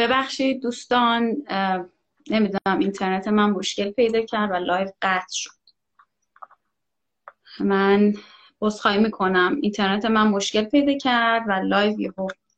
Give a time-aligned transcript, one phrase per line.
[0.00, 1.36] ببخشید دوستان
[2.30, 5.50] نمی‌دونم اینترنت من مشکل پیدا کرد و live قطع شد.
[7.60, 8.14] من
[8.60, 9.58] عذرخواهی می‌کنم.
[9.62, 12.12] اینترنت من مشکل پیدا کرد و لایو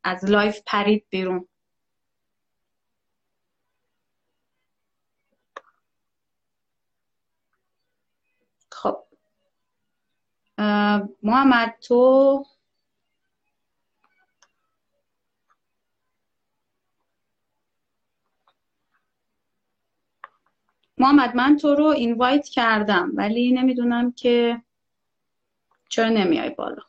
[0.05, 1.49] از لایو پرید بیرون.
[8.73, 8.99] خب.
[11.23, 12.45] محمد تو
[21.03, 24.63] محمد من تو رو اینوایت کردم ولی نمی‌دونم که
[25.89, 26.83] چرا نمیای بالا.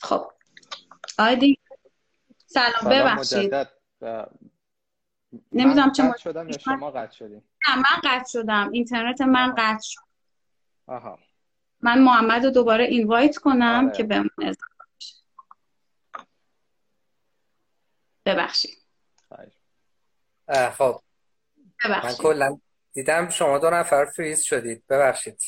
[0.00, 0.30] خب.
[1.18, 1.58] آیدی؟
[2.46, 3.54] سلام ببخشید.
[5.52, 8.70] نمی‌دونم چه قطع شدم یا شما قطع شدیم نه من قطع شدم.
[8.72, 10.00] اینترنت من قطع شد.
[10.86, 11.18] آها.
[11.80, 13.96] من محمد رو دوباره اینوایت کنم آره.
[13.96, 15.14] که به من اضافه بشه.
[18.26, 18.78] ببخشید.
[20.72, 21.00] خب.
[21.84, 22.20] من ببخشید.
[22.20, 22.60] کلا
[22.92, 24.84] دیدم شما دو نفر فریز شدید.
[24.88, 25.40] ببخشید.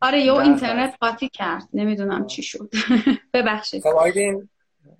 [0.00, 1.68] آره یه نه، اینترنت قاطی کرد.
[1.72, 2.70] نمی‌دونم چی شد.
[3.34, 3.82] ببخشید.
[3.82, 4.48] خب آیدین.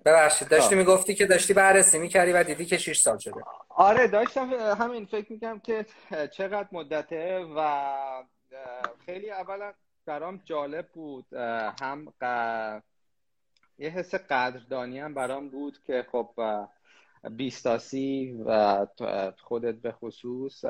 [0.05, 0.75] ببخشید داشتی خب.
[0.75, 5.31] می‌گفتی که داشتی بررسی می‌کردی و دیدی که 6 سال شده آره داشتم همین فکر
[5.31, 5.85] می‌کنم که
[6.31, 8.23] چقدر مدته و
[9.05, 9.73] خیلی اولا
[10.05, 11.33] برام جالب بود
[11.81, 12.81] هم ق-
[13.77, 16.29] یه حس قدردانی هم برام بود که خب
[17.31, 18.85] بیستاسی و
[19.43, 20.65] خودت به خصوص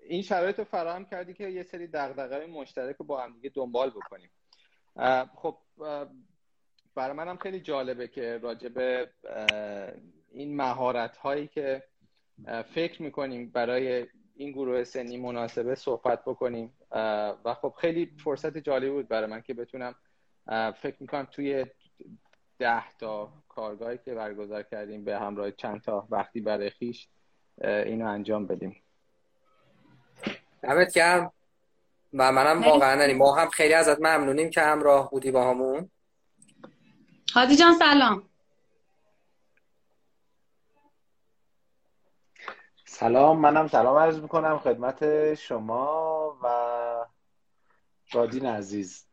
[0.00, 3.90] این شرایط رو فراهم کردی که یه سری دغدغه‌های مشترک رو با هم دیگه دنبال
[3.90, 4.30] بکنیم
[5.34, 5.56] خب
[6.94, 9.10] برای منم خیلی جالبه که راجع به
[10.32, 11.82] این مهارت هایی که
[12.74, 14.06] فکر می‌کنیم برای
[14.36, 16.72] این گروه سنی مناسبه صحبت بکنیم.
[17.44, 19.94] و خب خیلی فرصت جالبی بود برای من که بتونم
[20.82, 21.66] فکر می‌کنم توی
[22.58, 27.08] ده تا کارگاهی که برگزار کردیم به همراه چند تا وقتی برای خیش
[27.64, 28.82] اینو انجام بدیم.
[30.62, 31.32] دمت گرم.
[32.12, 35.90] و منم واقعا یعنی ما هم خیلی ازت ممنونیم که همراه بودی با همون.
[37.32, 38.22] هادی جان سلام.
[42.84, 46.46] سلام منم سلام عرض می‌کنم خدمت شما و
[48.12, 49.06] رادین عزیز.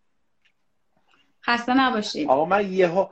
[1.46, 2.30] خسته نباشید.
[2.30, 3.08] آقا من یهو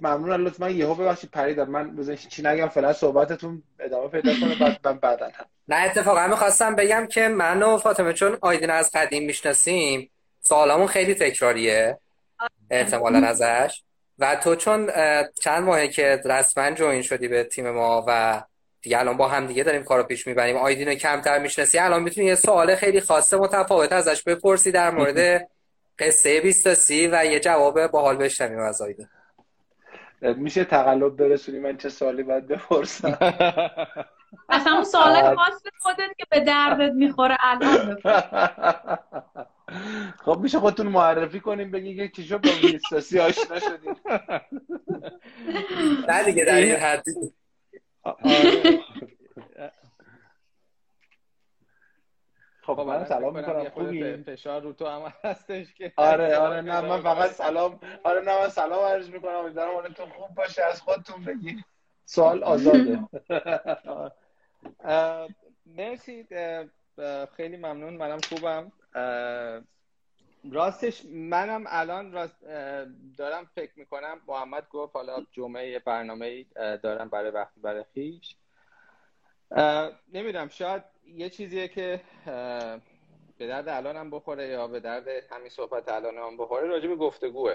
[0.00, 1.70] ممنون لطف من یهو ببخشید پریدم.
[1.70, 5.30] من بزن چی نگم فعلا صحبتتون ادامه پیدا کنه بعد من بعدا
[5.68, 10.10] نه اتفاقا می‌خواستم بگم که من و فاطمه چون آیدین از قدیم می‌شناسیم
[10.40, 11.98] سوالامون خیلی تکراریه
[12.70, 13.82] احتمالا ازش.
[14.18, 14.90] و تو چون
[15.40, 18.42] چند ماهه که رسما جوین شدی به تیم ما و
[18.82, 22.26] دیگه الان با هم دیگه داریم کارو پیش می‌بریم آیدین رو کمتر می‌شناسی الان می‌تونی
[22.26, 25.48] یه سوال خیلی خاصه متفاوت ازش بپرسی در مورد
[25.98, 29.08] قصه بیستاسی و یه جواب باحال بشنویم از آیدین
[30.22, 33.18] میشه تقلب برسونی؟ من چه سوالی باید بپرسم؟
[34.48, 38.24] اصلا اون سوال خاص خودت که به دردت می‌خوره الان بپرس.
[40.24, 43.96] خب میشه خودتون معرفی کنیم بگی که چی شد با بیستاسی آشنا شدیم.
[46.08, 47.04] نه دیگه در این حد.
[52.62, 53.68] خب من سلام می‌کنم.
[53.68, 55.92] خوبی؟ فشار رو تو هم هستش که.
[55.96, 59.34] آره آره نه من فقط سلام آره نه من سلام عرض می‌کنم.
[59.34, 61.64] امیدوارم حالتون خوب باشه از خودتون بگی
[62.04, 62.98] سوال آزاده.
[65.66, 66.26] مرسی
[67.36, 68.72] خیلی ممنون منم خوبم.
[70.52, 72.44] راستش منم الان راست
[73.18, 76.44] دارم فکر می‌کنم محمد گفت حالا جمعه برنامه
[76.82, 78.36] دارم برای وقتی برای خیش.
[80.12, 82.00] نمی‌دونم شاید یه چیزیه که
[83.38, 87.52] به درد الانم بخوره یا به درد همین صحبت الانم بخوره راجع به گفتگوه.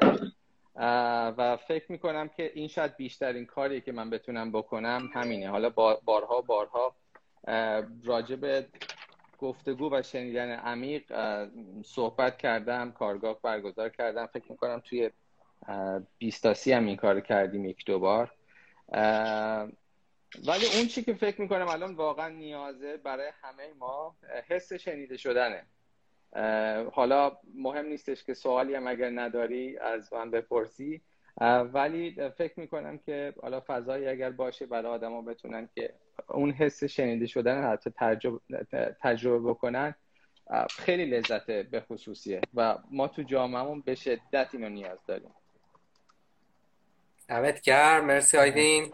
[1.38, 5.50] و فکر می‌کنم که این شاید بیشترین کاری که من بتونم بکنم همینه.
[5.50, 6.96] حالا بارها بارها
[8.04, 8.68] راجع به
[9.38, 11.04] گفتگو و شنیدن عمیق
[11.84, 14.26] صحبت کردم کارگاه برگزار کردم.
[14.26, 15.12] فکر می‌کنم توی
[16.18, 18.32] بیستاسی هم این کار کردیم یک دو بار.
[20.48, 24.16] ولی اون چی که فکر می‌کنم الان واقعا نیازه برای همه ما
[24.48, 25.66] حس شنیده شدنه.
[26.92, 31.02] حالا مهم نیستش که سوالی هم اگر نداری از من بپرسی.
[31.74, 35.94] ولی فکر می‌کنم که حالا فضایی اگر باشه برای آدما بتونن که
[36.28, 38.40] اون حس شنیده شدن حتی تجربه,
[39.02, 39.96] تجربه بکنن
[40.70, 42.42] خیلی لذت به خصوصیه.
[42.54, 45.32] و ما تو جامعهمون به شدت اینو نیاز داریم.
[47.30, 48.06] دمت گرم.
[48.06, 48.94] مرسی آیدین.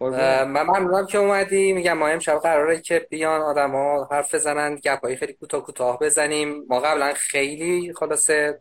[0.00, 5.32] من ممنونم که اومدی میگم ما امشب قراره که بیان آدما حرف بزنن گپایی خیلی
[5.32, 6.64] کوتاه کوتاه بزنیم.
[6.68, 8.60] ما قبلا خیلی خلاصه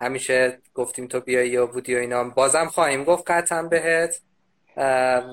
[0.00, 2.24] همیشه گفتیم تو بیایی و بودی و اینا.
[2.24, 4.20] بازم خواهیم گفت قطعا بهت.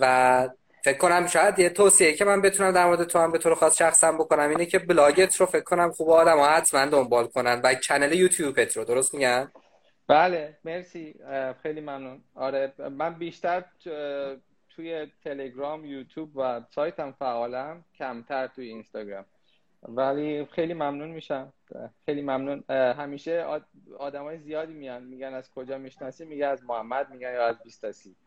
[0.01, 0.49] و
[0.83, 3.77] فکر کنم شاید یه توصیه که من بتونم در مورد تو هم به طور خاص
[3.77, 7.75] شخصا بکنم اینه که بلاگت رو فکر کنم خوب آدم ها حتما دنبال کنن و
[7.75, 9.51] چنل یوتیوبت رو درست میگم؟
[10.07, 11.15] بله مرسی
[11.63, 12.23] خیلی ممنون.
[12.35, 13.63] آره من بیشتر
[14.75, 19.25] توی تلگرام یوتیوب و سایتم فعالم کمتر توی اینستاگرام.
[19.83, 21.53] ولی خیلی ممنون میشم.
[22.05, 22.63] خیلی ممنون.
[22.69, 23.45] همیشه
[23.99, 27.55] آدمای زیادی میان میگن از کجا می‌شناسی میگه از محمد میگن یا از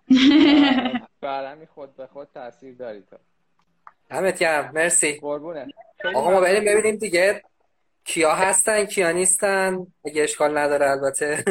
[1.22, 3.16] بیستاسی برای خود به خود تاثیر داری تو.
[4.10, 5.12] همت گرم مرسی.
[5.12, 5.66] قربونه
[6.14, 7.42] آقا ما بریم ببینیم دیگه
[8.04, 9.86] کیا هستن کیا نیستن.
[10.04, 11.44] اگه اشکال نداره البته.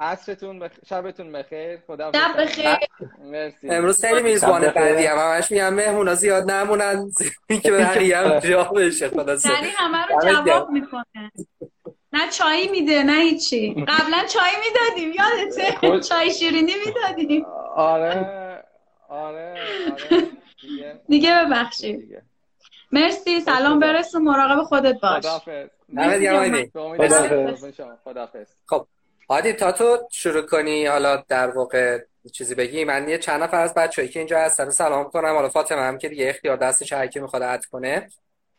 [0.00, 0.70] عصرتون بخ...
[0.86, 1.78] شبتون بخیر.
[1.86, 2.76] خدا شب بخیر.
[3.18, 3.70] مرسی.
[3.70, 7.10] امروز خیلی میزبان بعدی هم همش میگم مهمونا زیاد نمونن.
[7.62, 11.32] که بقیه هم جا بشه خلاصه یعنی همه رو جواب می‌کنه.
[12.12, 13.74] نه چای میده نه هیچی.
[13.88, 17.44] قبلا چای می‌دادیم یادته؟ چای شیرینی می‌دادیم.
[17.76, 18.43] آره.
[19.14, 19.54] آره
[19.92, 20.26] آره.
[20.60, 22.22] دیگه دیگه ببخشید.
[22.92, 25.24] مرسی سلام برسون مراقب خودت باش.
[28.04, 28.48] خداحافظ.
[28.66, 28.86] خب
[29.28, 31.98] عادی تا تو شروع کنی حالا در واقع
[32.32, 32.84] چیزی بگی.
[32.84, 35.34] من یه چند نفر از بچه‌ای که اینجا هستن سلام کنم.
[35.34, 38.08] حالا فاطمه هم که دیگه اختیار دستش هر کی می‌خواد اد کنه.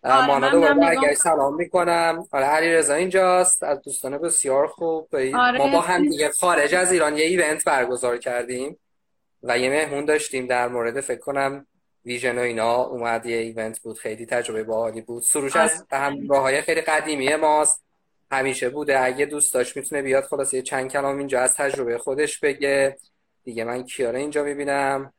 [0.04, 2.28] آره، مانا من دوباره دارم نگاه برگشت سلام می‌کنم.
[2.32, 3.64] حالا علی رضا اینجاست.
[3.64, 5.08] از دوستان بسیار خوب.
[5.16, 5.58] آره.
[5.58, 8.78] ما با هم دیگه خارج از ایران یه ایونت برگزار کردیم.
[9.48, 11.68] و یه مهمون داشتیم در مورد فکر کنم
[12.06, 12.84] ویژن و اینا.
[12.84, 15.24] اومد یه ایونت بود خیلی تجربه باحالی بود.
[15.24, 17.84] سروش از همراههای خیلی قدیمی ماست.
[18.32, 19.04] همیشه بوده.
[19.04, 22.98] اگه دوست داشت می‌تونه بیاد خلاص یه چند کلام اینجا از تجربه خودش بگه.
[23.44, 25.14] دیگه من کیاره اینجا می‌بینم.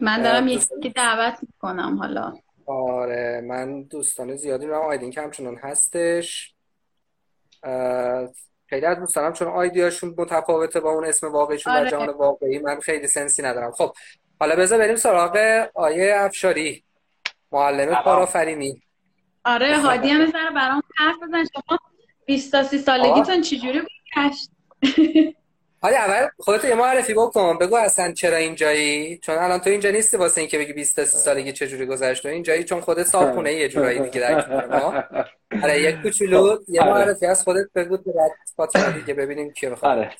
[0.00, 2.32] من دارم یکی دعوت می‌کنم حالا.
[2.66, 6.54] آره من دوستان زیادی میرم آیدین که همچنان هستش.
[8.66, 11.90] خیلی از دوستانم چون آیدیاشون متفاوته با اون اسم واقعیشون در آره.
[11.90, 13.70] جهان واقعی من خیلی سنسی ندارم.
[13.70, 13.94] خب
[14.40, 16.84] حالا بذار بریم سراغ آیه افشاری.
[17.52, 18.82] معلم کارآفرینی
[19.44, 21.44] آره هادی هم برام حرف بزن.
[21.54, 21.78] شما
[22.26, 23.82] 20 تا 30 سالگیتون چجوری
[24.16, 24.50] گذشت
[25.86, 27.58] حالا اول خودت یه معرفی بکن.
[27.58, 31.18] بگو اصلا چرا اینجایی؟ چون الان تو اینجا نیستی واسه اینکه بگی 20 تا 30
[31.18, 35.04] سالگی چجوری گذشت تو اینجایی چون خودت صاحب یه جورایی دیگه در ما.
[35.62, 36.90] آره یک کوچولو یه آره.
[36.90, 37.98] معرفی از خودت بگو
[38.58, 39.98] بعد دیگه ببینیم کی می‌خواد.
[39.98, 40.10] آره.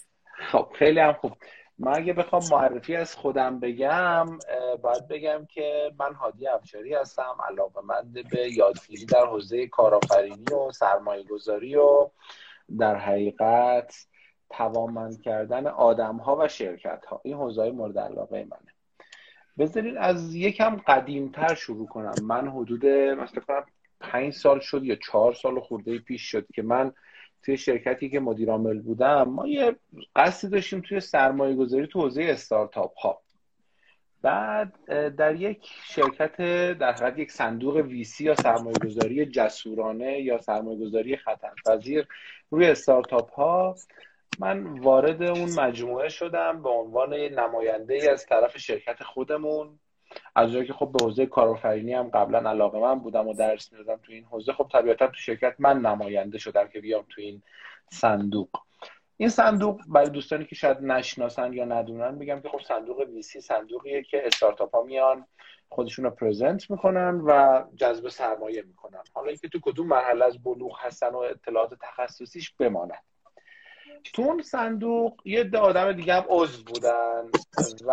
[0.53, 1.33] خب خیلی هم خوب.
[1.79, 4.27] من اگه بخوام معرفی از خودم بگم
[4.83, 11.23] باید بگم که من هادی افشاری هستم علاقه‌مند به یادگیری در حوزه کارآفرینی و سرمایه
[11.23, 12.11] گذاری و
[12.79, 13.95] در حقیقت
[14.51, 18.73] توانمند کردن آدم ها و شرکت ها این حوزه های مورد علاقه منه.
[19.59, 22.15] بذارید از یکم قدیمتر شروع کنم.
[22.23, 23.65] من حدود مثلا کنم
[24.01, 26.93] پنج سال شد یا چهار سال خورده پیش شد که من
[27.43, 29.77] توی شرکتی که مدیر عامل بودم ما یه
[30.17, 33.21] قصدی داشتیم توی سرمایه گذاری تو حوزه استارتاپ ها.
[34.23, 34.73] بعد
[35.17, 36.37] در یک شرکت
[36.79, 42.09] در حقیقت یک صندوق ویسی یا سرمایه گذاری جسورانه یا سرمایه گذاری خطرپذیر
[42.51, 43.77] روی استارتاپ ها
[44.39, 49.79] من وارد اون مجموعه شدم به عنوان نماینده ای از طرف شرکت خودمون.
[50.37, 54.01] از جایی که خب به حوزه کارآفرینی هم قبلا علاقه من بودم و درس می‌دادم
[54.03, 54.53] تو این حوزه.
[54.53, 57.43] خب طبیعتا تو شرکت من نماینده شدم که بیام تو این
[57.93, 58.49] صندوق.
[59.17, 64.03] این صندوق برای دوستانی که شاید نشناسن یا ندونن بگم که خب صندوق ویسی صندوقیه
[64.03, 65.27] که استارتاپ ها میان
[65.69, 69.03] خودشون رو پرزنت می‌کنن و جذب سرمایه می‌کنن.
[69.13, 73.05] حالا اینکه تو کدوم مرحله از بلوغ هستن و اطلاعات تخصصیش بماند.
[74.13, 77.23] تو اون صندوق یه عده آدم دیگه هم عضو بودن
[77.87, 77.93] و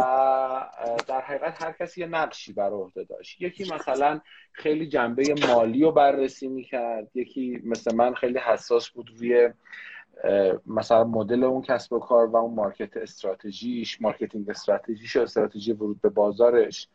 [1.08, 3.42] در حقیقت هر کسی یه نقشی بر عهده داشت.
[3.42, 9.50] یکی مثلا خیلی جنبه مالی رو بررسی می‌کرد یکی مثل من خیلی حساس بود روی
[10.68, 16.02] مثلا مدل اون کسب و کار و اون market استراتژیش marketing استراتژیش و استراتژی ورود
[16.02, 16.88] به بازارش.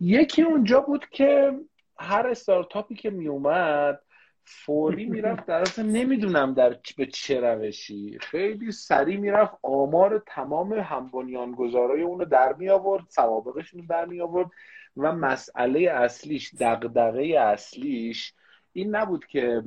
[0.00, 1.52] یکی اونجا بود که
[1.98, 4.02] هر استارتاپی که میومد
[4.48, 8.18] فوری می‌رفت در اصل نمی‌دونم در به چه روشی.
[8.20, 14.20] خیلی سریع می‌رفت آمار تمام هم بنیانگذارای اونو در می آورد سوابقشون رو در می
[14.20, 14.50] آورد
[14.96, 18.34] و مسئله اصلیش دغدغه اصلیش
[18.72, 19.62] این نبود که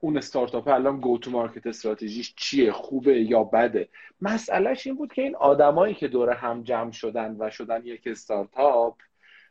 [0.00, 3.88] اون استارتاپ الان گو تو مارکت استراتژیش چیه خوبه یا بده.
[4.20, 8.96] مسئلهش این بود که این آدمایی که دور هم جمع شدن و شدن یک استارتاپ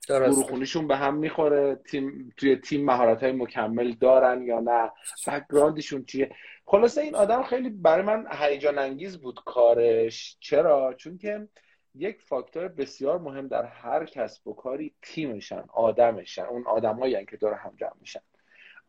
[0.09, 1.75] گروه به هم می‌خوره.
[1.75, 4.91] تیم توی تیم مهارت های مکمل دارن یا نه؟
[5.27, 10.37] background شون چیه؟ خلاصه این آدم خیلی برای من هیجان انگیز بود کارش.
[10.39, 11.47] چرا؟ چون که
[11.95, 16.43] یک فاکتور بسیار مهم در هر کسب و کاری تیمشن آدمشن.
[16.43, 18.21] اون آدمایی که دور هم جمع میشن.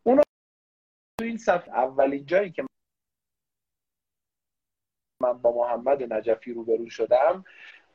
[0.03, 0.21] اون
[1.19, 2.63] تو این صفحه اولین جایی که
[5.19, 7.43] من با محمد نجفی روبرو شدم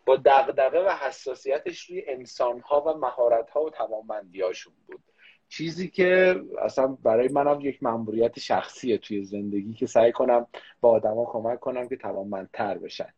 [0.06, 5.02] با دغدغه و حساسیتش روی انسانها و مهارتها و توانمندیاشون بود.
[5.48, 10.46] چیزی که اصلا برای منم یک مأموریت شخصیه توی زندگی که سعی کنم
[10.80, 13.12] با آدما کمک کنم که توانمندتر بشن.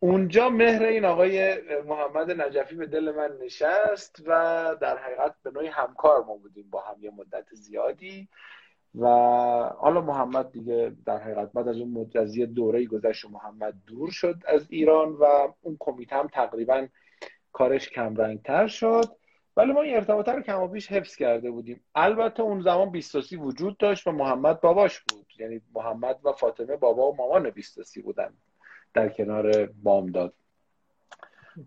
[0.00, 4.30] اونجا مهر این آقای محمد نجفی به دل من نشست و
[4.80, 8.28] در حقیقت به نوعی همکار ما بودیم با هم یه مدت زیادی.
[8.96, 9.06] و
[9.78, 14.34] حالا محمد دیگه در حقیقت بعد از اون مدت یه دوره گذشت محمد دور شد
[14.48, 15.24] از ایران و
[15.62, 16.86] اون کمیته هم تقریبا
[17.52, 19.04] کارش کمرنگ تر شد.
[19.56, 21.80] ولی ما این ارتباطه رو کم بیش حفظ کرده بودیم.
[21.94, 25.26] البته اون زمان بیستاسی وجود داشت و محمد باباش بود.
[25.38, 28.32] یعنی محمد و فاطمه بابا و مامان بیستاسی بودن
[28.94, 30.34] در کنار بامداد.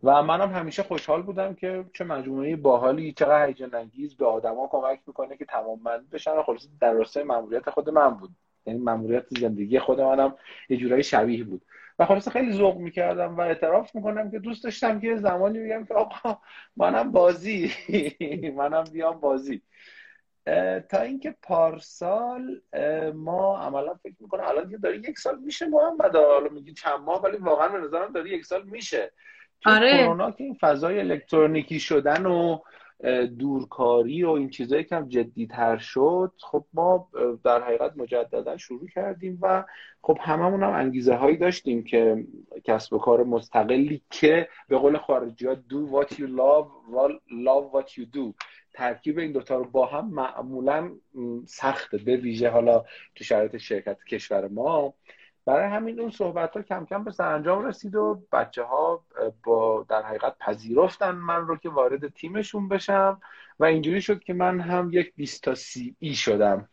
[0.03, 4.99] و منم همیشه خوشحال بودم که چه مجموعه باحالی چقدر هیجان انگیز به آدما کمک
[5.07, 6.31] می‌کنه که توانمند بشن.
[6.31, 8.29] و خلاص در راستای ماموریت خود من بود.
[8.65, 10.35] یعنی ماموریت زندگی خود منم
[10.69, 11.61] یه جورایی شبیه بود.
[11.99, 15.93] و خلاص خیلی ذوق می‌کردم و اعتراف می‌کنم که دوست داشتم که زمانی بگم که
[15.93, 16.41] آقا
[16.77, 17.71] منم بازی.
[18.57, 19.61] منم بیام بازی.
[20.89, 22.61] تا اینکه پارسال
[23.13, 27.37] ما عملا فکر می‌کنم الان داره یک سال میشه محمد حالا میگی چند ماه ولی
[27.37, 29.11] واقعا به نظرم داره یک سال میشه.
[29.65, 30.03] آره.
[30.03, 32.59] کرونا که این فضای الکترونیکی شدن و
[33.39, 37.09] دورکاری و این چیزایی که هم جدیتر شد خب ما
[37.43, 39.63] در حقیقت مجددا شروع کردیم و
[40.01, 42.25] خب هممون هم انگیزه هایی داشتیم که
[42.63, 46.67] کسب و کار مستقلی که به قول خارجی ها do what you love
[47.29, 48.33] love what you do
[48.73, 50.91] ترکیب این دوتا رو با هم معمولا
[51.45, 52.85] سخته به ویژه حالا
[53.15, 54.93] تو شرایط شرکت کشور ما
[55.45, 59.05] برای همین اون صحبت ها کم کم به سرانجام رسید و بچه ها
[59.43, 63.21] با در حقیقت پذیرفتن من رو که وارد تیمشون بشم
[63.59, 66.69] و اینجوری شد که من هم یک 20 تا سی ای شدم.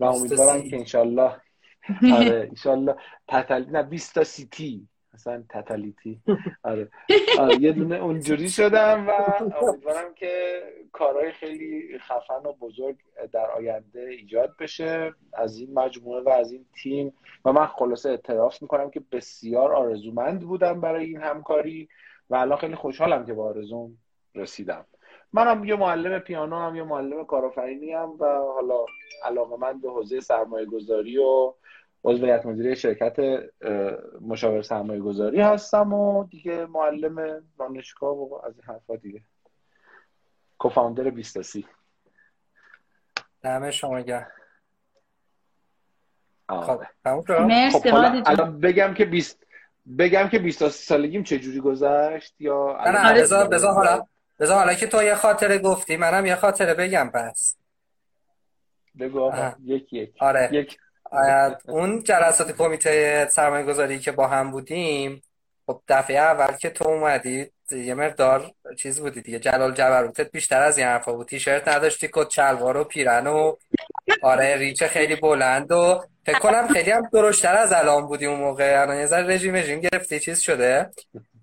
[0.00, 1.40] و امیدوارم که انشالله
[2.18, 2.96] آره انشالله.
[3.28, 4.88] تتل نه 20 تا سی تی.
[5.16, 6.20] اصلا تتالیتی
[6.70, 6.88] آره.
[7.38, 7.60] آره.
[7.60, 12.96] یه دونه اونجوری شدم و امیدوارم که کارهای خیلی خفن و بزرگ
[13.32, 17.12] در آینده ایجاد بشه از این مجموعه و از این تیم
[17.44, 21.88] و من خلاصه اعتراف می‌کنم که بسیار آرزومند بودم برای این همکاری
[22.30, 23.98] و الان خیلی خوشحالم که با آرزوم
[24.34, 24.86] رسیدم
[25.32, 28.84] منم یه معلم پیانو هم یه معلم کارآفرینی هم و حالا
[29.24, 31.54] علاقه من به حوزه سرمایه گذاری و
[32.06, 33.16] عضو هیئت مدیره شرکت
[34.20, 39.22] مشاور سرمایه گذاری هستم و دیگه معلم دانشگاه و از این حرفا دیگه.
[40.58, 41.66] کوفاندر بیستاسی
[43.42, 44.30] دمه شما گرم.
[46.48, 47.94] خب خب
[48.26, 49.46] الان بگم که بیست
[49.98, 54.06] بگم که 20 سالگیم چه جوری گذشت یا نه نه بذار بذار حالا
[54.40, 57.56] بذار حالا که تو یه خاطره گفتی منم یه خاطره بگم پس
[58.98, 59.32] بگو
[59.64, 60.14] یک یک.
[60.20, 60.48] آره.
[60.52, 60.78] یک.
[61.68, 65.22] اون جلسات کمیته سرمایه گذاری که با هم بودیم
[65.66, 70.78] خب دفعه اول که تو اومدی یه مقدار چیز بودی دیگه جلال جبروتت بیشتر از
[70.78, 71.28] این حرفا بود.
[71.28, 73.56] تیشرت نداشتی کت شلوار و پیرن و
[74.22, 78.82] آره ریش خیلی بلند و فکر کنم خیلی هم درشتر از الان بودی اون موقع.
[78.82, 80.90] الان یه ذره رژیم رژیم گرفتی چیز شده.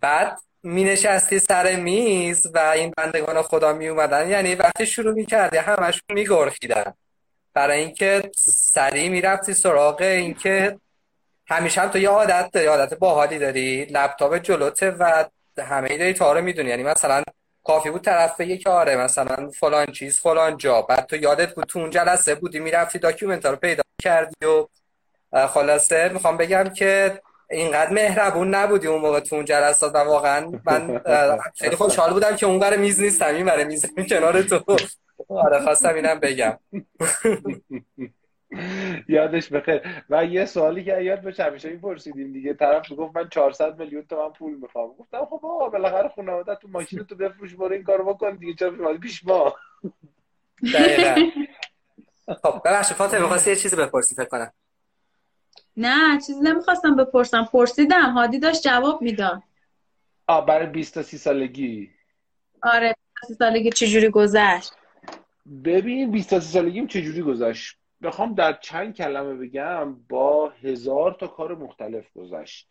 [0.02, 5.26] بعد می نشستی سر میز و این بندگان خدا می اومدن یعنی وقتی شروع می
[5.26, 6.94] کردی همشون می گرخیدن
[7.54, 10.80] برای اینکه سریع می‌رفتی سراغ اینکه
[11.48, 15.26] همیشه هم تو یه عادت داری عادت باحالی داری لپتاپ جلوته و
[15.60, 16.70] همه داری تا رو می‌دونی.
[16.70, 17.24] یعنی مثلا
[17.64, 20.82] کافی بود طرف بگه که آره مثلا فلان چیز فلان جا.
[20.82, 24.68] بعد تو یادت بود تو اون جلسه بودی می‌رفتی document رو پیدا کردی و
[25.48, 31.02] خلاصه می‌خوام بگم که اینقدر مهربون نبودی اون موقع تو اون جلسات و واقعا من
[31.56, 34.76] خیلی خوشحال بودم که اون میز نیستم این بره میز کنار تو.
[35.30, 36.60] آره خواستم اینم بگم.
[39.08, 39.82] یادش بخیر.
[40.10, 42.54] و یه سوالی که یاد بشه همیشه این پرسیدیم دیگه.
[42.54, 44.88] طرف گفت من 400 میلیون تومن پول می‌خوام.
[45.00, 48.54] گفتم خب آقا بالاخره خانواده تو ماشین تو بفروش برو این کارو بکن دیگه.
[48.54, 49.56] چرا پیش ما
[50.74, 51.16] دقیقاً.
[52.44, 54.54] خب ببخشید فاطمه می‌خواستی یه چیزی بپرسی فکر کنم؟
[55.78, 57.50] نه چیزی نمی‌خواستم بپرسم.
[57.54, 59.44] پرسیدم هادی داشت جواب می‌داد.
[60.28, 61.90] آ برای 20 تا 30 سالگی.
[62.64, 62.96] آره
[63.28, 64.74] 20 سالگی چجوری گذشت؟
[65.64, 67.78] ببین 20 سالگیم چجوری گذشت.
[68.02, 72.70] بخوام در چند کلمه بگم با هزار تا کار مختلف گذشت.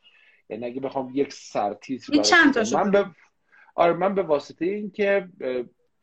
[0.49, 3.07] یعنی اگه بخوام یک سرتیتر چند تا من به
[3.75, 5.29] آره من به واسطه اینکه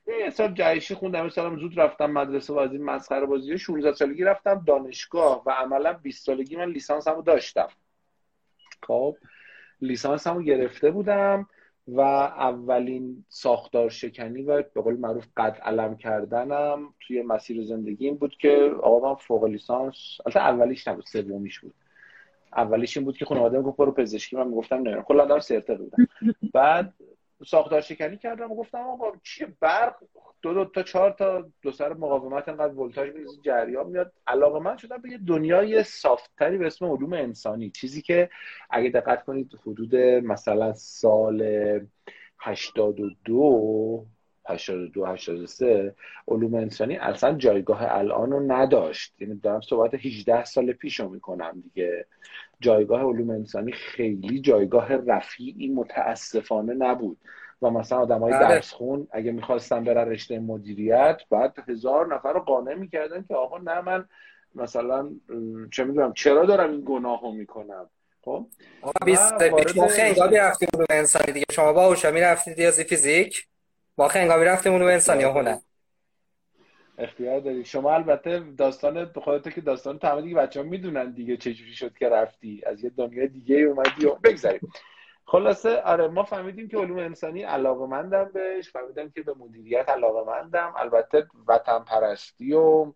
[0.08, 4.24] یه سال جهشی خوندم سالم زود رفتم مدرسه و از این مسخره بازی 16 سالگی
[4.24, 7.68] رفتم دانشگاه و عملا 20 سالگی من لیسانسمو داشتم.
[8.88, 9.18] خب
[9.82, 11.48] لیسانسمو گرفته بودم.
[11.96, 18.18] و اولین ساختار شکنی و به قول معروف قد علم کردنم توی مسیر زندگی این
[18.18, 21.74] بود که آقا من فوق لیسانس البته اولیش نبود سومیش بود.
[22.54, 24.36] اولیش این بود که خانواده گفت برو پزشکی.
[24.36, 26.08] من می‌گفتم نه کلا آدم سرته بودم.
[26.54, 26.94] بعد
[27.46, 29.96] ساختار شکنی کردم و گفتم آقا چیه برق؟
[30.42, 34.14] دو دو تا چهار تا دو سر مقاومت انقدر ولتاژ میز جریان میاد.
[34.28, 37.70] علاقه من شدم به یه دنیای سافتتری به اسم علوم انسانی.
[37.70, 38.30] چیزی که
[38.70, 41.44] اگه دقت کنید حدود مثلا سال
[42.40, 44.06] 82
[44.50, 45.96] 82 83
[46.28, 49.22] علوم انسانی اصلا جایگاه الان رو نداشت.
[49.22, 52.06] یعنی دارم صحبت 18 سال پیش رو می‌کنم دیگه.
[52.60, 57.18] جایگاه علوم انسانی خیلی جایگاه رفیعی متاسفانه نبود.
[57.62, 58.48] و مثلا آدم های بله.
[58.48, 63.58] درس خون اگه می‌خواستن برن رشته مدیریت بعد هزار نفر رو قانع می‌کردن که آقا
[63.58, 64.06] نه من
[64.56, 65.10] مثلا
[65.72, 67.90] چه می‌دونم چرا دارم این گناه رو می‌کنم؟
[68.22, 68.46] خب؟
[68.82, 69.06] آقا
[70.32, 71.46] رفتیم علوم انسانی دیگه.
[71.52, 73.48] شما با هوشا می‌رفتید ریاضی فیزیک؟
[74.00, 75.58] ما خیلی رفتیم علوم انسانی ها هنر.
[76.98, 77.66] اختیار داری.
[77.66, 82.10] شما البته داستان خودت که داستان تمام دیگه بچه ها می‌دونن دیگه چجوری شد که
[82.10, 82.62] رفتی.
[82.66, 84.60] از یه دنیای دیگه اومدی و بگذاریم
[85.26, 88.70] خلاصه آره ما فهمیدیم که علوم انسانی علاقه مندم بهش.
[88.70, 92.94] فهمیدم که به مدیریت علاقه مندم البته وطن پرستی و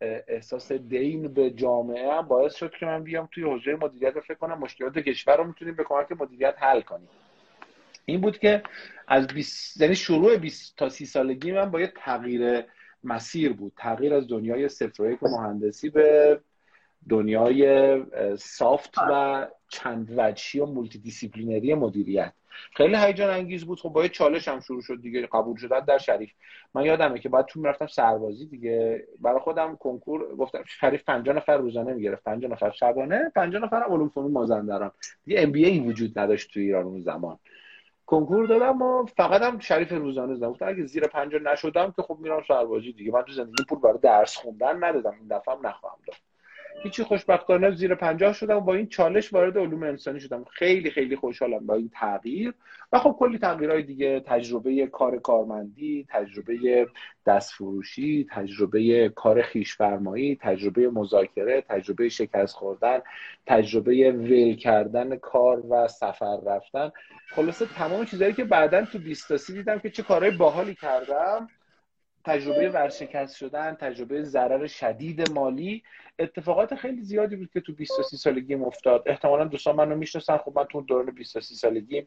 [0.00, 4.14] احساس دین به جامعه هم باعث شد که من بیام توی حوزه مدیریت.
[4.14, 7.08] رو فکر کنم مشکلات کشور رو می‌تونیم به کمک مدیریت حل کنیم.
[8.04, 8.62] این بود که
[9.08, 12.64] از 20 یعنی شروع 20 تا 30 سالگی من با یه تغییر
[13.04, 13.72] مسیر بود.
[13.76, 16.40] تغییر از دنیای صفر و مهندسی به
[17.08, 18.02] دنیای
[18.36, 22.32] soft و چند وجهی و multidisciplinary مدیریت.
[22.76, 23.80] خیلی هیجان انگیز بود.
[23.80, 26.30] خب با یه چالش هم شروع شد دیگه قبول شدن در شریف.
[26.74, 29.06] من یادمه که باید می‌رفتم سربازی دیگه.
[29.20, 32.24] برای خودم کنکور گفتم شریف 50 نفر روزانه می‌گرفت.
[32.24, 34.90] 50 نفر شبانه 50 نفر علوم فنون مازندران.
[35.24, 37.38] دیگه MBA وجود نداشت تو ایران اون زمان.
[38.08, 40.50] کنکور دادم و فقط هم شریف روزانه زدم.
[40.50, 43.12] گفتم اگه زیر 50 نشدم که خب میرم سربازی دیگه.
[43.12, 45.14] من تو زندگی پول برای درس خوندن ندادم.
[45.20, 46.16] این دفعه هم نخواهم داد.
[46.82, 50.44] هیچی خوشبختانه زیر پنجاه شدم و با این چالش وارد علوم انسانی شدم.
[50.44, 52.54] خیلی خیلی خوشحالم با این تغییر.
[52.92, 56.86] و خب کلی تغییرهای دیگه تجربه کار کارمندی تجربه
[57.26, 63.00] دستفروشی تجربه کار خیشفرمایی تجربه مذاکره تجربه شکست خوردن
[63.46, 66.90] تجربه ول کردن کار و سفر رفتن.
[67.30, 71.48] خلاصه تمام چیزهایی که بعدا تو بیستاسی دیدم که چه کارهای باحالی کردم.
[72.28, 75.82] تجربه ورشکست شدن تجربه ضرر شدید مالی
[76.18, 79.02] اتفاقات خیلی زیادی بود که تو 23 سالگی افتاد.
[79.06, 82.06] احتمالا دوستان منو می‌شناسن خب من تو دوران 23 سالگی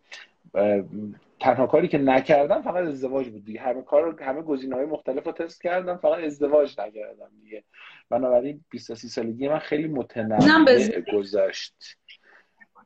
[1.40, 3.62] تنها کاری که نکردم فقط ازدواج بود دیگه.
[3.62, 7.64] همه کار همه گزینه‌های مختلف رو تست کردم فقط ازدواج نکردم دیگه.
[8.10, 11.98] بنابراین 23 سالگی من خیلی متنوع گذشت.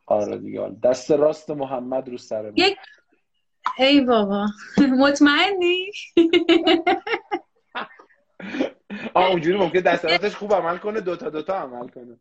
[0.05, 2.77] آره دیگه دست راست محمد رو سر یک
[3.78, 4.47] ای بابا.
[4.97, 5.91] مطمئنی؟
[9.13, 12.17] آه اونجوری ممکن دست خوب عمل کنه دوتا دوتا عمل کنه.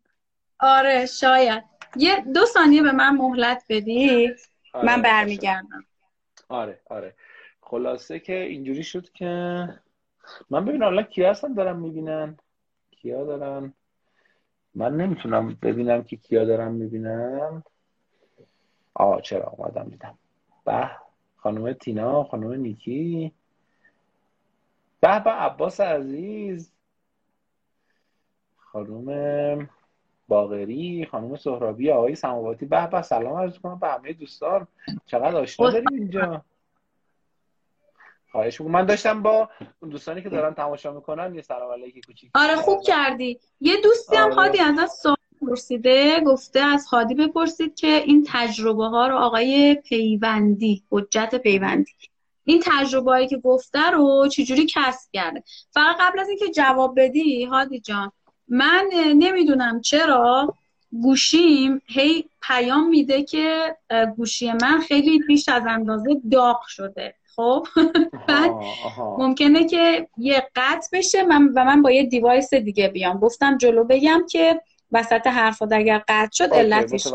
[0.61, 1.65] آره شاید.
[1.97, 4.31] یه دو ثانیه به من مهلت بدی.
[4.73, 5.85] آره من برمیگردم.
[6.49, 7.15] آره آره.
[7.61, 9.27] خلاصه که اینجوری شد که
[10.51, 12.37] من ببینم الان کیا هستن دارم می‌بینن؟
[12.91, 13.75] کیا دارن؟
[14.75, 17.65] من نمی‌تونم ببینم که کیا دارم می‌بینم
[18.95, 20.19] آه چرا؟ اومدم دیدم.
[20.65, 20.91] به
[21.45, 23.33] خانم تینا خانم نیکی.
[25.01, 26.73] به به عباس عزیز.
[28.57, 29.71] خانم
[30.29, 32.67] باغری خانم سهرابی آقای سماواتی.
[32.67, 34.67] به به سلام عرض کنم به همه دوستان.
[35.07, 36.45] چقدر آشنا داریم اینجا؟
[38.33, 39.49] خواهش من داشتم با
[39.81, 42.31] دوستانی که دارن تماشا می‌کنن یه سلام علیکی کوچیک.
[42.35, 43.41] آره خوب کردی.
[43.61, 44.83] یه دوستی هم آره.
[44.83, 51.35] از سوال پرسیده گفته از خادی بپرسید که این تجربه ها رو آقای پیوندی حجت
[51.35, 51.93] پیوندی
[52.45, 57.45] این تجربه هایی که گفته رو چجوری کسب کرده؟ فقط قبل از اینکه جواب بدی
[57.45, 58.13] هادی جان
[58.49, 60.55] من نمی‌دونم چرا
[61.03, 63.77] گوشیم هی پیام میده که
[64.17, 67.15] گوشی من خیلی بیش از اندازه داغ شده.
[67.37, 67.67] خب؟
[68.29, 68.51] بعد
[69.19, 73.19] ممکنه که یه قطع بشه من و من با یه دیوایس دیگه بیام.
[73.19, 74.61] گفتم جلو بگم که
[74.95, 77.07] وسط حرفات اگر قطع شد علتش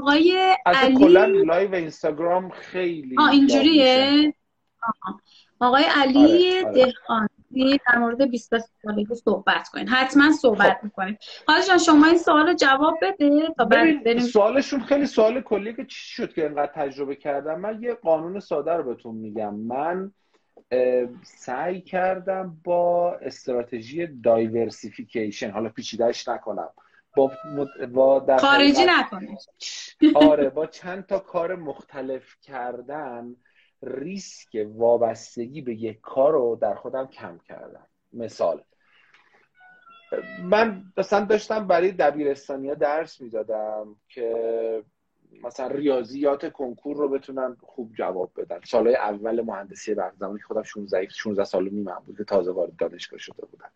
[0.00, 0.96] آقای علی.
[0.98, 4.34] کلا live اینستاگرام خیلی آه اینجوریه؟
[5.60, 6.72] آقای علی آره، آره.
[6.72, 9.88] دهقانی در مورد 20 سالگی صحبت کنین.
[9.88, 10.84] حتما صحبت خب.
[10.84, 11.16] می‌کنین.
[11.46, 14.20] حالا جان شما این سوال جواب بده تا بعد بریم.
[14.20, 18.72] سوالشون خیلی سوال کلی که چی شد که اینقدر تجربه کردم؟ من یه قانون ساده
[18.72, 19.54] رو بهتون میگم.
[19.54, 20.12] من
[21.22, 26.70] سعی کردم با استراتژی diversification حالا پیچیدهش نکنم.
[27.16, 27.32] با,
[27.92, 29.38] با در خارجی نکنه.
[30.14, 33.36] آره با چند تا کار مختلف کردن
[33.82, 37.86] ریسک وابستگی به یک کار رو در خودم کم کردم.
[38.12, 38.62] مثال
[40.42, 44.84] من مثلا داشتم برای دبیرستانی درس می‌دادم که
[45.44, 48.60] مثلا ریاضیات کنکور رو بتونن خوب جواب بدن.
[48.64, 53.18] سالهای اول مهندسی برق زمانی خودم 16 16 سال و بود که تازه وارد دانشگاه
[53.18, 53.70] شده بودم.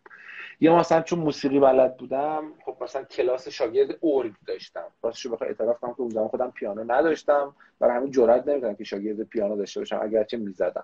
[0.59, 4.87] یا مثلا چون موسیقی بلد بودم خب مثلا کلاس شاگرد ارگ داشتم.
[5.03, 7.55] راستش بخوام اعتراف کنم که اون زمان خودم پیانو نداشتم.
[7.79, 9.99] برای همین جرئت نمی‌کردم که شاگرد پیانو داشته باشم.
[10.01, 10.83] اگرچه می‌زدم.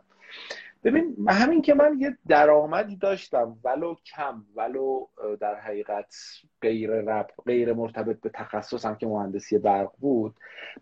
[0.84, 5.08] ببین همین که من یه درآمدی داشتم ولو کم ولو
[5.40, 6.16] در حقیقت
[6.62, 10.36] غیر رب غیر مرتبط به تخصصم که مهندسی برق بود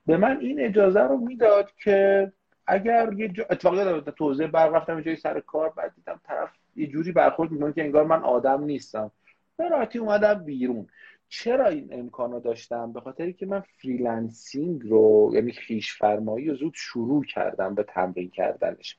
[0.06, 2.32] به من این اجازه رو می‌داد که
[2.68, 7.12] اگر یه جا اتفاقی توضیح برق رفتم جایی سر کار بعد دیدم طرف یه جوری
[7.12, 9.12] برخورد می‌کنه که انگار من آدم نیستم.
[9.58, 10.88] به راحتی اومدم بیرون.
[11.34, 16.74] چرا این امکانو داشتم؟ به خاطری که من freelancing رو یعنی خویش فرمایی رو زود
[16.76, 18.98] شروع کردم به تمرین کردنش.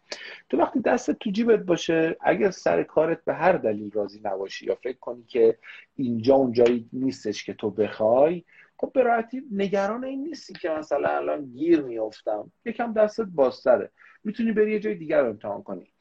[0.48, 4.74] تو وقتی دستت تو جیبت باشه اگر سر کارت به هر دلیل راضی نباشی یا
[4.74, 5.58] فکر کنی که
[5.96, 8.44] اینجا اونجایی نیستش که تو بخوای
[8.76, 12.52] خب به راحتی نگران این نیستی که مثلا الان گیر میافتم.
[12.64, 13.90] یکم دستت بازتره.
[14.24, 15.92] می‌تونی بری یه جای دیگر رو امتحان کنی.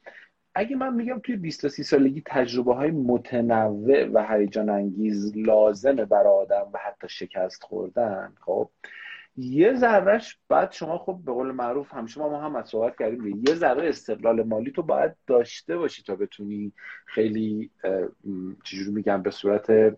[0.54, 6.04] اگه من میگم توی 20 تا 30 سالگی تجربه های متنوع و هیجان انگیز لازمه
[6.04, 8.70] برای آدم و حتی شکست خوردن خب
[9.36, 13.54] یه ذرهش بعد شما خب به قول معروف همیشه ما, ما هم صحبت کردیم یه
[13.54, 16.72] ذره استقلال مالی تو باید داشته باشی تا بتونی
[17.06, 17.70] خیلی
[18.64, 19.96] چجوری میگم به صورت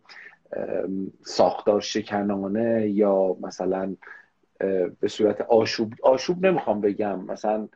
[1.23, 3.97] ساختار شکنانه یا مثلا
[5.01, 7.69] به صورت آشوب آشوب نمی‌خوام بگم مثلا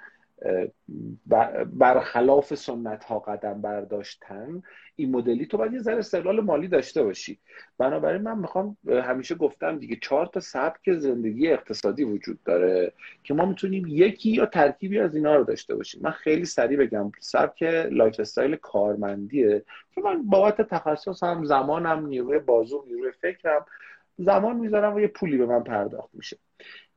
[1.73, 4.63] برخلاف سنت ها قدم برداشتن
[4.97, 7.39] این مدلی تو باید یه ذره استقلال مالی داشته باشی.
[7.79, 12.93] بنابراین من می‌خوام همیشه گفتم دیگه چهار تا سبک زندگی اقتصادی وجود داره
[13.25, 16.01] که ما می‌تونیم یکی یا ترکیبی از اینا رو داشته باشیم.
[16.05, 23.13] من خیلی سریع بگم سبک lifestyle کارمندیه که من بابت تخصصم زمانم نیروی بازو نیروی
[23.13, 23.67] فکرم
[24.19, 26.37] زمان می‌ذارم و یه پولی به من پرداخت میشه.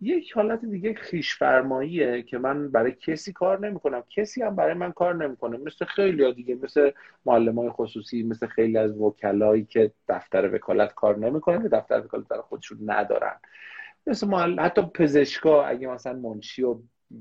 [0.02, 4.04] یک حالت دیگه خیش فرماییه که من برای کسی کار نمی‌کنم.
[4.10, 5.58] کسی هم برای من کار نمی‌کنه.
[5.58, 6.92] مثل خیلی دیگه مثل
[7.26, 12.42] معلم های خصوصی مثل خیلی از وکلایی که دفتر وکالت کار نمی‌کنن دفتر وکالت برای
[12.42, 13.40] خودشون ندارن.
[14.08, 16.80] مثل معلم حتی پزشکا اگه مثلا منشی و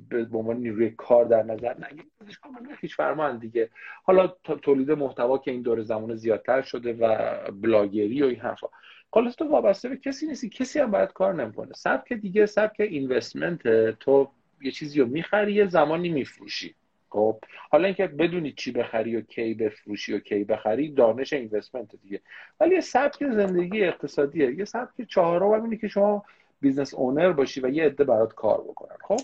[0.08, 2.48] به عنوان نیروی کار در نظر نگیریم پزشکا
[2.80, 3.70] خیش فرمان دیگه.
[4.04, 4.26] حالا
[4.62, 8.66] تولید محتوا که این دور زمان زیادتر شده و بلاگری و این حرفا.
[9.12, 11.72] خلاص تو وابسته به کسی نیستی کسی هم باید کار نمی‌کنه.
[11.74, 14.30] سبک دیگه سبک investment تو
[14.62, 16.74] یه چیزی رو می‌خری یه زمانی میفروشی.
[17.08, 17.36] خب
[17.70, 22.20] حالا اینکه بدونی چی بخری و کی بفروشی و کی بخری دانش investment دیگه.
[22.60, 24.54] ولی یه سبک زندگی اقتصادیه.
[24.54, 26.24] یه سبک چهارم اینه که شما
[26.60, 28.96] business owner باشی و یه عده برات کار بکنن.
[29.08, 29.20] خب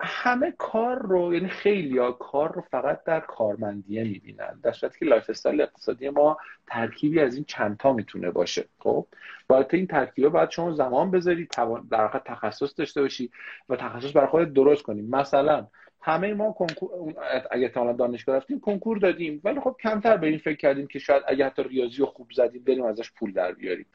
[0.00, 4.60] همه کار رو یعنی خیلی ها کار رو فقط در کارمندیه می‌بینن.
[4.62, 9.06] در صورتی که lifestyle اقتصادی ما ترکیبی از این چندتا می‌تونه باشه خب؟
[9.48, 11.48] باید این ترکیبه باید شما زمان بذاری
[11.90, 13.30] در واقع تخصص داشته باشی
[13.68, 15.02] و تخصص برای خودت درست کنی.
[15.02, 15.66] مثلا
[16.02, 17.14] همه ما کنکور
[17.50, 21.22] اگه تا دانشگاه رفتیم کنکور دادیم ولی خب کمتر به این فکر کردیم که شاید
[21.26, 23.86] اگه حتی ریاضی رو خوب زدیم بریم ازش پول در بیاریم.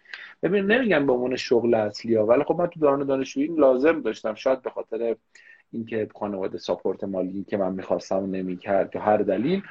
[0.43, 4.36] ببین نمیگم به عنوان شغل اصلی ها ولی خب من تو دوران دانشجویی لازم داشتم
[4.36, 5.15] شاید به خاطر
[5.76, 9.62] اینکه خانواده ساپورت مالی که من می‌خواستم نمی‌کرد یا هر دلیل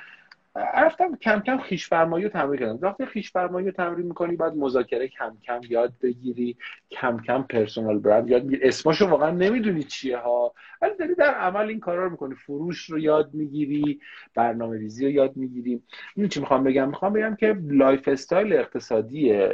[0.56, 2.78] رفتم کم کم خویش فرمایی رو تمرین کردم.
[2.82, 6.56] وقتی خویش فرمایی رو تمرین می‌کنی بعد مذاکره کم کم یاد بگیری
[6.90, 8.68] کم کم personal brand یاد می‌گیری.
[8.68, 10.54] اسمشو واقعا نمی‌دونی چیه ها.
[10.82, 12.34] ولی داری در عمل این کارا رو می‌کنی.
[12.34, 14.00] فروش رو یاد می‌گیری
[14.34, 15.82] برنامه ریزی رو یاد می‌گیری.
[16.16, 19.48] این چی می‌خوام بگم؟ می‌خوام بگم که lifestyle اقتصادی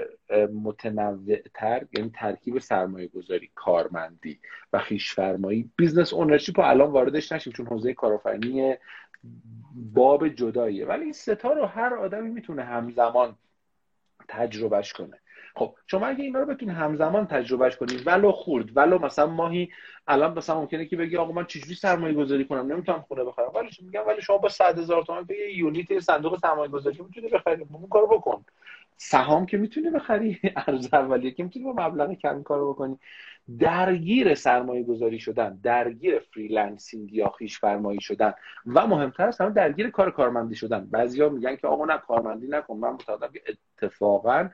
[0.63, 4.41] متنوع تر یعنی ترکیب سرمایه گذاری کارمندی
[4.73, 8.75] و خویش فرمایی business ownership رو الان واردش نشیم چون حوزه کارآفرینی
[9.75, 10.87] باب جداییه.
[10.87, 13.37] ولی این ستا رو هر آدمی می‌تونه همزمان
[14.29, 15.21] تجربهش کنه.
[15.55, 19.69] خب شما اگه اینا رو بتونی همزمان تجربهش کنی ولو خرد ولو مثلا ماهی
[20.07, 23.51] الان مثلا ممکنه که بگی آقا من چجوری سرمایه گذاری کنم؟ نمی‌تونم خونه بخرم.
[23.55, 27.29] ولی میگم؟ ولی شما با 100 هزار تومان به یه unit صندوق سرمایه گذاری می‌تونی
[27.29, 27.67] بخری.
[27.71, 28.45] اون کارو بکن.
[28.97, 30.39] سهام که می‌تونی بخری.
[30.67, 32.99] عرضه اولیه که می‌تونی با مبلغ کمی کارو بکنی.
[33.59, 38.33] درگیر سرمایه گذاری شدن درگیر freelancing یا خویش فرمایی شدن
[38.67, 40.87] و مهمتر از همه درگیر کار کارمندی شدن.
[40.87, 42.77] بعضیا میگن که آقا نه کارمندی نکن.
[42.77, 43.43] من متعادم که
[43.83, 44.49] اتفاقا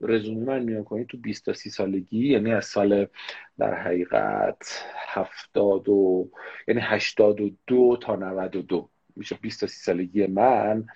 [0.00, 3.06] رزومه من نیا کنی تو 20 تا 30 سالگی یعنی از سال
[3.58, 6.30] در حقیقت 70 و
[6.68, 10.86] یعنی 82 تا 92 میشه 20 تا 30 سالگی من.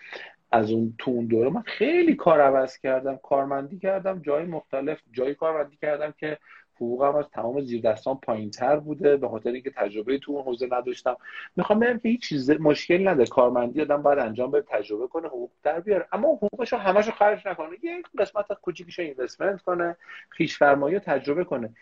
[0.53, 5.35] از اون تو اون دوره من خیلی کار عوض کردم کارمندی کردم جای مختلف جایی
[5.35, 6.39] کارمندی کردم که
[6.77, 10.69] حقوقم از تمام زیر دستان پایین تر بوده به خاطر اینکه تجربه تو اون حوزه
[10.73, 11.17] نداشتم.
[11.57, 13.27] می‌خوام بگم که هیچ چیز مشکل نداره.
[13.27, 16.09] کارمندی آدم باید انجام بده تجربه کنه حقوق در بیاره.
[16.13, 17.77] اما حقوقش رو همش خرج نکنه.
[17.83, 19.97] یک قسمت از کوچیکش اینوستمنت کنه
[20.29, 21.75] خیش فرمایی تجربه کنه.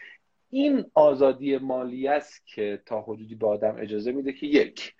[0.50, 4.94] این آزادی مالی است که تا حدودی به آدم اجازه میده که یک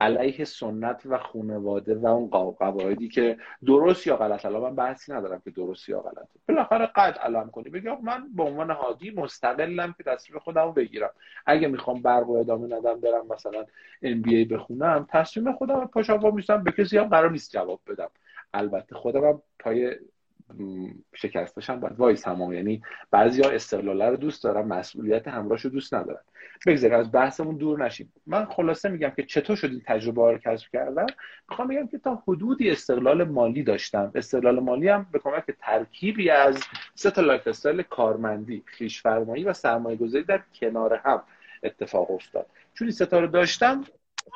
[0.00, 5.40] علیه سنت و خانواده و اون قواعدی که درست یا غلط الان من بحثی ندارم
[5.44, 7.70] که درست یا غلط بالاخره قد علم کنی.
[7.70, 11.10] بگی من به عنوان هادی مستقلم که تصمیم خودم بگیرم.
[11.46, 13.64] اگه می‌خوام برق و ادامه ندم برم مثلا
[14.02, 18.10] MBA بخونم تصمیم خودم پاش وا میستم به کسی هم قرار نیست جواب بدم.
[18.54, 19.96] البته خودم هم پای
[21.14, 25.70] شکستش هم باید وایس هم یعنی بعضی ها استقلاله رو دوست دارن مسئولیت همراهش رو
[25.70, 26.20] دوست ندارن.
[26.66, 28.12] بگذاریم از بحثمون دور نشیم.
[28.26, 31.06] من خلاصه میگم که چطور شد این تجربه رو کسب کردم
[31.50, 34.12] می‌خوام بگم که تا حدودی استقلال مالی داشتم.
[34.14, 36.62] استقلال مالی هم به کمک ترکیبی از
[36.94, 37.48] سه تا life
[37.90, 41.22] کارمندی خویش فرمایی و سرمایه گذاری در کنار هم
[41.62, 42.46] اتفاق افتاد.
[42.74, 43.84] چون این ستا رو داشتم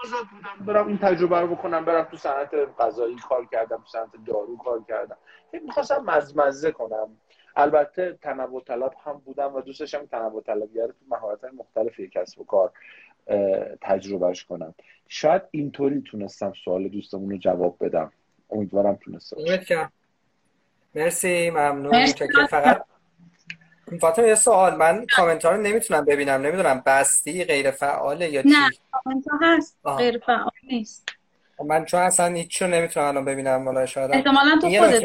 [0.05, 4.11] آزاد بودم برم این تجربه رو بکنم برم تو صنعت غذایی کار کردم تو صنعت
[4.27, 5.17] دارو کار کردم.
[5.53, 7.17] می‌خواستم مزمزه کنم.
[7.57, 12.13] البته تنوع طلب هم بودم و دوست داشتم تنوع طلبیه رو تو مهارت مختلف یک
[12.13, 12.73] کسب و کار
[13.81, 14.75] تجربهش کنم.
[15.09, 18.13] شاید اینطوری تونستم سوال دوستمون رو جواب بدم.
[18.51, 19.37] امیدوارم تونستم
[20.95, 22.07] مرسی ممنون.
[22.07, 22.85] که فقط.
[23.99, 24.77] فاطمه یه سوال.
[24.77, 26.41] من کامنت رو نمی‌تونم ببینم.
[26.41, 29.77] نمی‌دونم بستی غیر فعاله یا چی؟ نه کامنت هست.
[29.99, 31.09] غیر فعال نیست.
[31.67, 34.11] من چون اصلا هیچ رو نمی‌تونم الان ببینم ولی شاید.
[34.15, 35.03] احتمالاً تو خودت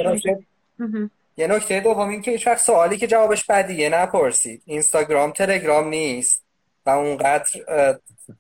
[1.38, 4.62] یه نکته دوم این که هیچ وقت سوالی که جوابش بدیه نپرسید.
[4.66, 6.44] اینستاگرام تلگرام نیست.
[6.86, 7.50] و اونقدر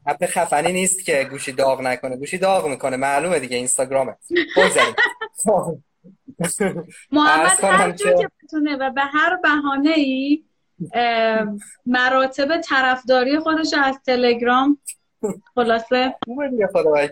[0.05, 2.17] اپ خفنی نیست که گوشی داغ نکنه.
[2.17, 2.97] گوشی داغ می‌کنه.
[2.97, 4.15] معلومه دیگه اینستاگرامه.
[4.57, 4.95] بگذاریم.
[7.11, 10.43] محمد هر که بتونه و به هر بهانه ای
[11.85, 14.79] مراتب طرفداری خودش از تلگرام
[15.55, 16.15] خلاصه
[16.73, 17.07] خدا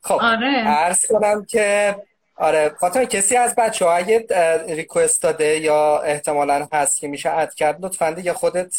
[0.00, 0.68] خب آره.
[0.68, 1.96] عرض کنم که
[2.36, 4.26] آره فاطمه کسی از بچه ها اگه
[4.68, 8.74] ریکوست داده یا احتمالا هست که میشه اد کرد لطفا دیگه خودت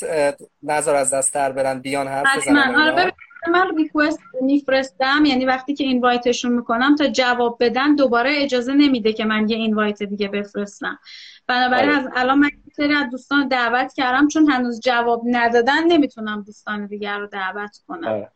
[0.63, 2.75] نظر از دست در برن بیان حرف بزنن.
[2.75, 3.13] آره
[3.47, 5.25] من ریکوست میفرستم.
[5.25, 10.03] یعنی وقتی که اینوایتشون می‌کنم تا جواب بدن دوباره اجازه نمیده که من یه اینوایت
[10.03, 10.99] دیگه بفرستم.
[11.47, 11.99] بنابراین آره.
[11.99, 17.19] از الان من سری از دوستان دعوت کردم چون هنوز جواب ندادن نمی‌تونم دوستان دیگر
[17.19, 18.07] رو دعوت کنم.
[18.07, 18.31] آره.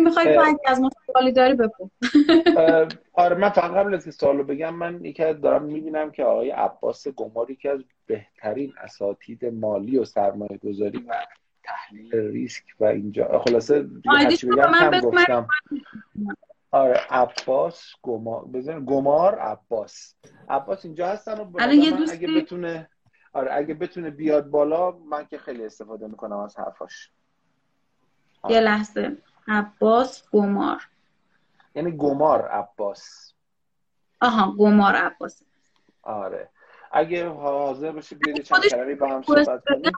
[0.00, 1.90] می‌خوای تو از ما سوالی داری بپرس.
[3.12, 7.56] آره من فقط قبل از سوالو بگم من یکی دارم می‌بینم که آقای عباس گماری
[7.56, 11.14] که از بهترین اساتید مالی و سرمایه گذاری و
[11.64, 13.42] تحلیل ریسک و اینجا.
[13.46, 15.48] خلاصه هرچی بگم کم گفتم.
[16.70, 20.14] آره عباس گمار بزن گمار عباس.
[20.48, 21.50] عباس اینجا هستن و
[22.10, 22.88] اگه بتونه
[23.32, 27.10] آره اگه بتونه بیاد بالا من که خیلی استفاده می‌کنم از حرفاش.
[28.48, 29.16] یه لحظه.
[29.48, 30.88] عباس گمار.
[31.74, 33.34] یعنی گمار عباس.
[34.20, 35.42] آها گمار عباس.
[36.02, 36.48] آره.
[36.92, 39.92] اگه حاضر باشی بیاری چند کلمه با هم صحبت کنیم.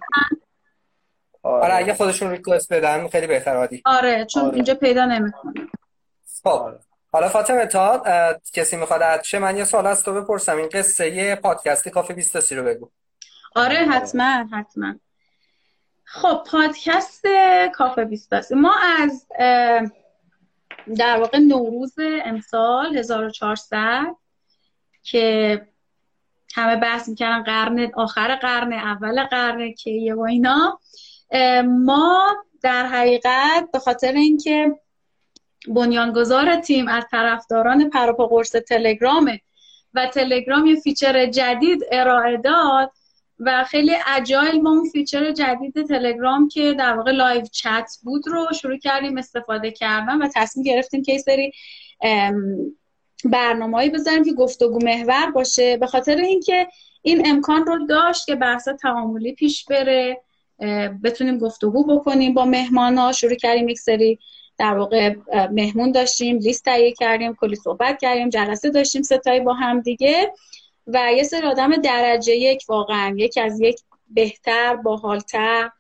[1.43, 1.65] آره.
[1.65, 3.83] آره اگه خودشون ریکوست بدن خیلی بهتر عادی.
[3.85, 4.55] آره چون آره.
[4.55, 5.53] اینجا پیدا نمی‌کنه.
[6.43, 6.49] خب.
[6.49, 6.81] آره.
[7.13, 8.03] حالا فاطمه تا
[8.53, 10.57] کسی می‌خواد ادشه من یه سوال از تو بپرسم.
[10.57, 12.91] این قصه یه پادکست کافی 23 رو بگو.
[13.57, 14.95] آره حتما حتما.
[16.05, 17.27] خب پادکست
[17.75, 19.27] کافه 23 ما از
[20.97, 24.05] در واقع نوروز امسال 1400
[25.03, 25.67] که
[26.55, 30.81] همه بحث می‌کردن قرن آخر قرن اول قرن کیه و اینا.
[31.65, 32.23] ما
[32.63, 34.79] در حقیقت به خاطر اینکه
[35.69, 39.41] بنیانگذار تیم از طرفداران پروپا قرص تلگرامه
[39.95, 42.93] و تلگرام یه feature جدید ارائه داد
[43.39, 48.47] و خیلی agile ما اون feature جدید تلگرام که در واقع live chat بود رو
[48.61, 51.53] شروع کردیم استفاده کردن و تصمیم گرفتیم که سری
[53.25, 55.77] برنامه‌ای بذاریم که گفتگو محور باشه.
[55.77, 56.69] به خاطر اینکه
[57.03, 60.23] این امکان رو داشت که بحث تعاملی پیش بره.
[61.05, 64.19] بتونیم گفتگو بکنیم با مهمان ها شروع کردیم یک سری
[64.59, 65.15] در واقع
[65.53, 70.33] مهمون داشتیم لیست تهیه کردیم کلی صحبت کردیم جلسه داشتیم ستایی با هم دیگه
[70.87, 73.15] و یه سری آدم درجه یک واقعا.
[73.19, 75.71] یک از یک بهتر باحالتر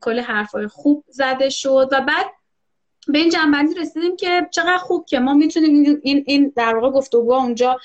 [0.00, 2.26] کل حرفای خوب زده شد و بعد
[3.08, 7.32] به این جمع‌بندی رسیدیم که چقدر خوب که ما می‌تونیم این, این در واقع گفتگو
[7.32, 7.78] اونجا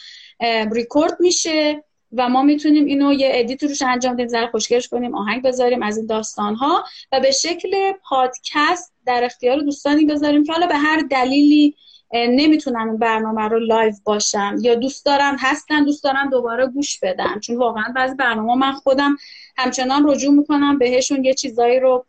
[0.72, 1.84] ریکورد میشه.
[2.12, 5.98] و ما می‌تونیم اینو یه edit روش انجام بدیم ذره خوشگلش کنیم آهنگ بذاریم از
[5.98, 11.02] این داستان ها و به شکل پادکست در اختیار دوستانی بذاریم که حالا به هر
[11.12, 11.76] دلیلی
[12.14, 17.40] نمی‌تونم این برنامه رو live باشم یا دوست دارم هستن دوست دارم دوباره گوش بدم
[17.40, 19.18] چون واقعا بعضی برنامه من خودم
[19.58, 22.06] همچنان رجوع می‌کنم بهشون یه چیزایی رو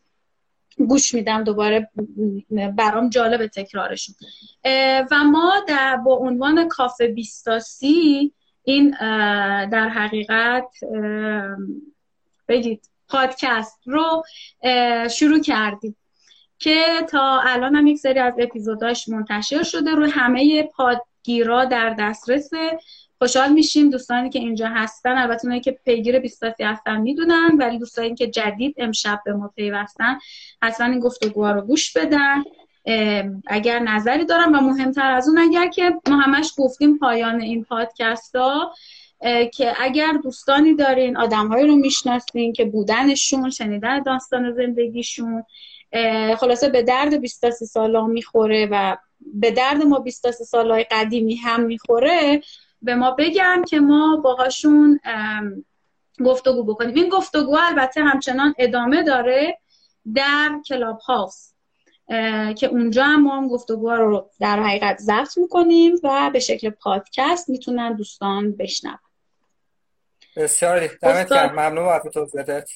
[0.89, 1.91] گوش میدم دوباره
[2.77, 4.15] برام جالب تکرارشون.
[5.11, 8.33] و ما در با عنوان کافه بیستاسی
[8.69, 8.91] این
[9.67, 10.71] در حقیقت
[12.49, 14.23] بگید پادکست رو
[15.11, 15.97] شروع کردیم
[16.59, 22.51] که تا الان هم یک سری از اپیزوداش منتشر شده رو همه پادگیرا در دسترس
[23.19, 23.91] خوشحال میشیم.
[23.91, 28.75] دوستانی که اینجا هستن البته اونایی که پیگیر بیستاسی هستن می‌دونن ولی دوستانی که جدید
[28.79, 30.19] امشب به ما پیوستن
[30.63, 32.45] حتما این گفتگوها رو گوش بدن.
[33.47, 38.37] اگر نظری دارم و مهمتر از اون اگر که ما همش گفتیم پایان این پادکست
[38.37, 38.75] ها
[39.55, 45.45] که اگر دوستانی دارین آدمهایی رو می‌شناسین که بودنشون شنیدن داستان زندگیشون
[46.39, 52.41] خلاصه به درد 23 سالا می‌خوره و به درد ما 23 سالای قدیمی هم می‌خوره
[52.83, 55.01] به ما بگم که ما باهاشون
[56.25, 56.95] گفتگو بکنیم.
[56.95, 59.59] این گفتگو البته همچنان ادامه داره
[60.15, 61.53] در کلاب هاوس.
[62.55, 67.49] که اونجا هم ما هم گفتگوها رو در حقیقت ضبط می‌کنیم و به شکل پادکست
[67.49, 68.99] می‌تونن دوستان بشنون.
[70.37, 72.71] بسیار دمت گرم ممنون بابت توضیحات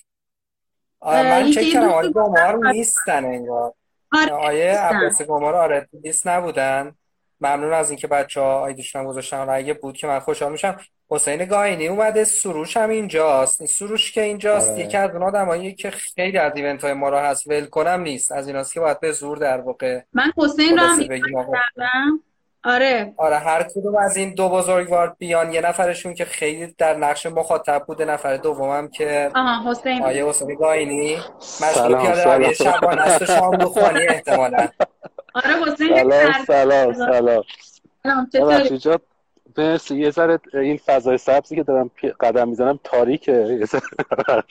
[1.02, 3.74] من چک کردم آیه گمار نیستن انگار.
[4.12, 6.94] آره آیه عباس گمار آره لیست نبودن.
[7.40, 10.80] ممنون از اینکه بچه ها آیدیشون هم گذاشتن اگه بود که من خوشحال میشم.
[11.14, 13.60] حسین گاینی اومده سروش هم اینجاست.
[13.60, 14.80] این سروش که اینجاست آره.
[14.80, 17.46] یکی از اون آدمایی که خیلی از ایونت های ما رو هست.
[17.46, 18.32] ول کنم نیست.
[18.32, 22.20] از ایناست که باید به زور در واقع من حسین رو هم
[22.64, 23.14] آره.
[23.16, 25.52] آره هر کدوم از این دو بزرگوار بیان.
[25.52, 30.02] یه نفرشون که خیلی در نقش مخاطب بوده نفر دومم که آها حسین.
[30.02, 31.16] آیه حسین گاینی.
[31.38, 32.36] مشغول سلام، پیاده.
[32.36, 34.68] روی شبانه است و شاملوخانی احتمالاً.
[35.34, 37.44] آره حسین سلام سلام سلام.
[38.02, 38.98] سلام چطوری؟
[39.58, 43.32] مرسی یه ذره این فضای سبزی که دارم قدم می‌زنم تاریکه.
[43.60, 43.82] یه ذره
[44.26, 44.42] حالا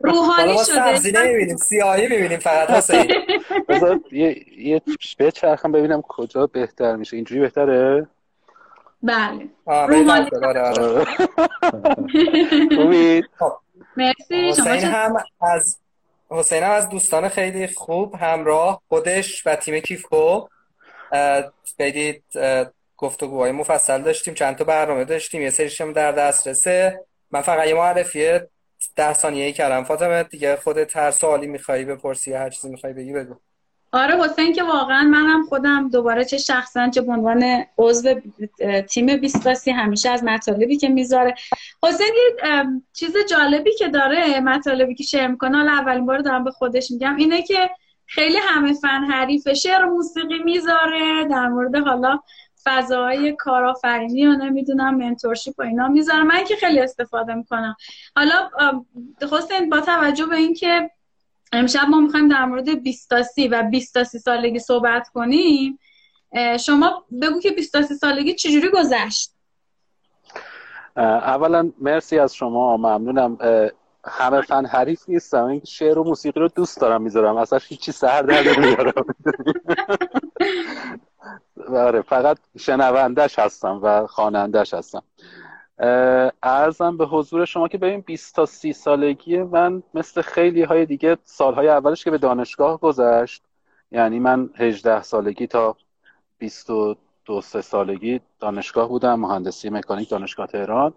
[0.00, 3.12] روحانی ما سبزی شده نمی‌بینیم سیاهی می‌بینیم فقط حسین
[3.68, 4.82] بذار یه یه
[5.18, 7.16] بچرخم ببینم کجا بهتر میشه.
[7.16, 8.06] اینجوری بهتره؟
[9.02, 9.48] بله.
[9.66, 10.30] روحانی.
[10.42, 10.60] آره آره.
[10.60, 11.04] آره.
[12.76, 13.22] خوبی
[13.96, 15.78] مرسی شما حسین؟ هم از
[16.30, 20.46] حسین هم از دوستان خیلی خوب همراه خودش و تیم کیفکو
[21.12, 21.44] اه،
[22.98, 27.04] گفتگوهای مفصل داشتیم چند تا برنامه داشتیم یه سریش هم در دسترسه.
[27.30, 28.40] من فقط یه معرفی
[28.96, 29.84] ده ثانیه‌ای کردم.
[29.84, 33.34] فاطمه دیگه خودت هر سوالی میخوایی بپرسی هر چیزی میخوایی بگی بگو.
[33.92, 38.20] آره حسین که واقعا منم خودم دوباره چه شخصا چه به عنوان عضو
[38.88, 41.34] تیم بیستاسی همیشه از مطالبی که می‌ذاره.
[41.82, 46.50] حسین یه چیز جالبی که داره مطالبی که شیر می‌کنه حالا اولین بار دارم به
[46.50, 47.70] خودش میگم اینه که
[48.06, 52.20] خیلی همه فن حریف شعر و موسیقی می‌ذاره در مورد حالا
[52.68, 57.76] فضاهای کارآفرینی و نمی‌دونم منتورشیپ و اینا می‌ذاره من که خیلی استفاده می‌کنم.
[58.16, 58.50] حالا
[59.32, 60.90] حسین با توجه به اینکه
[61.52, 65.78] امشب ما می‌خوایم در مورد بیستاسی و بیستاسی سالگی صحبت کنیم
[66.60, 69.30] شما بگو که بیستاسی سالگی چجوری گذشت؟
[70.96, 73.38] اولا مرسی از شما ممنونم.
[74.04, 75.44] همه فن حریف نیستم.
[75.44, 77.36] این شعر و موسیقی رو دوست دارم می‌ذارم.
[77.36, 79.04] اصلا هیچی سر در نمیارم
[81.68, 85.02] آره فقط شنوندش هستم و خوانندش هستم.
[86.42, 91.16] ارزم به حضور شما که ببین 20 تا 30 سالگی من مثل خیلی های دیگه
[91.24, 93.42] سالهای اولش که به دانشگاه گذشت
[93.92, 95.76] یعنی من 18 سالگی تا
[96.38, 100.94] 22 سه سالگی دانشگاه بودم مهندسی مکانیک دانشگاه تهران.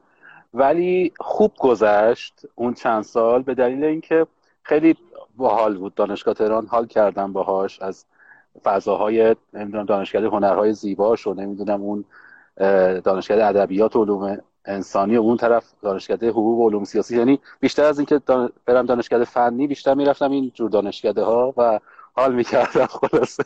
[0.53, 4.27] ولی خوب گذشت اون چند سال به دلیل اینکه
[4.63, 4.95] خیلی
[5.37, 8.05] باحال بود دانشگاه تهران حال کردم باهاش از
[8.63, 12.05] فضاهای نمی‌دونم دانشکده هنرهای زیباش و نمی‌دونم اون
[13.03, 17.99] دانشکده ادبیات علوم انسانی و اون طرف دانشکده حقوق و علوم سیاسی یعنی بیشتر از
[17.99, 18.21] اینکه.
[18.65, 21.79] برم دانشکده فنی بیشتر می‌رفتم این جور دانشکده ها و
[22.15, 23.43] حال می‌کردم خلاصه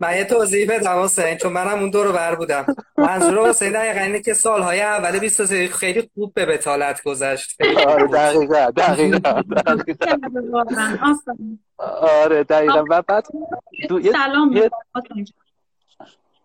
[0.00, 2.66] من یه توضیح بدم حسین چون منم اون دور بر بودم
[2.98, 8.06] منظور حسین دقیقا اینه که سالهای اول 23 خیلی خوب به بتالت گذشت آره.
[8.06, 9.42] دقیقا دقیقا.
[12.02, 13.26] آره دقیقا و بعد.
[14.12, 14.70] سلام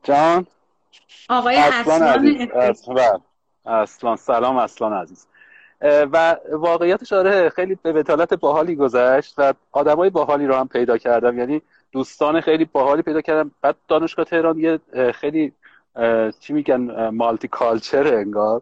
[0.04, 0.48] جان.
[1.30, 2.58] آقای اصلان اصلان عزیز افتی.
[2.60, 3.22] اصلان
[3.66, 5.28] اصلان سلام اصلان عزیز
[5.82, 11.40] و واقعیتش آره خیلی به بتالت باحالی گذشت و آدمای باحالی رو هم پیدا کردم.
[11.40, 11.62] یعنی
[11.92, 13.52] دوستان خیلی باحالی پیدا کردم.
[13.62, 14.80] بعد دانشگاه تهران یه
[15.12, 15.54] خیلی
[16.40, 18.62] چی میگن مالتی کالچر انگار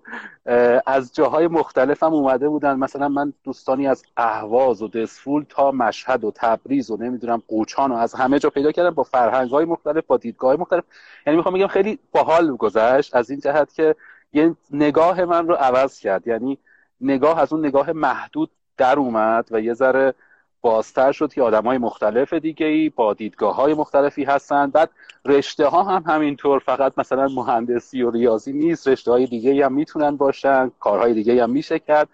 [0.86, 2.76] از جاهای مختلف هم اومده بودن.
[2.76, 7.95] مثلا من دوستانی از اهواز و دسفول تا مشهد و تبریز و نمی‌دونم قوچان و
[7.95, 10.84] از همه جا پیدا کردم با فرهنگ های مختلف با دیدگاه مختلف.
[11.28, 13.16] یعنی می‌خوام بگم خیلی باحال گذشت.
[13.16, 13.95] از این جهت که
[14.34, 16.28] یه نگاه من رو عوض کرد.
[16.28, 16.57] یعنی
[17.02, 20.14] نگاه از اون نگاه محدود در اومد و یه ذره
[20.62, 24.70] بازتر شد که آدم های مختلف دیگه ای با دیدگاه های مختلفی هستن.
[24.70, 24.89] بعد
[25.26, 30.18] رشته ها هم همینطور فقط مثلا مهندسی و ریاضی نیست رشته های دیگه هم می‌تونن
[30.18, 32.10] باشن کارهای دیگه هم میشه کرد.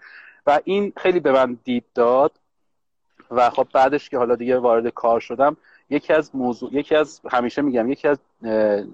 [0.46, 2.32] و این خیلی به من دید داد
[3.30, 5.56] و خب بعدش که حالا دیگه وارد کار شدم
[5.90, 8.18] یکی از موضوع یکی از همیشه میگم یکی از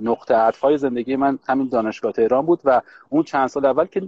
[0.03, 4.03] نقطه عطفای زندگی من همین دانشگاه تهران بود و اون چند سال اول که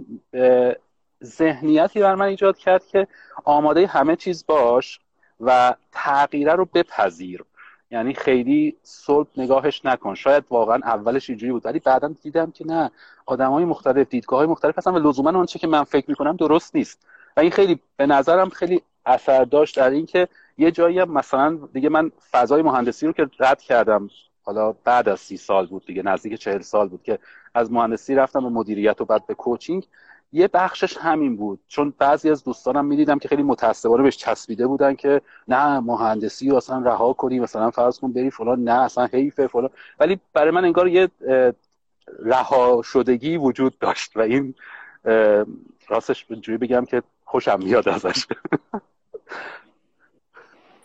[1.23, 3.07] ذهنیتی بر من ایجاد کرد که
[3.43, 4.99] آماده همه چیز باش
[5.39, 7.43] و تغییره رو بپذیر.
[7.91, 10.15] یعنی خیلی صلب نگاهش نکن.
[10.15, 12.91] شاید واقعا اولش اینجوری بود ولی بعدا دیدم که نه
[13.25, 16.75] آدم های مختلف دیدگاه های مختلف هستن و لزوما آنچه که من فکر می‌کنم درست
[16.75, 17.07] نیست.
[17.37, 21.89] و این خیلی به نظرم خیلی اثر داشت در اینکه یه جایی هم مثلا دیگه
[21.89, 24.09] من فضای مهندسی رو که رد کردم
[24.43, 27.19] حالا بعد از سی سال بود دیگه نزدیک چهل سال بود که
[27.53, 29.87] از مهندسی رفتم به مدیریت و بعد به کوچینگ
[30.33, 31.59] یه بخشش همین بود.
[31.67, 36.55] چون بعضی از دوستانم می‌دیدم که خیلی متاسفانه بهش چسبیده بودن که نه مهندسی رو
[36.55, 39.69] اصلا رها کنی مثلا فرض کن بری فلان نه اصلا حیفه فلان.
[39.99, 41.09] ولی برای من انگار یه
[42.19, 44.55] رها شدگی وجود داشت و این
[45.87, 48.25] راستش اینجوری بگم که خوشم میاد ازش.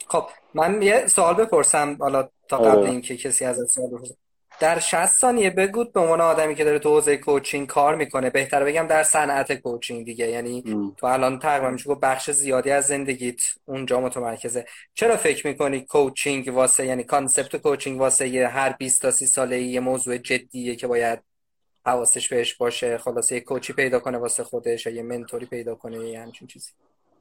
[0.08, 0.24] خب
[0.54, 2.90] من یه سوال بپرسم حالا تا قبل آره.
[2.90, 4.14] اینکه کسی از سوال بپرسه.
[4.60, 8.64] در 60 ثانیه بگو به عنوان آدمی که داره تو حوزه coaching کار می‌کنه بهتر
[8.64, 10.28] بگم در صنعت coaching دیگه.
[10.28, 10.62] یعنی
[10.96, 14.66] تو الان تقریبا میشه بخش زیادی از زندگیت اونجا متمرکزه.
[14.94, 19.60] چرا فکر می‌کنی coaching واسه یعنی concept coaching واسه یه هر 20 تا 30 ساله
[19.62, 21.20] یه موضوع جدیه که باید
[21.86, 25.46] حواسش بهش باشه خلاصه یه coach ی پیدا کنه واسه خودش یا یه mentor ی
[25.46, 26.72] پیدا کنه یا همچین چیزی؟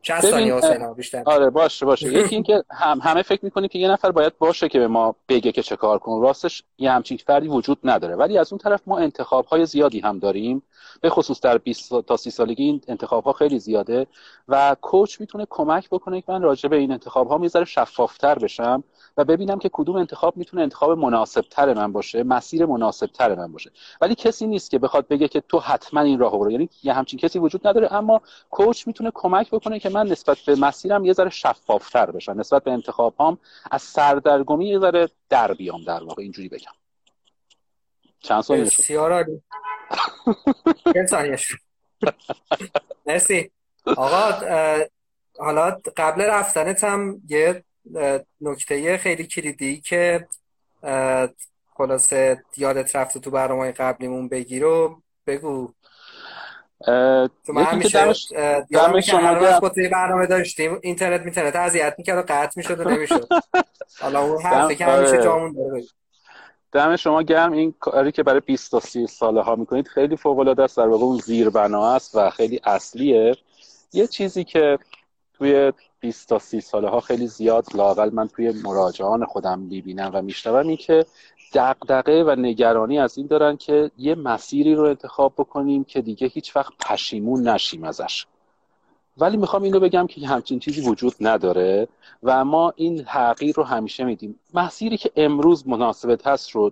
[0.05, 1.23] 60 ثانیه حسین بیشتر.
[1.25, 2.13] آره باشه باشه.
[2.13, 5.51] یکی اینکه هم همه فکر می‌کنیم که یه نفر باید باشه که به ما بگه
[5.51, 8.15] که چه کار کن راستش یه همچین فردی وجود نداره.
[8.15, 10.63] ولی از اون طرف ما انتخاب های زیادی هم داریم.
[11.01, 14.07] به خصوص در 20 تا 30 سالگی این انتخاب ها خیلی زیاده
[14.47, 18.83] و کوچ می‌تونه کمک بکنه که من راجع به این انتخاب ها می‌ذاره شفافتر بشم
[19.17, 23.51] و ببینم که کدوم انتخاب می‌تونه انتخاب مناسب تر من باشه مسیر مناسب تر من
[23.51, 23.71] باشه.
[24.01, 26.51] ولی کسی نیست که بخواد بگه که تو حتما این راهو برو.
[26.51, 30.55] یعنی یه همچین کسی وجود نداره اما کوچ می‌تونه کمک بکنه که من نسبت به
[30.55, 32.39] مسیرم یه ذره شفافتر بشم.
[32.39, 33.37] نسبت به انتخاب هام
[33.71, 36.71] از سردرگمی یه ذره در بیام در واقع اینجوری بگم.
[38.19, 39.41] چند سال بسیار عالی.
[43.07, 43.51] مرسی.
[43.85, 44.31] آقا
[45.39, 47.63] حالا قبل رفتنت هم یه
[48.41, 50.27] نکته خیلی کلیدی که
[51.77, 55.73] خلاصه یادت رفته تو برنامه قبلیمون بگی رو بگو.
[57.45, 58.33] تو من همیشه دمش,
[58.71, 62.89] دمش شما هر با توی برنامه داشتیم اینترنت میترنت اذیت می‌کرد و قطع می‌شد و
[62.89, 63.27] نمی‌شد.
[64.01, 65.23] حالا اون حرفه که همیشه آره.
[65.23, 65.83] جامون داره
[66.71, 67.51] دم شما گرم.
[67.51, 70.77] این کاری که برای 20 تا 30 ساله ها می‌کنید خیلی فوق العاده است.
[70.77, 73.35] در واقع اون زیربنا است و خیلی اصلیه.
[73.93, 74.79] یه چیزی که
[75.33, 80.21] توی 20 تا 30 ساله ها خیلی زیاد لاقل من توی مراجعان خودم می‌بینم و
[80.21, 81.05] میشنوم این که
[81.55, 86.55] دقدقه و نگرانی از این دارن که یه مسیری رو انتخاب بکنیم که دیگه هیچ
[86.55, 88.25] وقت پشیمون نشیم ازش.
[89.17, 91.87] ولی می‌خوام اینو بگم که همچین چیزی وجود نداره
[92.23, 94.39] و ما این تغییر رو همیشه میدیم.
[94.53, 96.71] مسیری که امروز مناسبت هست رو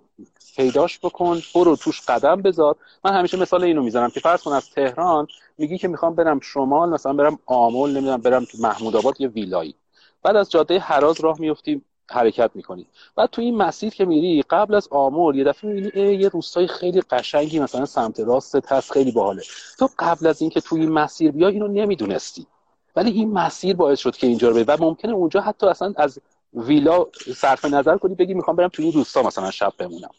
[0.56, 2.76] پیداش بکن برو توش قدم بذار.
[3.06, 5.28] من همیشه مثال اینو می‌زنم که فرض کن از تهران
[5.58, 9.76] میگی که می‌خوام برم شمال مثلا برم آمل نمی‌دونم برم تو محمود آباد یه ویلایی.
[10.24, 12.88] بعد از جاده حراز راه میفتیم حرکت می‌کنی.
[13.16, 17.02] بعد تو این مسیر که میری قبل از آمل یه دفعه می‌بینی یه روستای خیلی
[17.02, 19.42] قشنگی مثلا سمت راست هست خیلی باحاله.
[19.80, 22.48] تو قبل از اینکه تو این مسیر بیا اینو نمی‌دونستی.
[22.96, 26.20] ولی این مسیر باعث شد که اینجا رو و ممکنه اونجا حتی اصلا از
[26.54, 30.10] ویلا صرف نظر کنی بگی می‌خوام برم تو این روستا مثلا شب بمونم.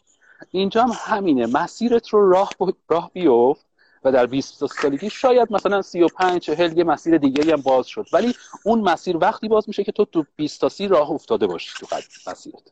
[0.51, 1.45] اینجا هم همینه.
[1.45, 2.49] مسیرت رو راه,
[2.89, 3.64] راه بیفت.
[4.05, 8.05] و در 20 سالگی شاید مثلا 35 40 یه مسیر دیگه هم باز شد.
[8.13, 11.71] ولی اون مسیر وقتی باز میشه که تو تو 20 تا 30 راه افتاده باشی
[11.79, 11.95] تو
[12.27, 12.71] مسیرت.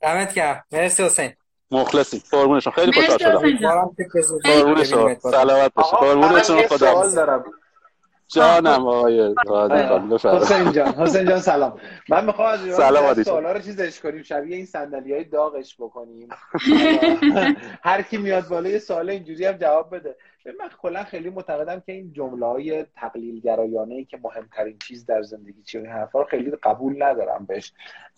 [0.00, 0.64] دمت گرم.
[0.72, 1.32] مرسی حسین.
[1.70, 2.22] مخلصی.
[2.30, 2.72] قربون شما.
[2.72, 3.38] خیلی خوشحال شدم.
[4.42, 5.14] قربون شما.
[5.14, 6.62] سلامت باشید قربون شما.
[6.68, 7.44] خدا دارم.
[8.32, 9.34] جانم آقای
[10.24, 11.80] حسین جان حسین جان سلام.
[12.08, 16.28] من می‌خوام از سلام سوالا رو چیزش کنیم شبیه این صندلی های داغش بکنیم.
[17.88, 20.16] هر کی میاد بالا یه سوال اینجوری هم جواب بده.
[20.46, 25.22] من کلا خیلی معتقدم که این جمله های تقلیل گرایانه ای که مهمترین چیز در
[25.22, 27.72] زندگی چیه این حرفا رو خیلی قبول ندارم بهش.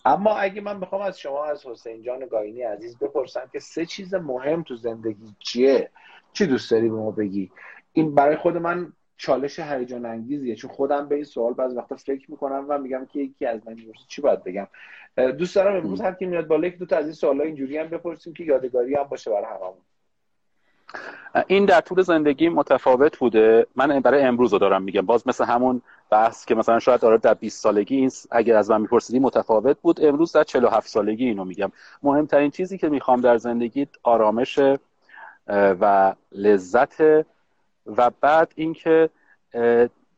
[0.04, 4.14] اما اگه من بخوام از شما از حسین جان گاینی عزیز بپرسم که سه چیز
[4.14, 5.90] مهم تو زندگی چیه؟
[6.32, 7.50] چی دوست داری به ما بگی؟
[7.92, 12.30] این برای خود من چالش هیجان انگیزیه چون خودم به این سوال بعض وقتا فکر
[12.30, 13.76] می‌کنم و میگم که یکی از من
[14.08, 14.66] چی باید بگم.
[15.38, 17.88] دوست دارم امروز هر کی میاد بالا یک دو تا از این سوالا اینجوری هم
[17.88, 19.82] بپرسیم که یادگاری هم باشه برای هممون.
[21.46, 23.66] این در طول زندگی متفاوت بوده.
[23.76, 25.06] من برای امروز رو دارم میگم.
[25.06, 28.80] باز مثل همون بحث که مثلا شاید آره در 20 سالگی این اگر از من
[28.80, 30.04] میپرسیدی متفاوت بود.
[30.04, 31.72] امروز در 47 سالگی اینو میگم.
[32.02, 34.58] مهمترین چیزی که می‌خوام در زندگی آرامش
[35.48, 37.24] و لذت
[37.86, 39.10] و بعد اینکه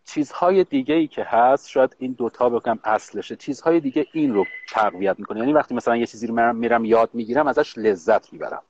[0.04, 3.36] چیزهای دیگه ای که هست شاید این دوتا بکنم اصلشه.
[3.36, 5.40] چیزهای دیگه این رو تقویت می‌کنه.
[5.40, 8.62] یعنی وقتی مثلا یه چیزی رو میرم یاد می‌گیرم ازش لذت می‌برم.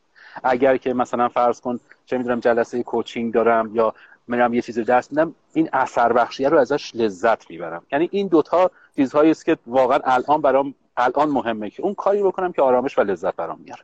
[0.44, 3.94] اگر که مثلا فرض کن چه می‌دونم جلسه کوچینگ دارم یا
[4.28, 7.82] میرم یه چیزی درس میدم این اثر بخشیه رو ازش لذت می‌برم.
[7.92, 12.52] یعنی این دوتا چیزهایی است که واقعا الان برام الان مهمه که اون کاری بکنم
[12.52, 13.82] که آرامش و لذت برام میاره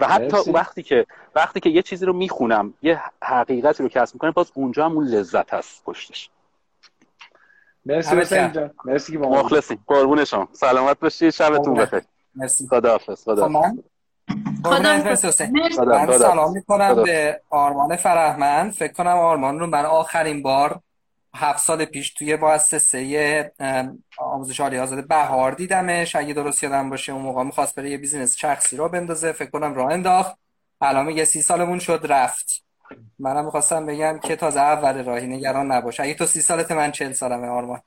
[0.00, 4.30] و حتی وقتی که وقتی که یه چیزی رو می‌خونم یه حقیقتی رو کسب می‌کنم
[4.30, 6.30] باز اونجا هم اون لذت هست پشتش.
[7.86, 10.48] مرسی حسین مرسی که مخلصیم قربون شما.
[10.52, 12.02] سلامت باشید شبتون بخیر.
[12.34, 13.78] مرسی خداحافظ خدا من
[16.18, 20.80] سلام می‌کنم به آرمان فرهمن فکر کنم آرمان رو من آخرین بار
[21.34, 23.52] هفت سال پیش توی مؤسسه
[24.18, 26.16] آموزش عالی آزاد بهار دیدمش.
[26.16, 29.32] اگه درست یادم باشه اون موقع می‌خواست بره یه بیزینس شخصی رو بندازه.
[29.32, 30.36] فکر کنم راه انداخت.
[30.80, 32.64] الان یه سی سالمون شد رفت.
[33.18, 37.12] منم می‌خواستم بگم که تازه اول راهی نگران نباشه اگه تو سی سالت من چل
[37.12, 37.80] سالمه آرمان.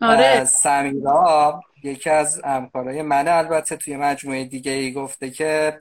[0.00, 0.44] آره.
[0.44, 5.80] سمیرا یکی از همکارای من البته توی مجموعه دیگه ای گفته که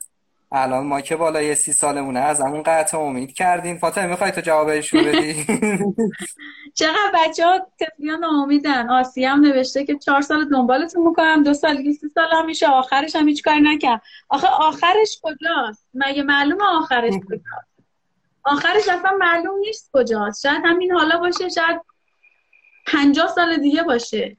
[0.52, 3.78] الان ما که بالای سی سالمونه از همون قطع امید کردیم.
[3.78, 5.46] فاطمه می‌خوای تو جوابش رو بدی؟
[6.80, 8.90] چقدر بچه ها تفلیان امیدن.
[8.90, 12.68] آسی هم نوشته که چهار سال دنبالتون می‌کنم دو سال سی سال هم میشه.
[12.68, 14.02] آخرش هم هیچ کاری نکرد.
[14.30, 17.70] آخه آخرش کجاست؟ مگه معلومه آخرش کجاست؟
[18.44, 20.42] آخرش اصلا معلوم نیست کجاست.
[20.42, 21.82] شاید همین حالا باشه شاید
[22.88, 24.38] پنجاه سال دیگه باشه.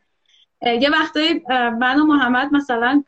[0.63, 1.43] یه وقتایی
[1.79, 3.05] من و محمد مثلا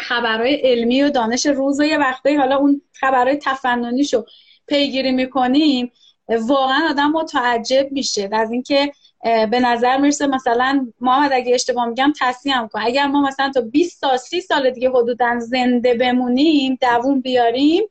[0.00, 4.24] خبرهای علمی و دانش روز و یه وقتایی حالا اون خبرهای تفننیشو
[4.66, 5.92] پیگیری می‌کنیم
[6.28, 8.28] واقعا آدم متعجب میشه.
[8.32, 8.92] از اینکه
[9.22, 12.80] به نظر می‌رسه مثلا محمد اگه اشتباه میگم تصحیح کن.
[12.82, 17.82] اگر ما مثلا تا 20 تا 30 سال دیگه حدودا زنده بمونیم دووم بیاریم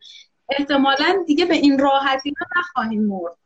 [0.50, 3.38] احتمالا دیگه به این راحتی نخواهیم مرد.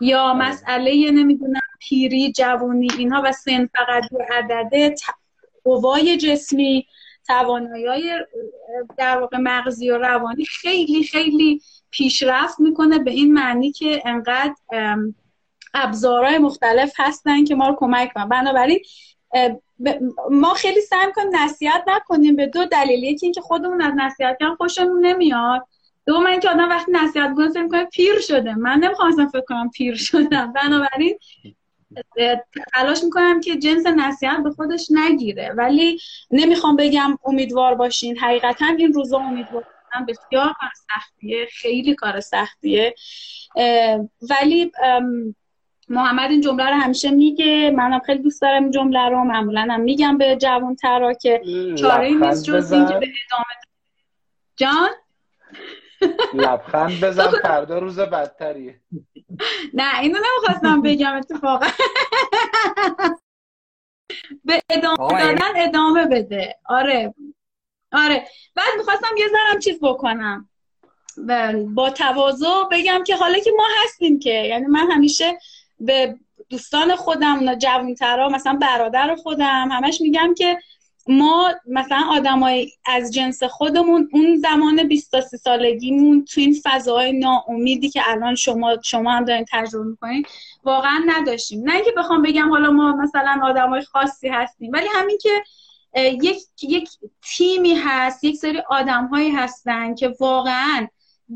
[0.00, 0.34] یا.
[0.34, 4.94] مسئله نمی‌دونم پیری جوونی اینها و سن فقط عدده
[5.64, 6.86] قوای جسمی
[7.26, 8.10] توانایی
[8.96, 11.60] در واقع مغزی و روانی خیلی خیلی
[11.90, 14.54] پیشرفت می‌کنه به این معنی که انقدر
[15.74, 18.78] ابزارهای مختلف هستن که ما رو کمک کنن بنابراین
[20.30, 23.04] ما خیلی سعی کنیم نصیحت نکنیم به دو دلیل.
[23.04, 25.66] یکی اینکه خودمون از نصیحت کردن خوشمون نمیاد.
[26.06, 28.54] دو من که آدم وقتی نصیحت می‌کنه پیر شده.
[28.54, 30.52] من نمی‌خوام فکر کنم پیر شدم.
[30.52, 31.18] بنابراین
[32.74, 35.52] تلاش می‌کنم که جنس نصیحت به خودش نگیره.
[35.56, 38.18] ولی نمی‌خوام بگم امیدوار باشین.
[38.18, 39.64] حقیقتا این روزا امیدوار
[40.08, 41.46] بسیار کار سختیه.
[41.52, 42.94] خیلی کار سختیه.
[44.30, 44.72] ولی
[45.88, 47.70] محمد این جمله رو همیشه میگه.
[47.70, 49.24] منم خیلی دوست دارم این جمله رو.
[49.24, 51.42] معمولا هم میگم به جوان ترا که
[51.78, 53.44] چاره نیست جز اینکه به ادامه
[54.56, 54.88] جان؟
[56.34, 58.80] لبخند بزن فردا روز بدتریه.
[59.74, 61.66] نه اینو نمی‌خواستم بگم اتفاقا.
[64.44, 66.58] به ادامه دادن ادامه بده.
[66.64, 67.14] آره.
[67.92, 68.26] آره.
[68.54, 70.48] بعد می‌خواستم یه ذرم چیز بکنم.
[71.74, 75.38] با تواضع بگم که حالا که ما هستیم که یعنی من همیشه
[75.80, 76.14] به
[76.50, 80.58] دوستان خودم جوانترا مثلا برادر خودم همش میگم که
[81.08, 87.12] ما مثلا آدمای از جنس خودمون اون زمان 20 تا 30 سالگیمون تو این فضای
[87.12, 90.26] ناامیدی که الان شما شما هم دارین تجربه می‌کنین
[90.64, 91.62] واقعا نداشتیم.
[91.64, 95.42] نه اینکه بخوام بگم حالا ما مثلا آدمای خاصی هستیم ولی همین که
[96.00, 96.88] یک یک
[97.22, 100.86] تیمی هست یک سری آدمهایی هستن که واقعا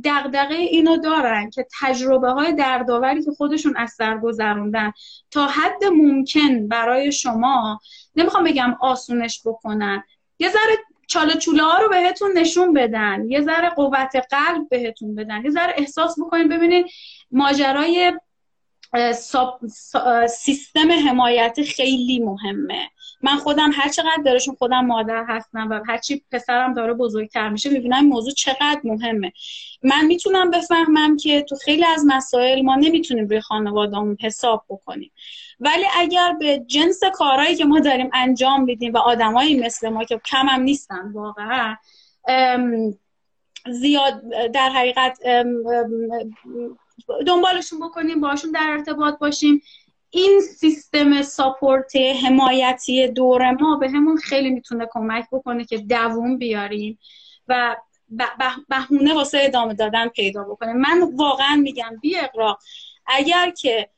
[0.04, 4.92] دغدغه اینو دارن که تجربه های دردآوری که خودشون از سر گذروندن.
[5.30, 7.80] تا حد ممکن برای شما
[8.16, 10.02] نمی‌خوام بگم آسونش بکنن.
[10.38, 13.24] یه ذره چاله چوله ها رو بهتون نشون بدن.
[13.30, 15.44] یه ذره قوت قلب بهتون بدن.
[15.44, 16.48] یه ذره احساس بکنین.
[16.48, 16.86] ببینید
[17.30, 18.12] ماجرای
[20.28, 22.90] سیستم حمایت خیلی مهمه.
[23.22, 27.96] من خودم هر چقدر دارشون خودم مادر هستم و هرچی پسرم داره بزرگتر میشه می‌بینم
[27.96, 29.32] این موضوع چقدر مهمه.
[29.82, 35.12] من می‌تونم بفهمم که تو خیلی از مسائل ما نمی‌تونیم روی خانوادهمون حساب بکنیم.
[35.60, 40.20] ولی اگر به جنس کارهایی که ما داریم انجام میدیم و آدمایی مثل ما که
[40.24, 41.76] کم هم نیستن واقعا
[43.70, 44.22] زیاد
[44.54, 45.18] در حقیقت
[47.26, 49.62] دنبالشون بکنیم باشون در ارتباط باشیم.
[50.10, 56.98] این سیستم ساپورت حمایتی دور ما به همون خیلی می‌تونه کمک بکنه که دووم بیاریم
[57.48, 57.76] و
[58.68, 60.72] بهونه واسه ادامه دادن پیدا بکنه.
[60.72, 62.58] من واقعا میگم بی اقراق
[63.06, 63.88] اگر که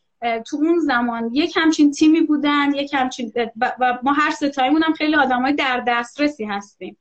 [0.46, 5.14] تو اون زمان یک همچین تیمی بودن یک همچین و ما هر ستایمون هم خیلی
[5.14, 6.96] آدمای در دسترسی هستیم.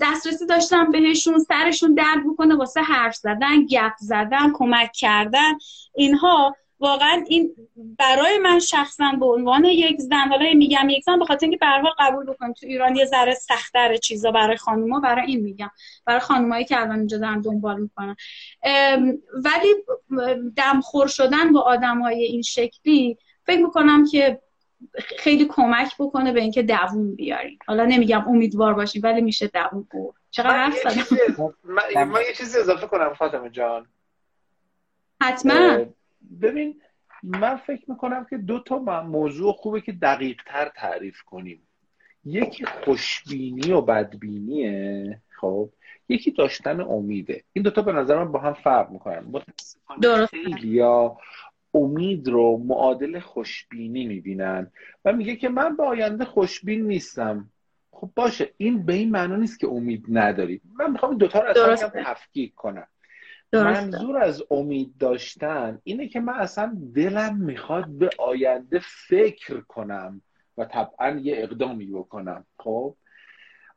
[0.00, 5.52] دسترسی داشتم بهشون سرشون درد بکنه واسه حرف زدن گپ زدن کمک کردن.
[5.94, 7.54] اینها واقعا این
[7.98, 11.66] برای من شخصا به عنوان یک زن حالا میگم یک زن به خاطر اینکه به
[11.98, 15.70] قبول بکنم تو ایران یه ذره سختره چیزا برای خانوما برای این میگم
[16.04, 18.16] برای خانمایی که الان اینجا دارن دنبال می‌کنن.
[19.34, 19.74] ولی
[20.56, 24.40] دمخور شدن با آدمای این شکلی فکر می‌کنم که
[25.18, 30.14] خیلی کمک بکنه به اینکه دووم بیاریم حالا نمیگم امیدوار باشیم ولی میشه دووم بود.
[30.30, 30.86] چقدر حرف
[31.66, 33.86] من یه چیزی اضافه کنم فاطمه جان.
[35.22, 35.84] حتما.
[36.42, 36.80] ببین
[37.22, 41.68] من فکر می‌کنم که دو تا موضوع خوبه که دقیق تر تعریف کنیم.
[42.24, 45.70] یکی خوشبینی و بدبینیه خب؟
[46.08, 47.44] یکی داشتن امیده.
[47.52, 49.24] این دوتا به نظر من با هم فرق می‌کنن.
[49.30, 51.16] متاسفانه خیلی یا
[51.74, 54.70] امید رو معادل خوشبینی می‌بینن
[55.04, 57.50] و میگه که من به آینده خوشبین نیستم.
[57.90, 60.60] خب باشه این به این معنا نیست که امید نداری.
[60.78, 62.86] من می‌خوام این دوتا رو اصلا تفکیک کنم.
[63.52, 70.22] منظور از امید داشتن اینه که من اصلا دلم می‌خواد به آینده فکر کنم
[70.58, 72.46] و طبعا یه اقدامی بکنم.
[72.58, 72.94] خب؟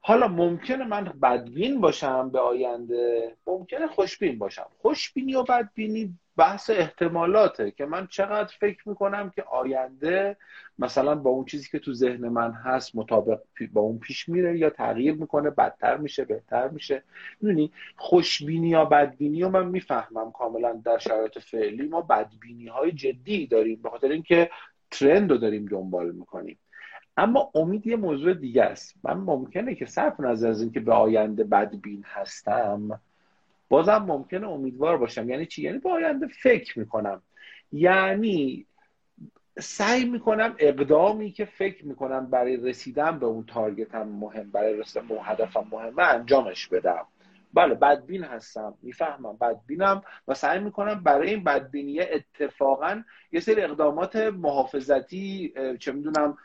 [0.01, 4.67] حالا ممکنه من بدبین باشم به آینده ممکنه خوشبین باشم.
[4.81, 10.37] خوشبینی و بدبینی بحث احتمالاته که من چقدر فکر می‌کنم که آینده
[10.79, 13.39] مثلا با اون چیزی که تو ذهن من هست مطابق
[13.73, 17.03] با اون پیش میره یا تغییر می‌کنه بدتر میشه بهتر میشه.
[17.41, 21.87] می‌دونی؟ خوشبینی یا بدبینی و من می‌فهمم کاملا در شرایط فعلی.
[21.87, 24.49] ما بدبینی های جدی داریم به خاطر اینکه
[24.91, 26.59] ترند رو داریم دنبال می‌کنیم.
[27.17, 28.95] اما امید یه موضوع دیگه است.
[29.03, 33.01] من ممکنه که صرف نظر از اینکه به آینده بدبین هستم
[33.69, 35.29] بازم ممکنه امیدوار باشم.
[35.29, 37.21] یعنی چی؟ یعنی به آینده فکر می‌کنم.
[37.71, 38.65] یعنی
[39.59, 45.21] سعی می‌کنم اقدامی که فکر می‌کنم برای رسیدن به اون تارگتم مهم برای رسیدن به
[45.21, 47.07] هدفم مهمه انجامش بدم.
[47.53, 48.73] بله بدبین هستم.
[48.81, 56.37] می‌فهمم بدبینم و سعی می‌کنم برای این بدبینیه اتفاقا یه سری اقدامات محافظتی چه می‌دونم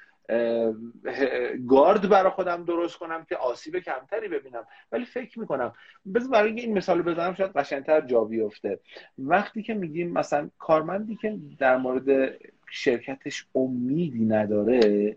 [1.68, 4.66] گارد برای خودم درست کنم که آسیب کمتری ببینم.
[4.92, 5.72] ولی فکر می‌کنم
[6.14, 8.80] بذار برای این مثال بزنم شاید قشنگتر جا بیفته.
[9.18, 12.38] وقتی که میگیم مثلا کارمندی که در مورد
[12.70, 15.16] شرکتش امیدی نداره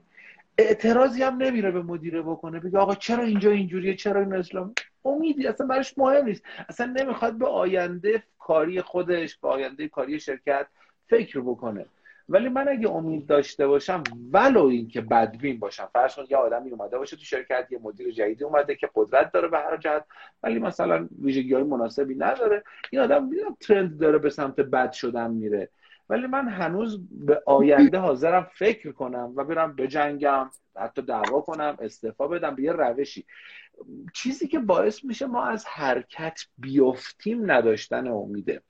[0.57, 4.73] اعتراضی هم نمیره به مدیره بکنه بگه آقا چرا اینجا اینجوریه چرا این اسلام؟
[5.05, 6.43] امیدی اصلا براش مهم نیست.
[6.69, 10.67] اصلا نمی‌خواد به آینده کاری خودش به آینده کاری شرکت
[11.09, 11.85] فکر بکنه.
[12.29, 15.89] ولی من اگه امید داشته باشم ولو اینکه بدبین باشم.
[15.93, 19.47] فرض کن یه آدمی اومده باشه تو شرکت یه مدیر جدیدی اومده که قدرت داره
[19.47, 20.05] به هر جهت
[20.43, 22.63] ولی مثلا ویژگی های مناسبی نداره.
[22.91, 25.69] این آدم ترند داره به سمت بد شدن میره.
[26.09, 32.27] ولی من هنوز به آینده حاضرم فکر کنم و برم بجنگم حتی دعوا کنم استعفا
[32.27, 33.25] بدم به یه روشی.
[34.13, 38.61] چیزی که باعث میشه ما از حرکت بیفتیم نداشتن امیده.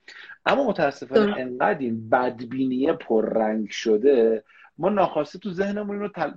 [0.46, 4.44] اما متاسفانه انقدر این بدبینیه پررنگ شده
[4.78, 6.32] ما ناخواسته تو ذهنمون رو تل...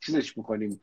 [0.00, 0.80] چیزش می‌کنیم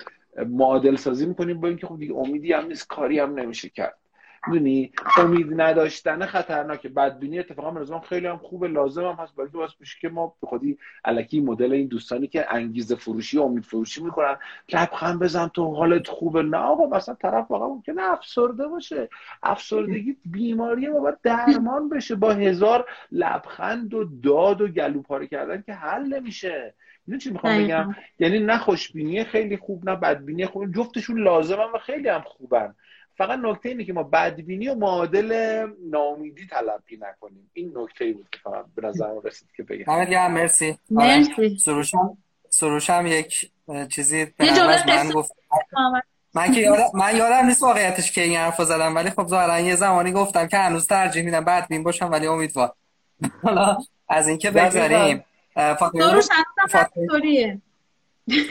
[0.48, 4.01] معادل سازی می‌کنیم با اینکه خب دیگه امیدی هم نیست کاری هم نمیشه کرد.
[4.48, 9.36] می‌دونی؟ امید نداشتن خطرناکه بدبینی اتفاقا به خیلی هم خوبه لازم هم هست.
[9.36, 13.64] بلکه واسه که ما به خودی الکی مدل این دوستانی که انگیزه فروشی و امید
[13.64, 14.38] فروشی می‌کنن
[14.74, 16.44] لبخند بزن تو حالت خوبه.
[16.44, 19.10] نه آقا مثلا طرف واقعا ممکنه افسرده باشه.
[19.44, 25.74] افسردگی بیماریه و باید درمان بشه با هزار لبخند و داد و گلوپاره کردن که
[25.74, 26.74] حل نمیشه.
[27.08, 30.76] می‌دونی چی می‌خوام بگم؟ یعنی نه خوشبینی خیلی خوب نه بدبینی خوب.
[30.76, 32.76] جفتشون لازمن و خیلی هم خوبن.
[33.22, 37.52] فقط نکته اینه که ما بدبینی و معادل ناامیدی تلقی نکنیم.
[37.54, 38.40] این نکته بود که
[38.76, 40.32] به نظر رسید که بگم.
[40.32, 40.78] مرسی.
[40.90, 41.58] مرسی.
[41.58, 42.18] سروشم
[42.50, 43.52] سروشم یک
[43.90, 44.46] چیزی به
[44.88, 45.32] من گفت.
[46.34, 49.76] من که یادم من یادم نیست واقعیتش که این حرفو زدم ولی خب ظاهرا یه
[49.76, 52.74] زمانی گفتم که هنوز ترجیح میدم بدبین باشم ولی امیدوار.
[53.44, 53.78] حالا
[54.10, 55.24] از اینکه بگذاریم
[55.56, 56.22] فاطمه
[56.70, 57.62] فاطمه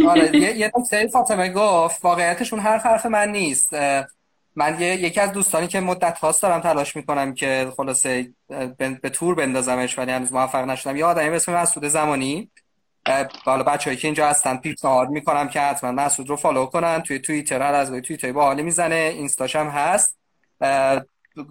[0.09, 0.73] آره یه یه
[1.13, 3.73] فاطمه گفت واقعیتش اون حرف حرف من نیست.
[4.57, 8.33] من یه یکی از دوستانی که مدت هاست دارم تلاش می‌کنم که خلاصه
[8.79, 10.97] به تور بندازمش ولی هنوز موفق نشدم.
[10.97, 12.51] یه آدمی اسم مسعود زمانی.
[13.47, 17.01] بالا بچه‌ای که اینجا هستن پیشنهاد می‌کنم که حتما مسعود رو follow کنن.
[17.03, 20.19] توی توییتر هر از توییت باحالی می‌زنه اینستاش هم هست.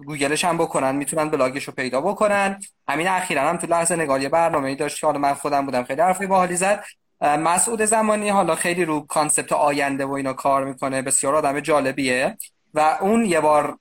[0.06, 2.60] گوگلش هم بکنن می‌تونن بلاگش رو پیدا بکنن.
[2.88, 6.00] همین اخیرا هم تو لحظه نگاری برنامه ای داشت که حالا من خودم بودم خیلی
[6.00, 6.84] حرفی باحالی زد.
[7.20, 11.02] مسعود زمانی حالا خیلی رو concept آینده و اینا کار می‌کنه.
[11.02, 12.36] بسیار آدم جالبیه.
[12.74, 13.78] و اون یه بار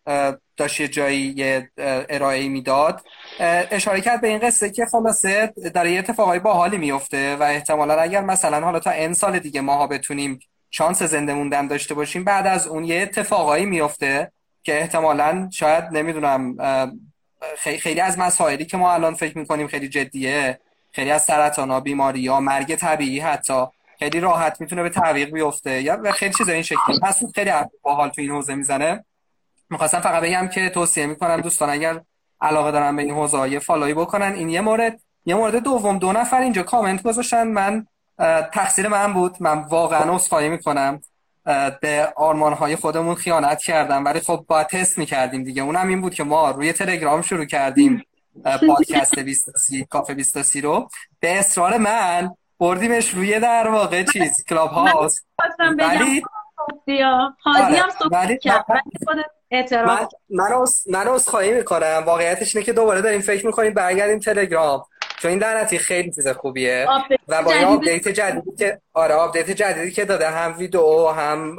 [0.58, 3.02] داشت یه جایی ارائه می‌داد.
[3.72, 8.22] اشاره کرد به این قصه که خلاصه در یه اتفاقای باحالی میفته و احتمالا اگر
[8.22, 10.40] مثلا حالا تا این سال دیگه ماها بتونیم
[10.72, 14.32] شانس زنده موندن داشته باشیم بعد از اون یه اتفاقایی میفته
[14.64, 16.58] که احتمالا شاید نمی‌دونم
[17.58, 20.60] خیلی از مسائلی که ما الان فکر می‌کنیم خیلی جدیه
[20.92, 23.66] خیلی از سرطان ها بیماری ها مرگ طبیعی حتی
[24.00, 25.82] خیلی راحت می‌تونه به تعویق بیفته.
[25.82, 29.06] یا خیلی چیز این شکلی پس خیلی باحال تو این حوزه می‌زنه.
[29.70, 32.02] می‌خواستم فقط بگم که توصیه می‌کنم دوستان اگر
[32.42, 36.12] علاقه دارن به این حوزه یه فالوی بکنن این یه مورد یه مورد دوم دو
[36.12, 37.48] نفر اینجا کامنت گذاشتن.
[37.48, 37.88] من
[38.54, 39.38] تقصیر من بود.
[39.40, 41.02] من واقعا عذرخواهی می‌کنم.
[41.82, 44.06] به آرمان های خودمون خیانت کردم.
[44.06, 45.62] ولی خب با تست می‌کردیم دیگه.
[45.62, 48.04] اونم این بود که ما روی تلگرام شروع کردیم
[48.68, 50.90] پادکست 23 کافه 23 رو.
[51.20, 55.20] به اصرار من بردیمش روی در واقع چیز کلاب هاوس
[55.80, 56.24] ولی
[57.78, 58.66] هم صحبت کرد
[59.72, 62.04] من من من خواهی می‌کنم.
[62.06, 64.86] واقعیتش اینه که دوباره داریم فکر می‌کنیم برگردیم تلگرام.
[65.20, 66.88] چون این درنتی خیلی چیز خوبیه.
[67.28, 71.58] و با این آپدیت جدیدی که آره آپدیت جدیدی که داده هم ویدیو هم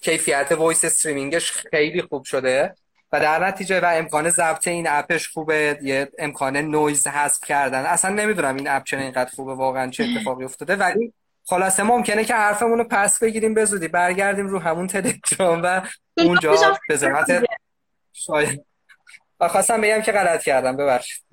[0.00, 2.74] کیفیت voice streaming ش خیلی خوب شده.
[3.12, 5.78] و در نتیجه و امکان ضبط این app ش خوبه.
[5.82, 7.86] یه امکان نویز حذف کردن.
[7.86, 10.76] اصلا نمی‌دونم این app چرا اینقدر خوبه واقعا چه اتفاقی افتاده.
[10.76, 11.12] ولی
[11.44, 13.88] خلاصه ممکنه که حرفمون رو پس بگیریم به زودی.
[13.88, 15.80] برگردیم رو همون تلگرام و
[16.18, 16.54] اونجا
[16.88, 17.44] به زحمت
[18.12, 18.64] شاید.
[19.40, 21.24] خواستم بگم که غلط کردم ببخشید.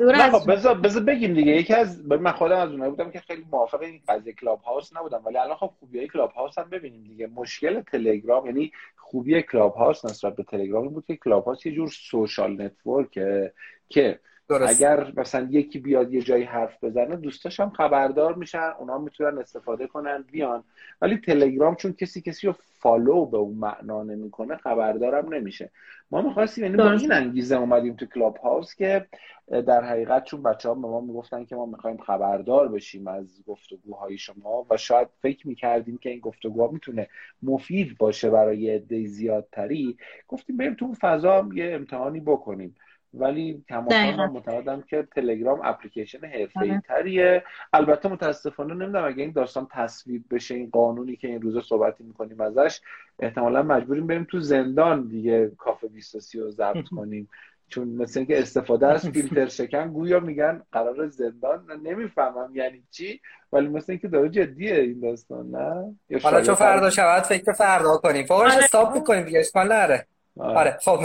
[0.00, 1.52] نه خب بذار بذار بگیم دیگه.
[1.52, 5.22] یکی از من خودم از اونایی بودم که خیلی موافق این قضیه کلاب هاوس نبودم.
[5.24, 7.26] ولی الان خب خوبیای کلاب هاوس هم ببینیم دیگه.
[7.26, 8.72] مشکل تلگرام یعنی
[9.10, 13.52] خوبی کلاب هاوس نسبت به تلگرام بود که کلاب هاوس یه جور social network ه
[13.88, 14.20] که
[14.50, 14.82] درست.
[14.82, 19.86] اگر مثلا یکی بیاد یه جایی حرف بزنه دوستاش هم خبردار میشن اونا می‌تونن استفاده
[19.86, 20.64] کنن بیان.
[21.00, 25.70] ولی تلگرام چون کسی کسی رو follow به اون معنا نمی‌کنه خبردارم نمیشه.
[26.10, 29.06] ما می‌خواستیم یعنی با این انگیزه اومدیم تو کلاب هاوس که
[29.48, 34.18] در حقیقت چون بچه ها به ما می‌گفتن که ما می‌خوایم خبردار بشیم از گفتگوهای
[34.18, 37.08] شما و شاید فکر می‌کردیم که این گفتگوها می‌تونه
[37.42, 39.96] مفید باشه برای عده زیادتری
[40.28, 42.76] گفتیم بریم تو فضا یه امتحانی بکنیم.
[43.14, 46.82] ولی تماما من معتقدم که تلگرام اپلیکیشن حرفه‌ای آره.
[46.88, 47.44] تریه.
[47.72, 52.40] البته متاسفانه نمی‌دونم اگه این داستان تصویب بشه این قانونی که این روزا صحبتی می‌کنیم
[52.40, 52.80] ازش
[53.18, 57.28] احتمالا مجبوریم بریم تو زندان دیگه کافه 23 رو ضبط کنیم.
[57.68, 63.20] چون مثل اینکه استفاده از فیلتر شکن گویا میگن قرار زندان نمی‌فهمم یعنی چی
[63.52, 68.26] ولی مثل اینکه داره جدیه این داستان نه؟ حالا چون فردا شود فکر فردا کنیم.
[68.26, 68.64] فوقش آره.
[68.64, 70.06] stop بکنیم دیگه اشکال نره
[70.38, 70.78] آره, آره.
[70.84, 71.00] خب.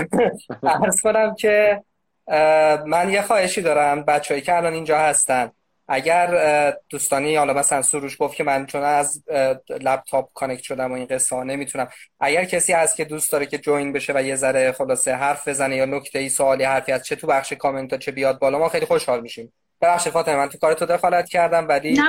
[0.84, 1.84] عرض کنم که
[2.86, 4.04] من یه خواهشی دارم.
[4.04, 5.52] بچههایی که الان اینجا هستن
[5.88, 9.24] اگر دوستانی حالا مثلا سروش گفت که من چون از
[9.70, 11.88] لپتاپ connect شدم و این قصه ها نمی‌تونم.
[12.20, 15.76] اگر کسی هست که دوست داره که join بشه و یه ذره خلاصه حرف بزنه
[15.76, 18.70] یا نکته ای سوالی حرفی از چه تو بخش کامنت ها چه بیاد بالا ما
[18.70, 19.54] خیلی خوشحال میشیم.
[19.82, 22.02] ببخشید فاطمه من تو کار تو دخالت کردم ولی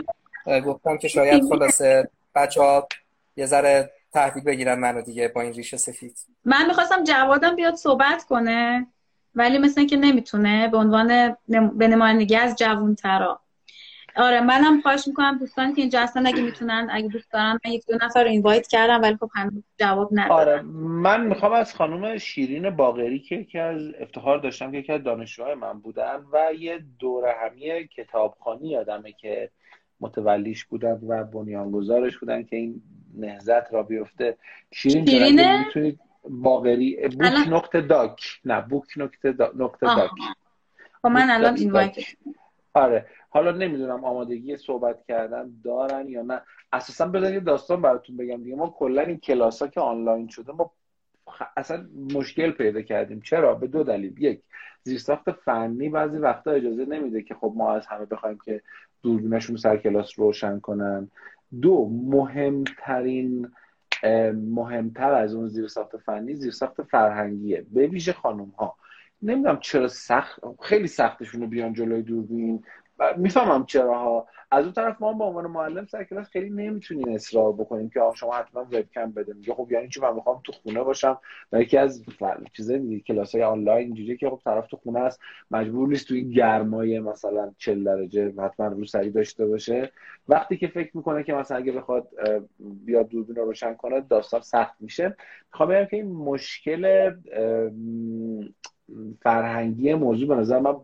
[0.66, 2.88] گفتم که شاید خلاصه بچه ها
[3.36, 6.16] یه ذره تحویل بگیرن منو دیگه با این ریشه سفید.
[6.44, 8.86] من می‌خواستم جوادم بیاد صحبت کنه.
[9.36, 13.40] ولی مثل که نمی‌تونه به عنوان به نمایندگی از جوانترا.
[14.16, 17.86] آره منم خواهش می‌کنم دوستانی که اینجا هستن اگه می‌تونن اگه دوست دارن من یک
[17.86, 20.34] دو نفر رو اینوایت کردم ولی خب هنوز جواب ندادن.
[20.34, 25.02] آره من می‌خوام از خانم شیرین باغری که یکی از افتخار داشتم که یکی از
[25.02, 29.50] دانشجوهای من بودن و یه دوره همی کتابخانی یادمه که
[30.00, 32.82] متولیش بودن و بنیانگذارش بودن که این
[33.14, 34.36] نهزت را بیفته.
[34.72, 36.00] شیرین می‌تونید
[36.30, 37.08] باقری.
[37.08, 38.20] بوک نقطه داک.
[38.44, 39.52] نه بوک نقطه دا...
[39.56, 40.10] نقطه داک.
[41.02, 41.90] خب من الان این
[42.74, 43.06] آره.
[43.30, 46.42] حالا نمی‌دونم آمادگی صحبت کردن دارن یا نه.
[46.72, 48.56] اساسا بذارید یه داستان براتون بگم دیگه.
[48.56, 50.70] ما کلا این کلاس ها که آنلاین شده ما
[51.56, 53.20] اصلا مشکل پیدا کردیم.
[53.20, 54.22] چرا؟ به دو دلیل.
[54.22, 54.42] یک
[54.82, 58.62] زیرساخت فنی بعضی وقتا اجازه نمیده که خب ما از همه بخوایم که
[59.02, 61.10] دوربینشون سر کلاس روشن کنن.
[61.62, 63.50] دو مهمترین
[64.34, 67.66] مهمتر از اون زیرساخت فنی زیرساخت فرهنگیه.
[67.70, 68.76] به ویژه خانم ها
[69.22, 72.64] نمی‌دونم چرا سخت خیلی سختشون بیان جلوی دوربین.
[73.16, 77.52] می‌فهمم چرا ها از اون طرف ما به عنوان معلم سر کلاس خیلی نمی‌تونیم اصرار
[77.52, 81.18] بکنیم که شما حتما وبکم بده میگه خب یعنی چی؟ من می‌خوام تو خونه باشم.
[81.52, 82.04] و یکی از
[82.52, 85.20] چیزای دیگه کلاس های آنلاین اینجوریه که خب طرف تو خونه است.
[85.50, 89.92] مجبور نیست توی گرمای مثلا 40 درجه حتما روسری داشته باشه.
[90.28, 92.08] وقتی که فکر می‌کنه که مثلا اگه بخواد
[92.58, 95.16] بیاد دوربین رو روشن کنه داستان سخت میشه.
[95.52, 97.12] می‌خوام بگم که این مشکل
[99.22, 100.76] فرهنگی موضوع به نظر من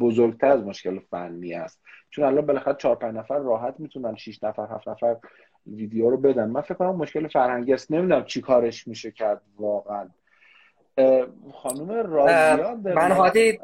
[0.00, 1.80] بزرگتر از مشکل فنی است.
[2.10, 5.16] چون الان بالاخره چهار پنج نفر راحت می‌تونن 6 نفر هفت نفر
[5.66, 6.50] ویدیو رو بدن.
[6.50, 7.92] من فکر کنم مشکل فرهنگی است.
[7.92, 10.08] نمی‌دونم چی کارش میشه کرد واقعا.
[11.52, 13.58] خانم رازیا من هادی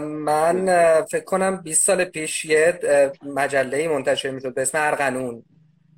[0.00, 0.66] من
[1.10, 2.80] فکر کنم 20 سال پیش یه
[3.22, 5.44] مجله منتشر می‌شد به اسم ارقنون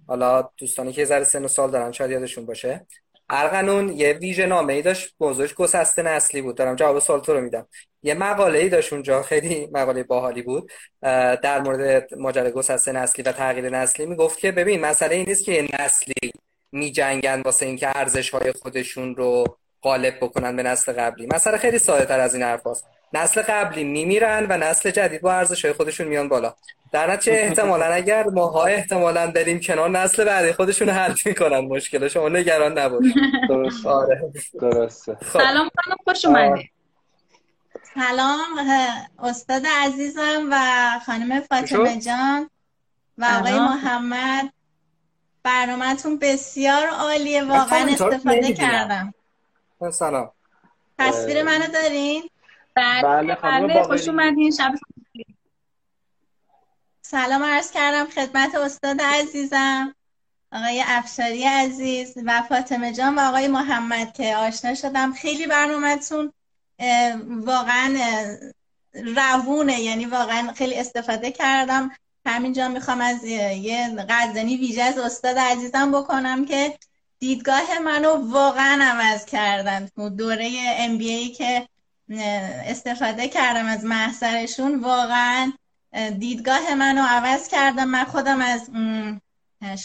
[0.06, 2.86] حالا دوستانی که ذره سن و سال دارن شاید یادشون باشه.
[3.30, 6.56] ارقنون یه ویژه نامه ای داشت موضوعش گسسته نسلی بود.
[6.56, 7.68] دارم جواب سوال تو رو میدم.
[8.02, 10.72] یه مقاله ای داشت اونجا خیلی مقاله باحالی بود
[11.42, 14.06] در مورد ماجرای گسسته نسلی و تغییر نسلی.
[14.06, 16.32] می‌گفت که ببین مسئله این نیست که یه نسلی
[16.72, 19.44] میجنگن واسه اینکه ارزش های خودشون رو
[19.82, 21.26] غالب بکنن به نسل قبلی.
[21.34, 22.84] مسئله خیلی ساده تر از این حرفاست.
[23.14, 26.54] نسل قبلی میمیرن و نسل جدید با ارزش های خودشون میان بالا.
[26.92, 31.58] در نتیجه احتمالا اگر ماها احتمالا بریم کنار نسل بعدی خودشون حل می‌کنن.
[31.58, 33.04] مشکل شما نگران نباش.
[33.48, 34.32] درست آره.
[34.60, 35.14] درسته.
[35.14, 35.38] خب.
[35.38, 36.70] سلام خانم خوش اومدید
[37.94, 38.68] سلام
[39.18, 40.56] استاد عزیزم و
[41.06, 42.50] خانم فاطمه جان
[43.18, 44.52] و آقای محمد.
[45.42, 49.14] برنامهتون بسیار عالیه واقعا استفاده کردم.
[49.92, 50.30] سلام.
[50.98, 52.22] تصویر منو دارین؟
[52.76, 53.82] بله, بله, بله.
[53.82, 54.74] خوش اومدین شب
[57.02, 59.94] سلام عرض کردم خدمت استاد عزیزم
[60.52, 65.12] آقای افشاری عزیز و فاطمه جان و آقای محمد که آشنا شدم.
[65.12, 66.32] خیلی برنامهتون
[67.28, 67.96] واقعا
[68.94, 71.90] روونه یعنی واقعا خیلی استفاده کردم.
[72.26, 76.78] همینجا می‌خوام از یه قدردانی ویژه از استاد عزیزم بکنم که
[77.18, 81.68] دیدگاه منو واقعا عوض کردن دوره ام بی ای که
[82.10, 84.80] استفاده کردم از محضرشون.
[84.80, 85.52] واقعا
[86.18, 88.70] دیدگاه منو عوض کردم من خودم از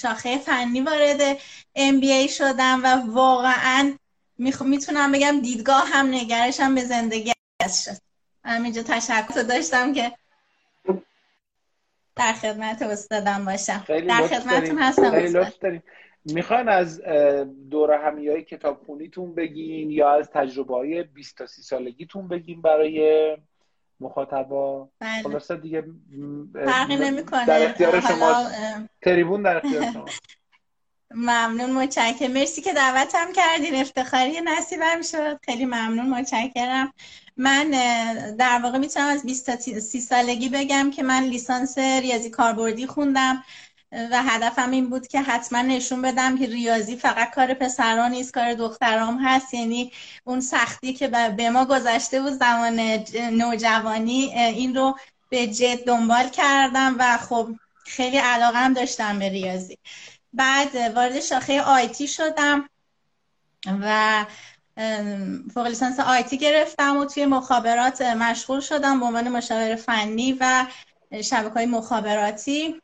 [0.01, 1.37] شاخه فنی وارد
[1.77, 3.93] MBA شدم و واقعا
[4.59, 7.33] می‌تونم بگم دیدگاه هم نگرشم به زندگی
[7.85, 7.97] شد.
[8.45, 10.11] همینجا تشکر داشتم که
[12.15, 13.85] در خدمت استادم باشم.
[13.87, 15.81] در خدمتتون هستم خیلی
[16.33, 17.01] می‌خواین از
[17.71, 23.37] دوره همیای کتاب خونیتون بگین یا از تجربه های 20 تا 30 سالگیتون بگین برای
[23.99, 25.23] مخاطبا؟ بله.
[25.23, 25.83] خلاصه دیگه
[26.53, 27.45] فرقی نمی‌کنه.
[27.45, 28.47] در اختیار شما
[29.01, 30.05] تریبون در اختیار شما.
[31.11, 32.31] ممنون متشکرم.
[32.31, 33.75] مرسی که دعوتم کردین.
[33.75, 35.39] افتخاری نصیبم شد.
[35.45, 36.93] خیلی ممنون متشکرم.
[37.37, 37.71] من
[38.37, 43.43] در واقع می‌تونم از 20 تا 30 سالگی بگم که من لیسانس ریاضی کاربردی خوندم.
[43.91, 48.53] و هدفم این بود که حتما نشون بدم که ریاضی فقط کار پسران نیست کار
[48.53, 49.53] دخترام هست.
[49.53, 49.91] یعنی
[50.23, 52.79] اون سختی که به ما گذشته بود زمان
[53.31, 54.97] نوجوانی این رو
[55.29, 57.49] به جد دنبال کردم و خب
[57.85, 59.77] خیلی علاقم داشتم به ریاضی.
[60.33, 62.69] بعد وارد شاخه آیتی شدم
[63.81, 64.25] و
[65.53, 70.65] فوق لیسانس آیتی گرفتم و توی مخابرات مشغول شدم به عنوان مشاور فنی و
[71.23, 72.81] شبکه های مخابراتی.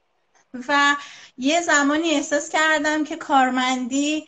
[0.67, 0.95] و
[1.37, 4.27] یه زمانی احساس کردم که کارمندی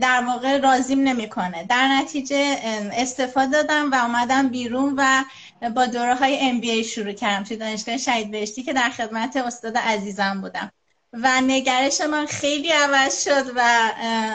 [0.00, 1.64] در واقع رازیم نمی‌کنه.
[1.64, 2.58] در نتیجه
[2.92, 5.24] استفاده دادم و اومدم بیرون و
[5.70, 10.40] با دوره های MBA شروع کردم توی دانشگاه شهید بهشتی که در خدمت استاد عزیزم
[10.40, 10.70] بودم.
[11.12, 13.90] و نگرش من خیلی عوض شد و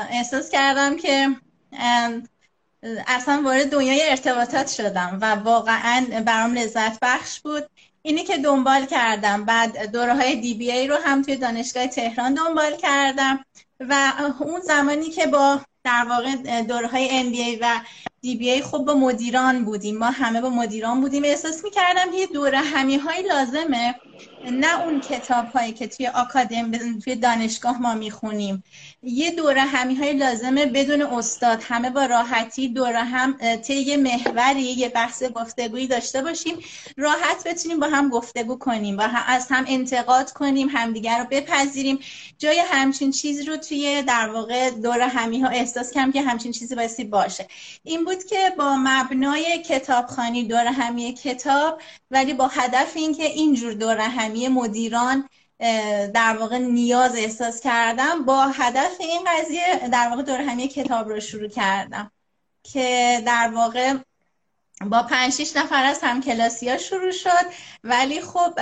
[0.09, 1.29] احساس کردم که
[3.07, 7.69] اصلا وارد دنیای ارتباطات شدم و واقعا برام لذت بخش بود.
[8.07, 9.45] اینی که دنبال کردم.
[9.45, 13.45] بعد دوره های دی بی ای رو هم توی دانشگاه تهران دنبال کردم
[13.79, 17.79] و اون زمانی که با در واقع دوره های ام بی ای و
[18.21, 19.97] دی بی ای خب با مدیران بودیم.
[19.97, 21.23] ما همه با مدیران بودیم.
[21.23, 23.95] احساس می‌کردم یه دوره همی های لازمه.
[24.51, 28.63] نه اون کتاب هایی که توی آکادم توی دانشگاه ما می‌خونیم.
[29.03, 31.63] یه دوره همی های لازمه بدون استاد.
[31.63, 36.57] همه با راحتی دوره هم طی محوری یه بحث گفتگویی داشته باشیم.
[36.97, 41.99] راحت بتونیم با هم گفتگو کنیم و هم از هم انتقاد کنیم همدیگر رو بپذیریم.
[42.37, 46.75] جای همچین چیز رو توی در واقع دوره همی ها احساس کم که همچین چیزی
[46.75, 47.47] باسی باشه.
[47.83, 51.81] این بود که با مبنای کتابخانی دوره همی کتاب
[52.11, 55.29] ولی با هدف اینکه اینجور دوره همی مدیران
[56.13, 58.25] در واقع نیاز احساس کردم.
[58.25, 62.11] با هدف این قضیه در واقع دور همی کتاب رو شروع کردم
[62.63, 63.93] که در واقع
[64.85, 67.45] با پنج شیش نفر از هم کلاسی ها شروع شد.
[67.83, 68.59] ولی خب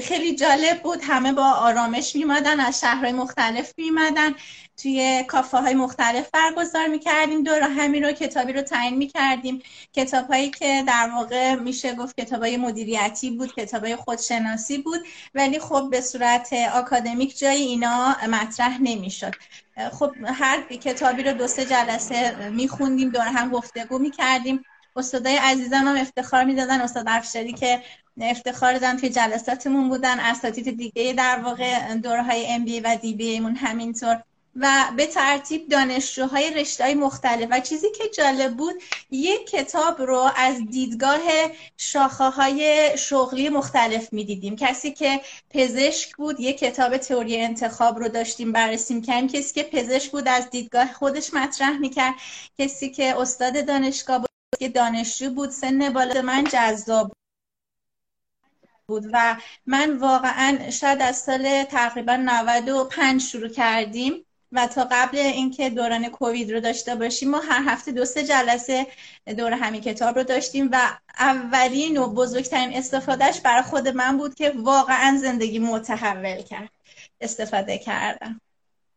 [0.00, 0.98] خیلی جالب بود.
[1.02, 4.34] همه با آرامش میمادن از شهرهای مختلف میمدن
[4.76, 7.42] توی کافه های مختلف برگزار می‌کردیم.
[7.42, 9.62] دور همین رو کتابی رو تعیین می‌کردیم.
[9.92, 15.00] کتاب هایی که در واقع میشه گفت کتاب های مدیریتی بود کتاب های خودشناسی بود.
[15.34, 19.32] ولی خب به صورت آکادمیک جای اینا مطرح نمی‌شد.
[19.92, 24.64] خب هر کتابی رو دو سه جلسه میخوندیم دور هم گفتگو می‌کردیم.
[24.96, 26.80] استادای عزیزم هم افتخار می‌دادن.
[26.80, 27.82] استاد افشاری که
[28.20, 30.20] افتخار دادن توی جلساتمون بودن.
[30.20, 34.22] اساتید دیگه در واقع دورهای ام بی و دی بی مون همینطور
[34.60, 37.48] و به ترتیب دانشجوهای رشته مختلف.
[37.50, 38.74] و چیزی که جالب بود
[39.10, 41.20] یک کتاب رو از دیدگاه
[41.76, 44.56] شاخه های شغلی مختلف می‌دیدیم.
[44.56, 50.10] کسی که پزشک بود یک کتاب تئوری انتخاب رو داشتیم بررسی می‌کردیم کسی که پزشک
[50.10, 52.14] بود از دیدگاه خودش مطرح می‌کرد.
[52.58, 54.28] کسی که استاد دانشگاه بود
[54.58, 57.12] که دانشجو بود سن بالا من جذاب
[58.86, 59.04] بود.
[59.12, 59.36] و
[59.66, 64.25] من واقعا شاید از سال تقریبا 95 شروع کردیم.
[64.56, 68.86] و تا قبل اینکه دوران کووید رو داشته باشیم ما هر هفته دو سه جلسه
[69.38, 74.52] دور همین کتاب رو داشتیم و اولین و بزرگترین استفادهش برای خود من بود که
[74.56, 76.70] واقعا زندگی متحول کرد
[77.20, 78.40] استفاده کردم.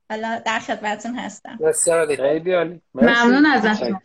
[0.09, 1.57] حالا در خدمتتون هستم.
[2.93, 3.99] ممنون ازتون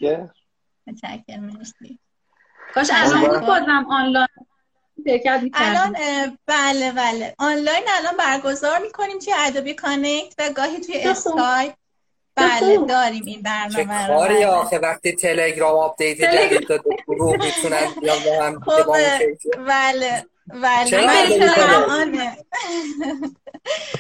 [0.86, 1.44] متشکرم.
[1.44, 1.98] مرسی.
[2.74, 4.26] کاش الان بازم آنلاین
[5.54, 5.96] الان
[6.46, 7.34] بله بله.
[7.38, 11.74] آنلاین الان برگزار می‌کنیم توی Adobe Connect و گاهی توی اسکایپ.
[12.36, 14.18] بله داریم این برنامه رو.
[14.18, 18.92] کاری آخه؟ وقتی تلگرام update جدید داده گروه می‌تونن یا با هم خب
[19.66, 20.26] بله.
[20.46, 21.06] بله
[21.88, 22.34] من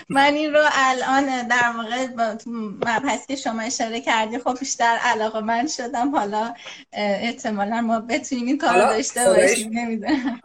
[0.08, 2.06] من این رو الان در واقع
[2.46, 6.16] مبحث که شما اشاره کردی خب بیشتر علاقه من شدم.
[6.16, 6.54] حالا
[6.92, 10.40] احتمالا ما بتونیم این کار داشته باشیم نمی‌دونم.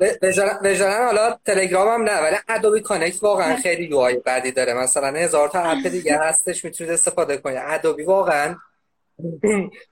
[0.63, 4.73] وجدانا حالا تلگرام هم نه ولی Adobe Connect واقعا خیلی UI بدی داره.
[4.73, 7.59] مثلا هزار تا اپ دیگه هستش می‌تونید استفاده کنید.
[7.67, 8.55] Adobe واقعا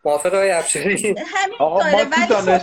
[0.06, 1.16] موافقم آقای افشاری
[1.60, 2.62] آقا ما خب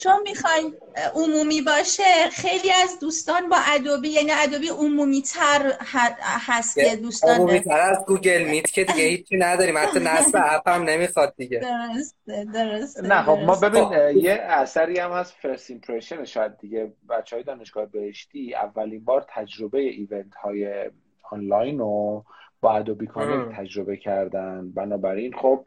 [0.00, 0.74] چون می‌خوایم
[1.14, 5.72] عمومی باشه خیلی از دوستان با Adobe یعنی Adobe عمومی تر
[6.20, 7.34] هست که دوستان.
[7.34, 9.78] عمومی تر از Google Meet که دیگه هیچی نداریم.
[9.78, 11.58] حتی نصب app هم نمی‌خواد دیگه.
[11.58, 13.88] درسته درسته نه خب ما ببین
[14.24, 19.78] یه اثری هم هست first impression شاید دیگه بچه های دانشگاه بهشتی اولین بار تجربه
[19.78, 20.90] event های
[21.30, 22.24] آنلاین رو
[22.60, 24.70] با Adobe Connect تجربه کردن.
[24.70, 25.64] بنابراین خب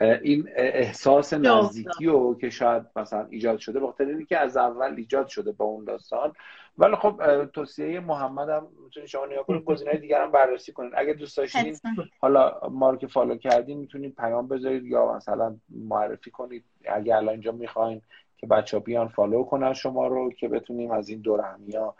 [0.00, 5.28] این احساس نزدیکی رو که شاید مثلا ایجاد شده بخاطر اینکه که از اول ایجاد
[5.28, 6.32] شده با اون داستان.
[6.78, 10.92] ولی خب توصیه محمد هم می‌تونید شما نگاه کنید گزینه‌های دیگر هم بررسی کنید.
[10.96, 11.76] اگه دوست داشتین
[12.20, 16.64] حالا ما رو که follow کردین می‌تونید پیام بذارید یا مثلا معرفی کنید.
[16.84, 18.02] اگه الان اینجا می‌خواین
[18.36, 21.94] که بچه بیان follow کنن شما رو که بتونیم از این دور همیا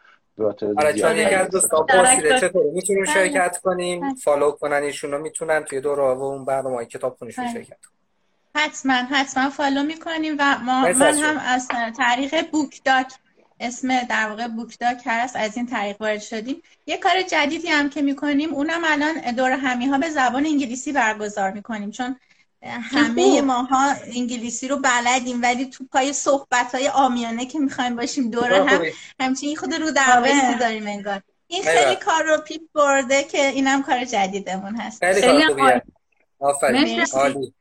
[0.76, 3.14] آره چون یکی از دوستان پرسیده چطور می‌تونیم بله.
[3.14, 4.14] شرکت کنیم؟ بله.
[4.14, 7.54] follow کنن ایشون رو می‌تونن؟ توی دور و اون برنامه کتاب خونیشون بله.
[7.54, 7.76] شرکت
[8.56, 11.68] حتما حتما follow می‌کنیم و ما من هم از
[11.98, 13.12] طریق بوک داک
[13.60, 16.62] اسم در واقع بوک داک هست از این طریق وارد شدیم.
[16.86, 21.50] یه کار جدیدی هم که می‌کنیم اونم الان دور همی ها به زبان انگلیسی برگزار
[21.50, 22.16] می‌کنیم چون
[22.64, 28.52] همه ماها انگلیسی رو بلدیم ولی تو پای صحبت های آمیانه که می‌خوایم باشیم دور
[28.52, 28.82] هم
[29.20, 31.22] همچنین خود رو دروسی داریم انگار.
[31.46, 35.04] این خیلی کار رو پیپ برده که اینم کار جدیدمون هست.
[35.12, 35.44] خیلی
[36.38, 37.04] آفرین.
[37.12, 37.54] عالی.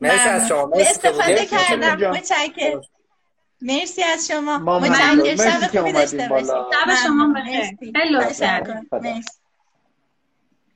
[0.00, 0.70] مرسی از شما.
[0.74, 2.10] استفاده کردم.
[2.10, 2.82] متشکرم.
[3.60, 4.58] مرسی از شما.
[4.58, 5.36] متشکرم.
[5.36, 6.48] شب خوبی داشته باشید.
[6.48, 7.78] شب شما بخیر.
[7.92, 8.16] خیلی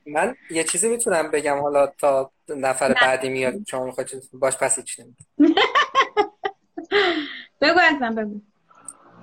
[0.06, 5.00] من یه چیزی می‌تونم بگم حالا تا نفر بعدی میاد شما می‌خواید باش پس هیچ
[7.60, 8.40] بگو ازم بگو.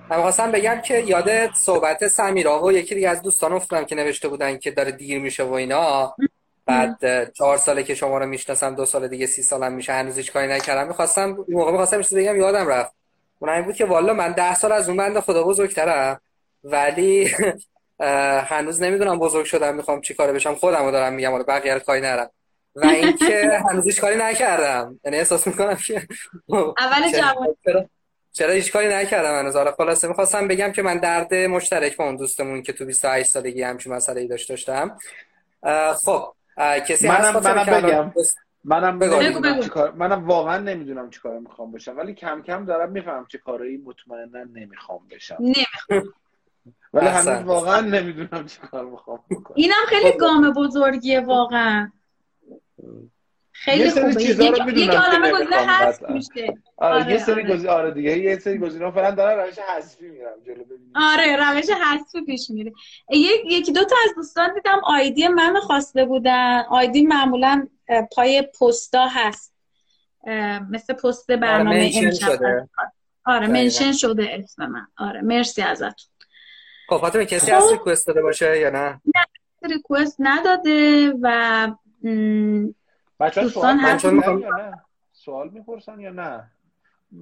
[0.09, 4.27] من خواستم بگم که یاد صحبت سمیرا و یکی دیگه از دوستان افتادم که نوشته
[4.27, 6.15] بودن که داره دیر میشه و اینا.
[6.65, 10.31] بعد چهار ساله که شما رو می‌شناسم دو سال دیگه سی سالم میشه هنوز هیچ
[10.31, 10.87] کاری نکردم.
[10.87, 12.93] می‌خواستم این موقع می‌خواستم چیزی بگم یادم رفت.
[13.39, 16.21] اون بود که والا من ده سال از اون بنده خدا بزرگترم.
[16.63, 17.31] ولی
[18.45, 20.55] هنوز نمی‌دونم بزرگ شدم می‌خوام چی کاره بشم.
[20.55, 22.29] خودم رو دارم میگم حالا بقیه کاری نرم
[22.75, 24.99] و اینکه هنوز کاری نکردم.
[25.05, 26.07] یعنی احساس می‌کنم که
[26.77, 27.87] اول جوان.
[28.31, 29.55] چرا هیچ کاری نکردم هنوز.
[29.55, 33.63] حالا خلاصه می‌خواستم بگم که من درد مشترک با اون دوستمون که تو 28 سالگی
[33.63, 34.97] همچین مسئله ای داشت داشتم.
[36.05, 36.33] خب
[36.87, 38.13] کسی منم منم بگم.
[38.63, 41.97] منم بگم چیکار منم واقعا نمی‌دونم چیکار می‌خوام بشم.
[41.97, 45.37] ولی کم کم دارم می‌فهمم چه کارایی مطمئنا نمی‌خوام بشم.
[45.39, 46.13] نمی‌خوام.
[46.93, 49.19] ولی هنوز واقعا نمی‌دونم چی کار می‌خوام
[49.55, 51.91] اینم خیلی گام بزرگیه واقعا.
[53.51, 54.23] خیلی یه سری خوبه.
[54.23, 56.09] چیزا رو یک می‌دونم یک که عالمه گزینه هست.
[56.09, 56.57] میشه.
[56.77, 57.53] آره, آره، یه سری آره.
[57.53, 58.17] گزینه آره دیگه.
[58.17, 60.91] یه سری گزینه فعلا دارن روش حذفی میرم جلو ببینیم.
[60.95, 62.73] آره روش حذفی پیش میره.
[63.11, 66.63] یک یکی دو تا از دوستان دیدم آیدی من خواسته بودن.
[66.69, 67.67] آیدی معمولا
[68.11, 69.53] پای پستا هست.
[70.69, 72.69] مثل پست برنامه منشن امشب شده.
[73.25, 73.47] آره.
[73.47, 74.87] منشن شده اسم من.
[74.97, 76.12] آره مرسی ازتون.
[76.89, 77.57] خب فاطمه کسی خب.
[77.57, 79.01] هست ریکوست داده باشه یا نه؟
[79.61, 81.67] ریکوست نداده و
[82.03, 82.67] م،
[83.19, 84.13] بچه ها دوستان سوال.
[84.13, 84.81] می‌پرسن یا نه؟
[85.13, 86.43] سوال می‌پرسن یا نه؟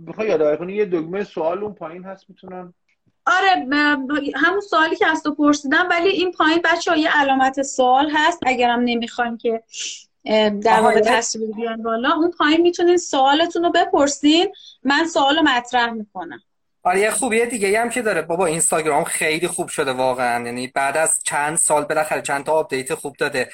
[0.07, 2.74] بخوای یادآوری کنی یه دکمه سوال اون پایین هست می‌تونن؟
[3.26, 8.09] آره ب- همون سوالی که از تو پرسیدم ولی این پایین بچه یه علامت سوال
[8.14, 9.64] هست اگرم نمی‌خواین که
[10.64, 14.51] در واقع یه- تصویر بیان بالا اون پایین می‌تونین سوالتون رو بپرسین
[14.84, 16.41] من سوال رو مطرح می‌کنم.
[16.84, 18.21] آره یه خوبیه دیگه هم که داره.
[18.21, 20.45] بابا اینستاگرام خیلی خوب شده واقعا.
[20.45, 23.49] یعنی بعد از چند سال بالاخره چند تا update خوب داده.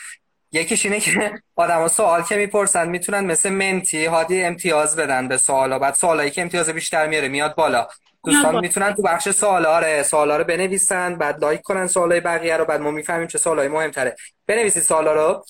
[0.51, 5.80] یکیش اینه که آدما سوال که می‌پرسن می‌تونن مثل منتی هادی امتیاز بدن به سوالا.
[5.80, 7.88] بعد سوالایی که امتیاز بیشتر میاره میاد بالا.
[8.25, 8.59] دوستان.
[8.59, 12.82] می‌تونن تو بخش سوالا آره سوالا رو بنویسن بعد like کنن سوالای بقیه رو بعد
[12.82, 14.15] ما می‌فهمیم چه سوالای مهمتره.
[14.47, 15.45] بنویسید سوالا رو.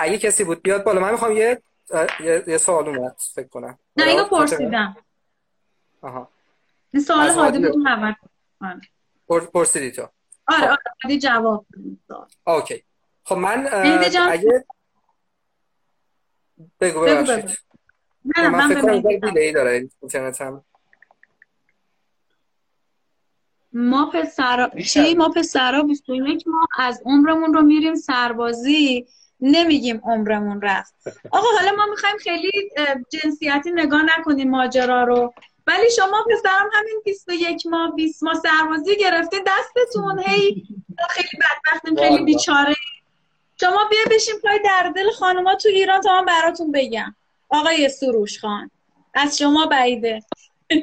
[0.00, 1.00] اگه کسی بود بیاد بالا.
[1.00, 1.62] من می‌خوام یه
[2.20, 3.78] یه, یه سوال اومد فکر کنم.
[3.96, 4.96] نه اینو فاطمه؟ پرسیدم.
[6.02, 6.28] آها.
[6.92, 7.58] این سوال هادی.
[7.58, 8.14] بود اول
[9.28, 10.08] پر- پرسیدی تو.
[10.46, 11.66] آره آره هادی جواب.
[12.46, 12.84] اوکی.
[13.24, 13.68] خب من.
[14.30, 14.64] اگه
[16.80, 17.44] بگو ببخشید.
[17.44, 17.52] بگو.
[18.24, 20.64] نه من من فکر کنم دیلی داره اینترنتم
[23.72, 24.70] ما پسرا.
[24.86, 29.06] چی؟ ما پسرا 21 ماه از عمرمون رو میریم سربازی.
[29.40, 30.94] نمیگیم عمرمون رفت.
[31.30, 32.50] آقا حالا ما می‌خوایم خیلی
[33.10, 35.34] جنسیتی نگاه نکنیم ماجرا رو.
[35.68, 40.66] ولی شما پسرم همین 21 ماه 20 ماه سربازی گرفتین دستتون هی
[41.10, 42.24] خیلی بدبختیم خیلی.
[42.24, 42.74] بیچاره
[43.60, 47.14] شما بیا بشین پای در دل خانوما تو ایران تا من براتون بگم
[47.48, 48.70] آقای سروش خان
[49.14, 50.20] از شما بعیده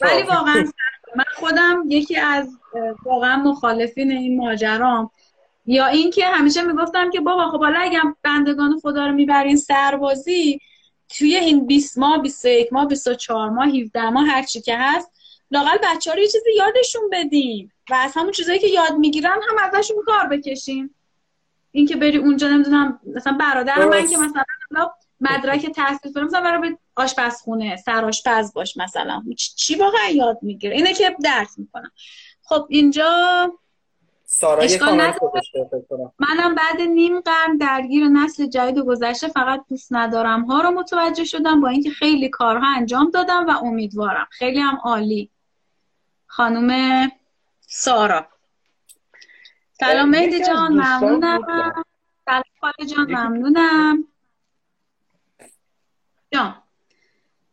[0.00, 0.28] ولی خب.
[0.28, 0.64] واقعا.
[1.16, 2.48] من خودم یکی از
[3.04, 5.10] واقعا مخالفین این ماجرام
[5.66, 10.60] یا اینکه همیشه می‌گفتم که بابا خب حالا اگه بندگان خدا رو می‌برین سربازی
[11.08, 15.12] توی این 20 ماه 21 ماه 24 ماه 17 ماه هر چی که هست
[15.50, 19.56] لاقل بچه رو یه چیزی یادشون بدین و از همون چیزایی که یاد می‌گیرن هم
[19.72, 20.90] ازشون کار بکشین
[21.72, 24.06] اینکه بری اونجا نمی‌دونم مثلا برادر من.
[24.06, 24.44] که مثلا
[25.20, 29.22] مدرک تحصیل کنه مثلا برای به آشپزخونه سرآشپز باش مثلا.
[29.56, 31.90] چی واقعا یاد می‌گیره؟ اینه که درس می‌کنم
[32.42, 33.52] خب اینجا
[34.28, 35.12] سارا یه اشکال
[36.18, 40.44] منم بعد نیم قرن درگیر نسل جدید گذشته فقط دوست ندارم.
[40.44, 44.26] ها رو متوجه شدم با اینکه خیلی کارها انجام دادم و امیدوارم.
[44.30, 45.30] خیلی هم عالی.
[46.26, 47.08] خانم
[47.60, 48.26] سارا.
[49.72, 51.40] سلام مهدی جان ممنونم.
[52.26, 54.04] سلام خاله جان ممنونم.
[56.32, 56.62] جان.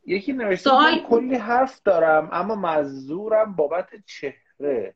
[0.06, 4.96] یکی نوشته سوال- کلی حرف دارم اما مزدورم بابت چهره.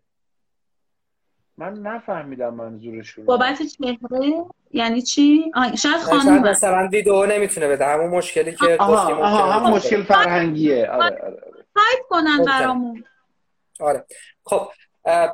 [1.57, 6.27] من نفهمیدم منظورشون بابت چهره یعنی چی؟ شاید هست.
[6.27, 9.97] مثلا ویدیو نمی‌تونه بده همون مشکلی که آها آها ممکنه هم باشه.
[9.97, 11.63] مشکل فرهنگیه آره آره, آره.
[12.09, 12.45] کنن.
[12.45, 13.03] برامون
[13.79, 14.05] آره
[14.43, 14.67] خب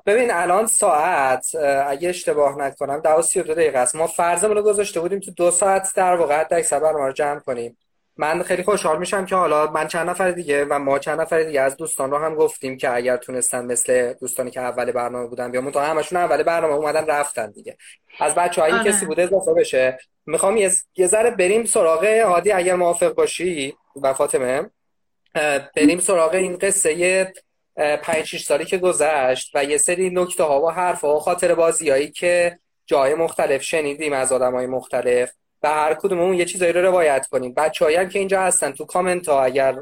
[0.05, 1.55] ببین الان ساعت
[1.88, 5.19] اگه اشتباه نکنم ده و سی و دو دقیقه است ما فرضمون رو گذاشته بودیم
[5.19, 7.78] تو دو ساعت در واقع حد اکثر برنامه رو جمع کنیم
[8.18, 11.61] من خیلی خوشحال میشم که حالا من چند نفر دیگه و ما چند نفر دیگه
[11.61, 15.72] از دوستان رو هم گفتیم که اگر تونستن مثل دوستانی که اول برنامه بودن بیان
[15.72, 17.78] تا همشون اول برنامه اومدن رفتن دیگه.
[18.20, 18.91] از بچه هایی آره.
[18.91, 19.99] کسی بوده اضافه بشه.
[20.26, 24.70] می‌خوام یه ذره بریم سراغ هادی اگر موافق باشی و فاطمه.
[25.76, 27.34] بریم سراغ این قصه
[27.76, 31.55] پنج شیش سالی که گذشت و یه سری نکته ها و حرف ها و خاطر
[31.55, 35.32] بازیایی که جای مختلف شنیدیم از آدم های مختلف.
[35.63, 37.53] و هر کدوممون یه چیزایی رو روایت کنیم.
[37.53, 39.75] بچه‌هایی هم که اینجا هستن تو کامنت ها اگر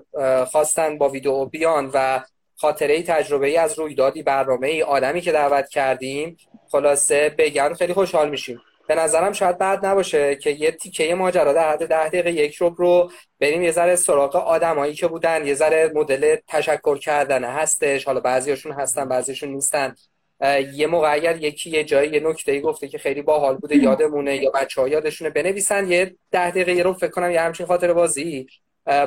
[0.52, 2.20] خواستن با ویدیو بیان و
[2.56, 6.38] خاطره تجربه ای از رویدادی برنامه ای آدمی که دعوت کردیم
[6.72, 8.62] خلاصه بگن خیلی خوشحال میشیم.
[8.88, 12.74] به نظرم شاید بد نباشه که یه تیکه ماجرا در حد ده دقیقه یک رب
[12.78, 18.06] رو بریم یه ذره سراغ آدمایی که بودن یه ذره مدل تشکر کردن هستش.
[18.06, 19.96] حالا بعضیاشون هستن بعضیاشون نیستن.
[20.74, 24.52] یه موقع اگر یکی یه جایی یه نکته‌ای گفته که خیلی باحال بوده یادمونه یا
[24.52, 28.48] بچه‌ها یادشونه بنویسن یه ده دقیقه یه رو فکر کنم یه همچین خاطر بازی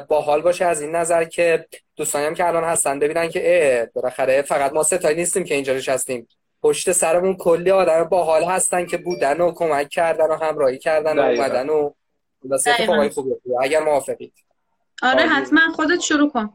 [0.08, 1.66] باحال باشه از این نظر که
[1.96, 5.74] دوستانی هم که الان هستن ببینن که اه بالاخره فقط ما ستایی نیستیم که اینجا
[5.74, 6.28] نشستیم
[6.62, 11.22] پشت سرمون کلی آدم باحال هستن که بودن و کمک کردن و همراهی کردن و.
[11.22, 11.90] اومدن و
[12.42, 13.36] خلاصه افتاده.
[13.60, 14.32] اگر موافقید
[15.02, 15.22] آره.
[15.22, 16.50] حتما خودت شروع کن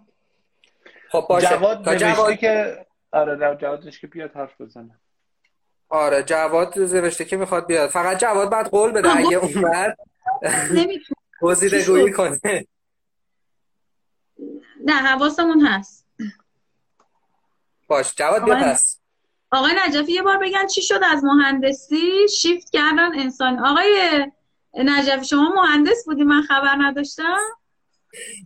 [1.10, 2.78] خب باشه جواد جواد که
[3.12, 5.00] آره جواد نوشته که بیاد حرف بزنه.
[5.90, 7.90] آره جواد نوشته که می‌خواد بیاد.
[7.90, 9.98] فقط جواد بعد قول بده اگه اومد.
[10.72, 12.40] نمی‌تونه گزیدگویی کنه.
[14.86, 16.08] نه حواسمون هست.
[17.88, 19.00] باش جواد بیا آقای- پس.
[19.52, 23.60] آقای نجفی یه بار بگن چی شد از مهندسی؟ شیفت کردن انسان.
[23.66, 24.26] آقای
[24.74, 27.38] نجفی شما مهندس بودی من خبر نداشتم؟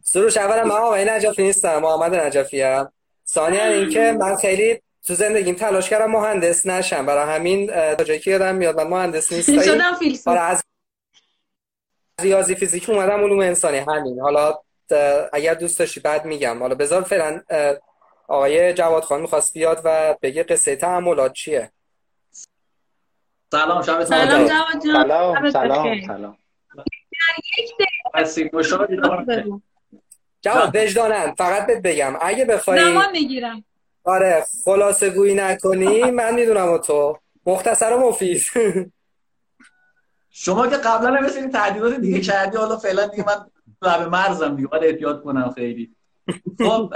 [0.03, 2.91] سروش اولا من آقای نجفی نیستم محمد نجفی هم
[3.34, 7.05] ثانیا اینکه من خیلی تو زندگیم تلاش کردم مهندس نشم.
[7.05, 9.61] برای همین تا جایی که یادم میاد من مهندس نیستم.
[9.72, 10.27] شدم فیلسوف.
[10.27, 10.64] آره از
[12.22, 13.77] ریاضی فیزیک اومدم علوم انسانی.
[13.77, 14.19] همین.
[14.19, 14.60] حالا
[15.34, 16.60] اگر دوست داشتی بعد میگم.
[16.60, 17.41] حالا بذار فعلا
[18.27, 21.72] آقای جواد خان می‌خواست بیاد و بگه قصه تحملات چیه.
[23.51, 25.03] سلام شبتون سلام جواد جان.
[25.03, 26.01] سلام سلام.
[26.07, 26.38] سلام.
[27.57, 27.73] یک
[28.14, 29.61] دقیقه
[30.44, 33.64] جواد وجدانن فقط بهت بگم اگه بخوای زمان می‌گیرم.
[34.03, 37.18] آره خلاصه گویی نکنی من می‌دونم و تو.
[37.45, 38.41] مختصر و مفید.
[40.30, 43.45] شما که قبلا هم مثل این تعدیلات دیگه کردی حالا فعلا دیگه من
[43.82, 45.95] لب مرزم دیگه باید احتیاط کنم خیلی.
[46.57, 46.94] خب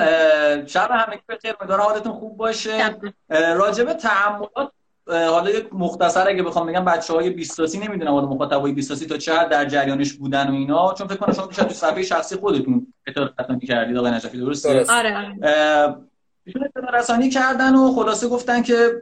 [0.65, 1.56] شب همگی بخیر.
[1.60, 2.95] امیدوارم حالتون خوب باشه.
[3.30, 4.72] راجب تعاملات
[5.09, 9.34] حالا یک مختصر اگه بخوام بگم بچه های بیستاسی نمی‌دونم حالا مخاطبای بیستاسی تا چه
[9.34, 10.93] حد در جریانش بودن و اینا.
[10.93, 14.73] چون فکر کنم شما بیشتر تو صفحه شخصی خودتون اطلاع رسانی کردید آقای نجفی درسته؟
[14.73, 14.89] درست.
[14.89, 15.35] آره آره.
[15.43, 15.99] اه،
[16.43, 19.01] ایشون اطلاع رسانی کردن و خلاصه گفتن که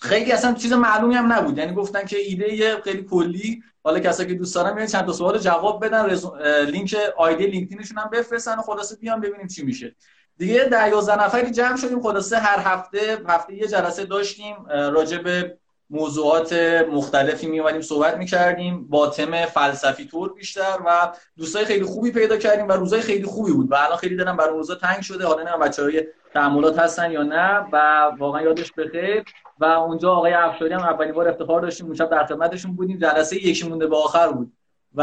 [0.00, 1.58] خیلی اصلا چیز معلومی هم نبود.
[1.58, 5.12] یعنی گفتن که ایده یه خیلی کلی حالا کسایی که دوست دارن بیان چند تا
[5.12, 6.36] سوال جواب بدن رزو...
[6.70, 9.96] لینک آیدی لینکدینشون هم بفرستن و خلاصه بیان ببینیم چی میشه.
[10.38, 12.02] دیگه در 11 نفری جمع شدیم.
[12.02, 15.58] خلاصه هر هفته هفته یه جلسه داشتیم راجع به
[15.90, 16.52] موضوعات
[16.92, 18.88] مختلفی میومدیم صحبت می‌کردیم.
[18.88, 23.52] با تم فلسفی طور بیشتر و دوستای خیلی خوبی پیدا کردیم و روزای خیلی خوبی
[23.52, 23.72] بود.
[23.72, 25.26] و الان خیلی دلم برای روزا تنگ شده.
[25.26, 29.24] حالا نه بچهای تعاملات هستن یا نه و واقعا یادش بخیر
[29.58, 31.86] و اونجا آقای افشاری هم اولین بار افتخار داشتیم.
[31.86, 32.98] اون شب در خدمتشون بودیم.
[32.98, 34.52] جلسه یکی مونده به آخر بود.
[34.94, 35.02] و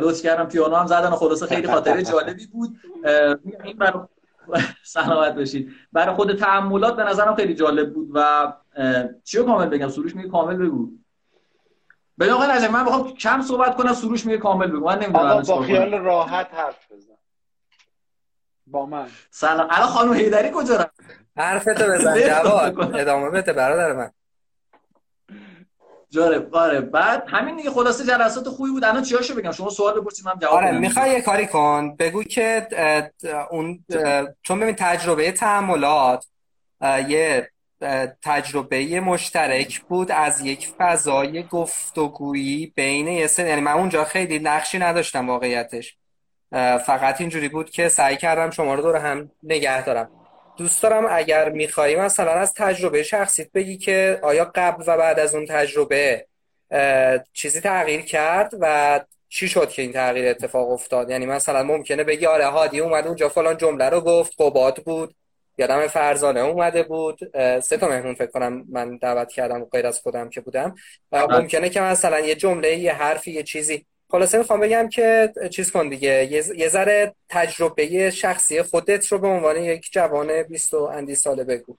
[0.00, 2.76] لطف کردم پیانو هم زدن و خلاصه خیلی خاطره جالبی بود.
[3.64, 4.02] این برای
[4.84, 8.52] سلامت باشید برای خود تعاملات به نظرم خیلی جالب بود و
[9.24, 10.88] چی رو کامل بگم؟ سروش میگه کامل بگو.
[12.18, 14.86] به آقای نجم من بخوام کم صحبت کنم سروش میگه کامل بگو.
[14.86, 15.62] من نمی‌دونم با.
[15.62, 17.14] خیال راحت حرف بزن.
[18.66, 19.06] با من.
[19.30, 19.68] سلام.
[19.70, 21.00] الان خانم هیدری کجا رفت؟
[21.36, 22.96] حرفتو بزن جواد.
[22.96, 24.10] ادامه بده برادر من.
[26.14, 26.54] جالب.
[26.54, 26.80] آره.
[26.80, 28.84] بعد همین دیگه خلاصه جلسات خوبی بود.
[28.84, 31.96] الان چیاشو بگم؟ شما سوال بپرسید من جواب آره می‌خوای یه کاری کن.
[31.96, 32.66] بگو که
[33.50, 33.84] اون
[34.42, 36.26] چون ببین تجربه تحملات
[36.80, 37.50] اه، یه
[38.22, 44.78] تجربه مشترک بود از یک فضای گفتگویی بین یه سری یعنی من اونجا خیلی نقشی
[44.78, 45.96] نداشتم واقعیتش.
[46.86, 50.08] فقط اینجوری بود که سعی کردم شما رو دور هم نگه دارم.
[50.56, 55.34] دوست دارم اگر میخوایی مثلا از تجربه شخصیت بگی که آیا قبل و بعد از
[55.34, 56.26] اون تجربه
[57.32, 62.26] چیزی تغییر کرد و چی شد که این تغییر اتفاق افتاد؟ یعنی مثلا ممکنه بگی
[62.26, 65.14] آره هادی اومد اونجا فلان جمله رو گفت قباد بود
[65.58, 67.18] یادم فرزانه اومده بود.
[67.60, 70.74] سه تا مهمون فکر کنم من دعوت کردم غیر از خودم که بودم.
[71.12, 75.70] اه، ممکنه که مثلا یه جمله یه حرفی یه چیزی خلاصه می‌خوام بگم که چیز
[75.70, 76.28] کن دیگه.
[76.56, 81.76] یه ذره تجربه شخصی خودت رو به عنوان یک جوان 20 و اندی ساله بگو.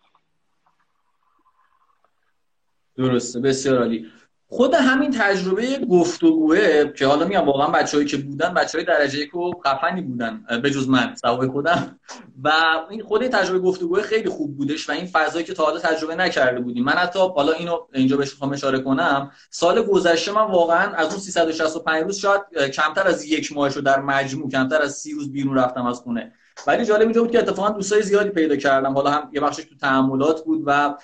[2.97, 4.11] درسته بسیار عالی.
[4.55, 9.51] خود همین تجربه گفتگوه که حالا میگم واقعا بچه‌هایی که بودن بچه‌های درجه یک و
[9.65, 11.99] خفنی بودن به جز من صاحب خودم.
[12.43, 12.51] و
[12.89, 16.59] این خود تجربه گفتگوه خیلی خوب بودش و این فضایی که تا حالا تجربه نکرده
[16.59, 16.83] بودیم.
[16.83, 19.31] من حتی حالا اینو اینجا بهش می‌خوام اشاره کنم.
[19.49, 22.41] سال گذشته من واقعا از اون 365 روز شاید
[22.73, 26.31] کمتر از یک ماهشو در مجموع کمتر از سی روز بیرون رفتم از خونه.
[26.67, 28.93] ولی جالب اینجا بود که اتفاقا دوستای زیادی پیدا کردم.
[28.93, 30.95] حالا هم یه بخشش تو تعاملات بود و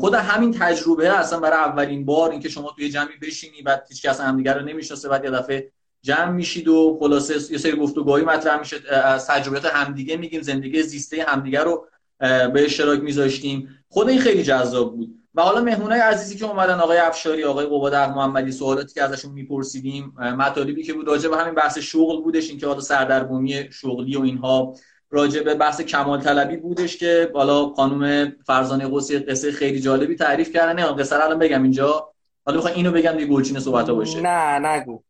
[0.00, 4.20] خود همین تجربه اصلا برای اولین بار اینکه شما توی جمعی بشینی بعد هیچ کس
[4.20, 5.72] همدیگه رو نمی‌شناسه بعد یه دفعه
[6.02, 11.24] جمع میشید و خلاصه یه سری گفتگوهایی مطرح میشه از تجربیات همدیگه میگیم زندگی زیسته
[11.28, 11.86] همدیگه رو
[12.18, 13.84] به اشتراک میذاشتیم.
[13.88, 15.14] خود این خیلی جذاب بود.
[15.34, 20.14] و حالا مهمونای عزیزی که اومدن آقای افشاری آقای قباد محمدی سوالاتی که ازشون میپرسیدیم
[20.18, 24.74] مطالبی که بود راجع به همین بحث شغل بودش اینکه حالا سردرگمی شغلی و اینها.
[25.10, 30.52] راجع به بحث کمال طلبی بودش که بالا خانم فرزانه قصه قصه خیلی جالبی تعریف
[30.52, 30.82] کردن.
[30.82, 32.12] نه قصه رو الان بگم اینجا.
[32.46, 34.20] حالا بخوام اینو بگم دیگه گلچین صحبت باشه.
[34.20, 35.02] نه نگو.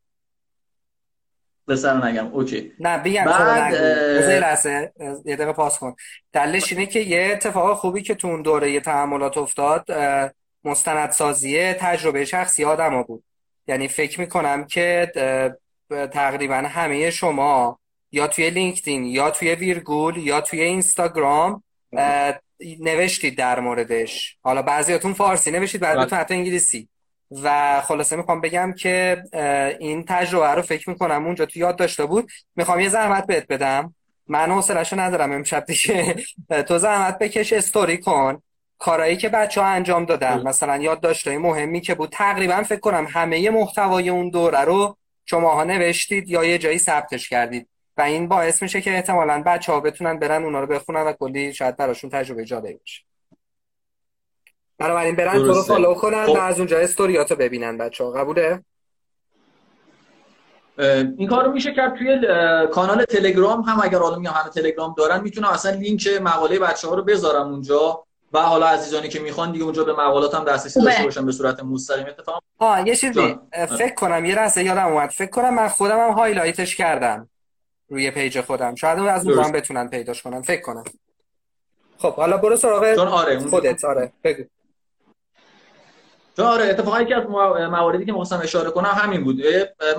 [1.67, 2.27] قصه رو نگم.
[2.27, 2.71] اوکی.
[2.79, 4.93] نه بگم بعد، یه لحظه
[5.25, 5.95] یه دقیقه پاس کن.
[6.33, 10.29] دلیلش اینه که یه اتفاق خوبی که تو اون دوره تحملات افتاد اه،
[10.63, 13.23] مستندسازی تجربه شخصی آدما بود.
[13.67, 15.11] یعنی فکر می‌کنم که
[15.89, 17.79] تقریبا همه شما
[18.11, 21.63] یا توی لینکدین یا توی ویرگول یا توی اینستاگرام
[22.79, 24.37] نوشتید در موردش.
[24.41, 26.19] حالا بعضیاتون فارسی نوشتید بعضیاتون بله.
[26.19, 26.87] حتی انگلیسی.
[27.43, 29.23] و خلاصه می‌خوام بگم که
[29.79, 32.31] این تجربه رو فکر می‌کنم اونجا تو یاد داشته بود.
[32.55, 33.95] می‌خوام یه زحمت بهت بدم.
[34.27, 36.15] من حوصله‌شو ندارم امشب دیگه.
[36.67, 38.41] تو زحمت بکش استوری کن.
[38.77, 40.41] کارایی که بچه ها انجام دادن.
[40.41, 42.09] مثلا یادداشت‌های مهمی که بود.
[42.09, 47.67] تقریبا فکر کنم همه محتوای اون دوره رو شماها نوشتید یا یه جایی ثبتش کردید.
[48.01, 51.53] و این باعث میشه که احتمالاً بچه ها بتونن برن اونا رو بخونن و کلی
[51.53, 53.01] شاید براشون تجربه جالبی بشه
[54.77, 55.61] بنابراین برن تو رو.
[55.61, 56.31] فالو کنن خب.
[56.31, 58.63] و از اونجا استوریاتو ببینن بچه ها قبوله؟
[61.17, 62.19] این کارو میشه کرد توی
[62.71, 66.95] کانال تلگرام هم اگر حالا میگم همه تلگرام دارن می‌تونم اصلا لینک مقاله بچه ها
[66.95, 68.03] رو بذارم اونجا
[68.33, 70.81] و حالا عزیزانی که می‌خوان دیگه اونجا به مقالات هم دسترسی.
[70.81, 73.39] داشته باشن به صورت مستقیم اتفاقا آه یه چیزی.
[73.77, 77.29] فکر کنم یه لحظه یادم اومد فکر کنم من خودم هم highlight ش کردم
[77.91, 78.75] روی page خودم.
[78.75, 79.51] شاید اون از درست.
[79.51, 80.41] بتونن پیداش کنن.
[80.41, 80.83] فکر کنم.
[81.97, 83.85] خب حالا برو سراغ آره اون- خودت.
[83.85, 84.43] آره بگو.
[86.37, 89.41] چون آره اتفاقا یکی از موا- مواردی که می‌خواستم اشاره کنم همین بود.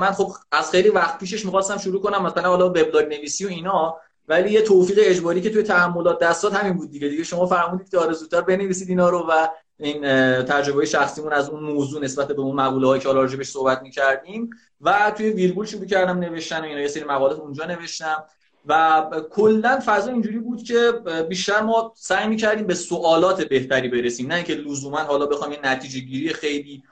[0.01, 3.97] من خب از خیلی وقت پیشش می‌خواستم شروع کنم مثلا حالا وبلاگ نویسی و اینا
[4.28, 7.09] ولی یه توفیق اجباری که توی تحملات دستات همین بود دیگه.
[7.09, 9.48] دیگه شما فرمودید که آره زودتر بنویسید اینا رو و
[9.84, 10.02] این
[10.42, 14.50] تجربه شخصیمون از اون موضوع نسبت به اون مقوله هایی که حالا راجبش صحبت می‌کردیم.
[14.80, 18.24] و توی ویرگول شروع کردم نوشتن و اینا یه سری مقالات اونجا نوشتم.
[18.66, 20.92] و کلا فضا اینجوری بود که
[21.28, 24.26] بیشتر ما سعی می‌کردیم به سوالات بهتری برسیم.
[24.26, 26.82] نه اینکه لزوما حالا بخوایم یه نتیجه گیری خیلی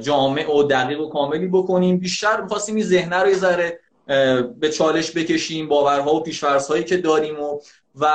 [0.00, 1.98] جامع و دقیق و کاملی بکنیم.
[1.98, 3.80] بیشتر می‌خواستیم این ذهنه رو یه ذره
[4.60, 7.60] به چالش بکشیم باورها و پیش‌فرض‌هایی که داریم و
[7.94, 8.06] و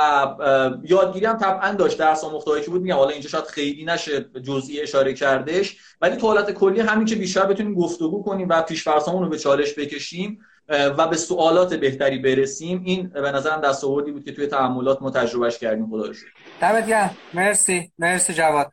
[0.84, 4.40] یادگیری هم طبعا داشت درس آموختهایی که بود میگم حالا اینجا شاید خیلی نشه به
[4.40, 5.76] جزئی اشاره کردش.
[6.00, 9.78] ولی تو حالت کلی همین که بیشتر بتونیم گفتگو کنیم و پیش‌فرض‌هامون رو به چالش
[9.78, 15.10] بکشیم و به سوالات بهتری برسیم این به نظرم دستاوردی بود که توی تعاملات ما
[15.10, 15.86] تجربهش کردیم.
[15.90, 16.26] خدا رو شکر.
[16.60, 17.16] دمت گرم.
[17.34, 17.92] مرسی.
[17.98, 18.72] مرسی جواد.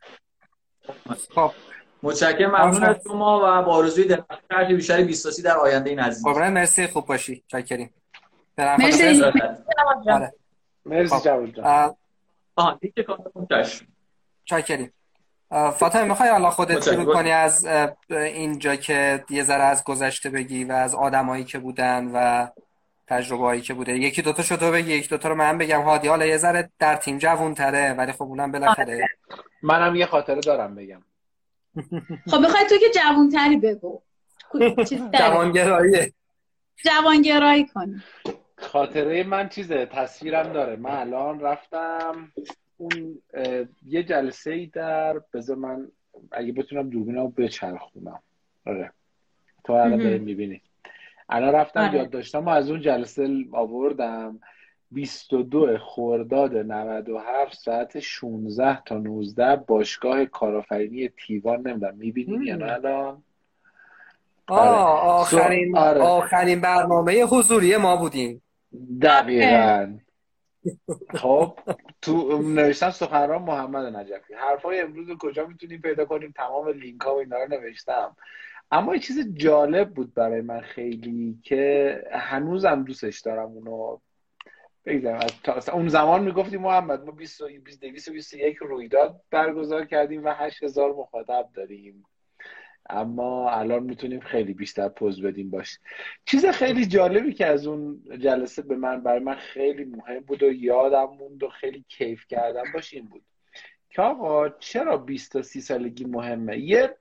[1.34, 1.50] خب.
[2.02, 2.50] متشکرم.
[2.50, 6.24] ممنون از شما و با آرزوی درخت بیشتر بیستاسی در آینده نزدیک.
[6.24, 6.86] قربان مرسی.
[6.86, 7.44] خوب باشی.
[7.48, 7.90] چاکریم
[8.56, 9.22] برم مرسی.
[10.86, 11.24] مرسی خب.
[11.24, 11.94] جواد جان.
[12.56, 13.86] آها دیگه کارتون چشم
[14.44, 14.92] چاکریم.
[15.50, 16.82] فاطمه می‌خوای حالا خودت.
[16.84, 17.66] شروع کنی از
[18.10, 22.46] اینجا که یه ذره از گذشته بگی و از آدمایی که بودن و
[23.06, 23.92] تجربه هایی که بوده.
[23.92, 25.82] یکی دوتا شو تو بگی یکی دوتا رو من بگم.
[25.82, 29.08] هادی حالا یه ذره در تیم جوون تره ولی خب اونم بالاخره.
[29.62, 31.02] منم یه خاطره دارم بگم.
[32.30, 34.02] خب بخوای تو که جوانتری بگو.
[34.88, 35.18] چیز داری.
[35.18, 36.12] جوانگراییه.
[36.84, 38.02] جوانگرایی کنی.
[38.66, 40.76] خاطره من چیزه؟ تصویرم داره.
[40.76, 42.32] من الان رفتم
[42.76, 43.18] اون
[43.86, 45.88] یه جلسه ای در بذار من
[46.32, 48.22] اگه بتونم دوربینمو بچرخونم.
[48.66, 48.92] آره.
[49.64, 49.98] تو الان.
[49.98, 50.60] داری می‌بینی.
[51.28, 51.94] الان رفتم آره.
[51.94, 54.40] یادداشتم و از اون جلسه آوردم.
[54.90, 63.22] 22 خرداد 97 ساعت 16 تا 19 باشگاه کارآفرینی تیوان نمی‌دونم می‌بینیم یا نه الان؟
[64.46, 66.00] آه آخرین آره.
[66.00, 68.42] آخرین برنامه حضوری ما بودیم.
[69.02, 69.98] دقیقا.
[71.14, 71.58] خب
[72.02, 74.34] تو نوشتم سخنران محمد نجفی.
[74.34, 78.16] حرفای امروز رو کجا می‌تونیم پیدا کنیم؟ تمام لینک ها و اینا رو نوشتم.
[78.70, 83.98] اما یه چیز جالب بود برای من خیلی که هنوزم دوستش دارم اونو.
[84.84, 85.26] بگذارم
[85.56, 91.48] از اون زمان می‌گفتیم محمد ما 20 و 221 رویداد برگزار کردیم و 8000 مخاطب
[91.54, 92.04] داریم.
[92.90, 95.78] اما الان می‌تونیم خیلی بیشتر پوز بدیم باش.
[96.24, 100.52] چیز خیلی جالبی که از اون جلسه به من برای من خیلی مهم بود و
[100.52, 103.22] یادم موند و خیلی کیف کردم باش این بود
[103.90, 106.96] که آقا چرا 20 تا 30 سالگی مهمه؟ یه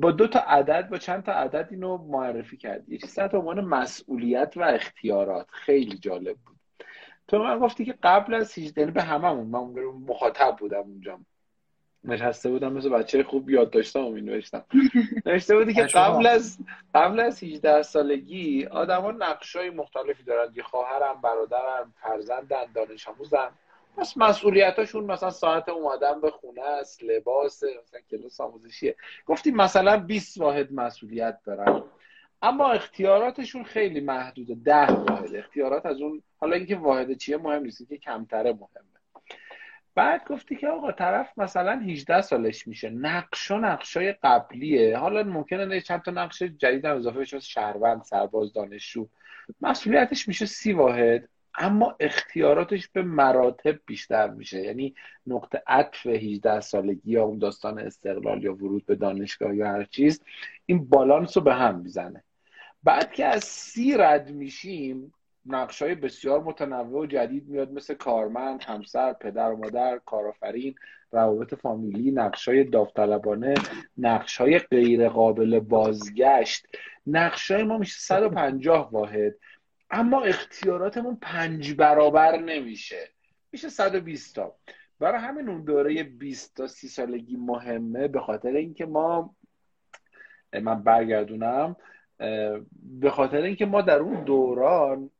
[0.00, 3.60] با دو تا عدد با چند تا عدد اینو معرفی کرد یه چیز به عنوان
[3.60, 5.46] مسئولیت و اختیارات.
[5.50, 6.54] خیلی جالب بود.
[7.28, 11.20] تو من گفتی که قبل از 18 یعنی به هممون من مخاطب بودم اونجا.
[12.04, 14.64] نشسته بودم مثل بچه خوب یاد داشتم و می نوشتم
[15.26, 15.82] نوشته بودی که.
[15.82, 16.58] قبل از
[16.94, 20.52] قبل از 18 سالگی آدما نقشای مختلفی دارن.
[20.56, 23.50] یه خواهرم برادرم فرزندن دانش آموزن.
[23.98, 28.96] بس مسئولیتاشون مثلا ساعت اومدن به خونه است لباس مثلا کلاس آموزشیه.
[29.26, 31.82] گفتیم مثلا 20 واحد مسئولیت دارن.
[32.42, 34.54] اما اختیاراتشون خیلی محدوده.
[34.54, 35.34] ده واحد.
[35.34, 38.94] اختیارات از اون حالا اینکه واحد چیه مهم نیست که کمتره مهمه.
[39.94, 44.98] بعد گفتی که آقا طرف مثلا 18 سالش میشه نقش و نقشای قبلیه.
[44.98, 49.08] حالا ممکنه نه چند تا نقش جدید هم اضافه بشه شهروند سرباز دانشجو.
[49.60, 54.60] مسئولیتش میشه سی واحد اما اختیاراتش به مراتب بیشتر میشه.
[54.60, 54.94] یعنی
[55.26, 60.22] نقطه عطف 18 سالگی یا اون داستان استقلال یا ورود به دانشگاه یا هر چیز
[60.66, 62.24] این بالانس رو به هم می‌زنه.
[62.84, 65.14] بعد که از سی رد میشیم
[65.46, 70.74] نقشای بسیار متنوع و جدید میاد مثل کارمند همسر پدر و مادر کارآفرین
[71.12, 73.54] روابط فامیلی نقشای داوطلبانه
[73.98, 76.66] نقشای غیر قابل بازگشت.
[77.06, 79.34] نقشای ما میشه 150 واحد
[79.90, 83.08] اما اختیاراتمون پنج برابر نمیشه.
[83.52, 84.56] میشه 120 تا.
[84.98, 89.34] برای همین اون دوره 20 تا 30 سالگی مهمه به خاطر اینکه ما
[90.62, 91.76] من برگردونم
[92.82, 95.10] به خاطر اینکه ما در اون دوران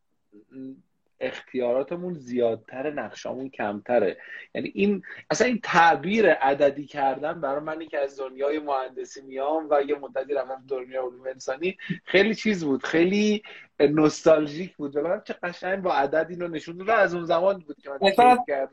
[1.20, 4.16] اختیاراتمون زیادتر نقشامون کمتره.
[4.54, 9.82] یعنی این اصلا این تعبیر عددی کردن برای منی که از دنیای مهندسی میام و
[9.88, 11.76] یه مدتی رفتم دنیای علوم انسانی.
[12.04, 13.42] خیلی چیز بود خیلی
[13.80, 14.96] نوستالژیک بود.
[14.96, 16.90] ولی چه قشنگ با عدد اینو نشون داد.
[16.90, 17.90] از اون زمان بود که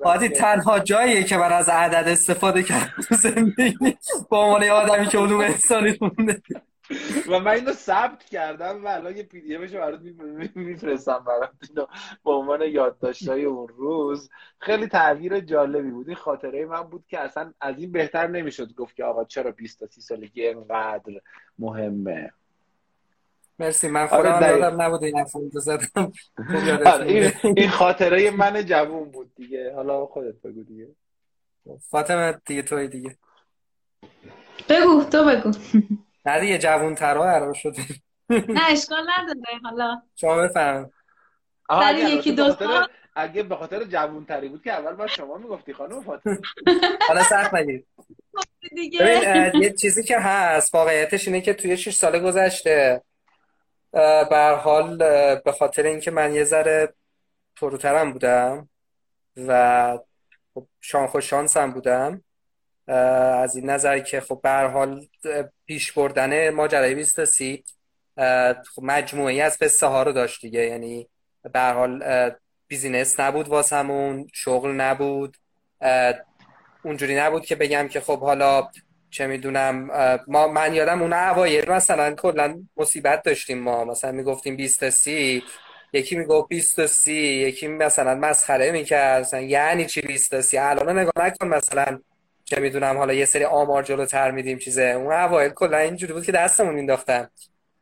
[0.05, 3.97] من تنها جاییه که من از عدد استفاده کردم تو زندگی.
[4.29, 6.41] با عنوان آدمی که علوم انسانی خونده
[7.27, 10.01] و من اینو ثبت کردم و الان یه پی دی افشو برات
[10.55, 11.49] میفرستم برات.
[11.69, 11.85] اینو
[12.25, 14.29] به عنوان یادداشتای اون روز.
[14.59, 16.07] خیلی تغییر جالبی بود.
[16.07, 19.79] این خاطره من بود که اصلا از این بهتر نمی‌شد گفت که آقا چرا 20
[19.79, 21.21] تا 30 سالگی اینقدر
[21.59, 22.31] مهمه.
[23.59, 23.87] مرسی.
[23.87, 25.87] من خودم آره یادم نبود این حرفو زدم.
[26.85, 29.75] آره، این, این خاطره من جوون بود دیگه.
[29.75, 30.87] حالا خودت بگو دیگه.
[31.89, 33.17] فاطمه دیگه توی دیگه.
[34.69, 35.51] بگو تو بگو.
[36.25, 37.81] نه دیگه جوون ترها قرار شده
[38.29, 40.01] نه اشکال نداره حالا.
[40.15, 40.91] شما بفهم
[41.69, 42.55] سر یکی دو
[43.15, 46.37] اگه به خاطر جوون تری بود که اول باید شما می‌گفتی خانم فاطمه.
[47.07, 47.83] حالا سخت نگیر
[48.99, 53.01] ببین یه چیزی که هست واقعیتش اینه که توی 6 سال گذشته
[54.29, 54.97] به حال
[55.35, 56.93] به خاطر اینکه من یه ذره
[57.55, 58.69] فروترم بودم
[59.47, 59.97] و
[60.53, 62.23] خب شان شانسم بودم
[62.91, 65.05] از این نظر که خب به حال
[65.65, 67.63] پیش بردن ماجرای 20 سی
[68.75, 70.59] خب مجموعی از قصه ها رو داشت دیگه.
[70.59, 71.07] یعنی
[71.53, 72.03] به حال
[72.67, 75.37] بیزینس نبود واسمون شغل نبود.
[76.83, 78.69] اونجوری نبود که بگم که خب حالا
[79.09, 79.89] چه می‌دونم
[80.27, 83.85] ما من یادم اون اوایل مثلا کلا مصیبت داشتیم ما.
[83.85, 85.43] مثلا می‌گفتیم 20 سی
[85.93, 89.33] یکی می‌گفت 20 سی یکی مثلا مسخره می‌کرد.
[89.33, 91.99] یعنی چی 20 سی؟ الان نگاه نکن مثلا
[92.51, 94.83] چه می‌دونم حالا یه سری آمار جلوتر میدیم چیزه.
[94.83, 97.29] اون اوایل کلا اینجوری بود که دستمون مینداختن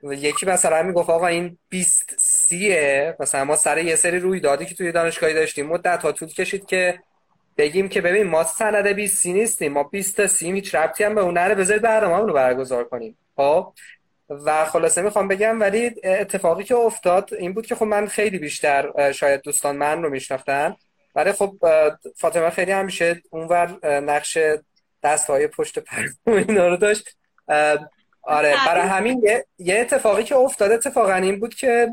[0.03, 3.15] یکی مثلا می‌گفت آقا این 20 سیه.
[3.19, 6.65] مثلا ما سر یه سری روی دادی که توی دانشگاهی داشتیم مدت ها طول کشید
[6.65, 6.99] که
[7.57, 9.71] بگیم که ببین ما سند 20 سی نیستیم.
[9.71, 11.55] ما 20 تا سی هیچ ربطی هم به اون نره.
[11.55, 13.17] بذارید برنامه رو برگزار کنیم.
[13.35, 13.73] خب؟
[14.29, 19.11] و خلاصه می‌خوام بگم ولی اتفاقی که افتاد این بود که خب من خیلی بیشتر
[19.11, 20.75] شاید دوستان من رو میشناختن.
[21.19, 21.57] ولی خب
[22.15, 24.37] فاطمه خیلی همیشه اونور نقش
[25.03, 27.17] دستهای پشت پرده اینا رو داشت.
[28.21, 29.27] آره برای همین
[29.57, 31.87] یه اتفاقی که افتاد اتفاقا این بود که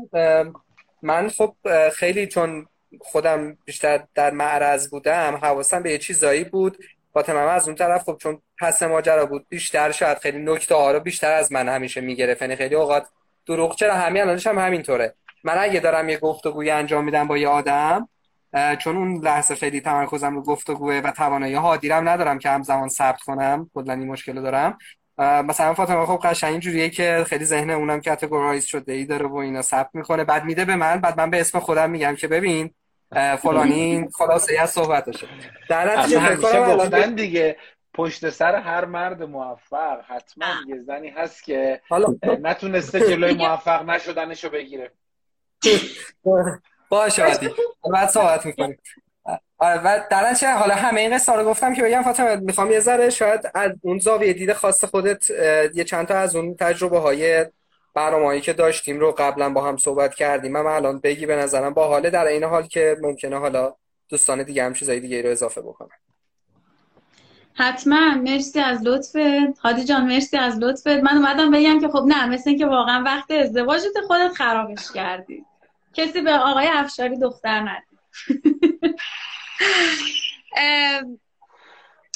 [1.01, 1.55] من خب
[1.89, 2.67] خیلی چون
[3.01, 6.77] خودم بیشتر در معرض بودم حواسم به یه چیزایی بود.
[7.13, 10.99] فاطمه از اون طرف خب چون پس ماجرا بود بیشتر شاید خیلی نکته ها رو
[10.99, 12.41] بیشتر از من همیشه می‌گرفت.
[12.41, 13.07] یعنی خیلی اوقات
[13.47, 15.13] دروغ چرا همین الانش هم همینطوره.
[15.43, 18.09] من اگه دارم یه گفتگوی انجام میدم با یه آدم
[18.79, 23.69] چون اون لحظه خیلی تمرکزم رو گفتگوه و توانایی حادیرم ندارم که همزمان ثبت کنم.
[23.73, 24.77] کلا این مشکل دارم.
[25.19, 29.61] مثلا فاطمه خب قشنگ اینجوریه که خیلی ذهن اونم کاتگورایز شده ای داره و اینا
[29.61, 30.23] ثبت می‌کنه.
[30.23, 32.73] بعد میده به من بعد من به اسم خودم میگم که ببین
[33.41, 35.27] فلانی خلاصه از صحبتشه.
[35.69, 37.57] در نتیجه دیگه
[37.93, 41.81] پشت سر هر مرد موفق حتما یه زنی هست که
[42.41, 44.91] نتونسته جلوی موفق نشدنشو بگیره.
[46.89, 47.49] باشه عادی.
[47.93, 48.79] بعد صحبت می‌کنیم.
[49.57, 53.09] آره و در حالا همه این قصه رو گفتم که بگم فاطمه می‌خوام یه ذره
[53.09, 55.29] شاید از اون زاویه دید خاص خودت
[55.73, 57.45] یه چند تا از اون تجربه های
[57.93, 60.51] برنامه‌ای که داشتیم رو قبلا با هم صحبت کردیم.
[60.51, 63.75] من الان بگی به نظرم با حال در این حال که ممکنه حالا
[64.09, 65.97] دوستان دیگه هم چیزای دیگه رو اضافه بکنن.
[67.53, 68.15] حتما.
[68.15, 72.49] مرسی از لطفت هادی جان مرسی از لطفت من اومدم بگم که خب نه مثل
[72.49, 75.45] اینکه واقعا وقت ازدواجت خودت خرابش کردی.
[75.97, 77.99] کسی به آقای افشاری دختر ندید.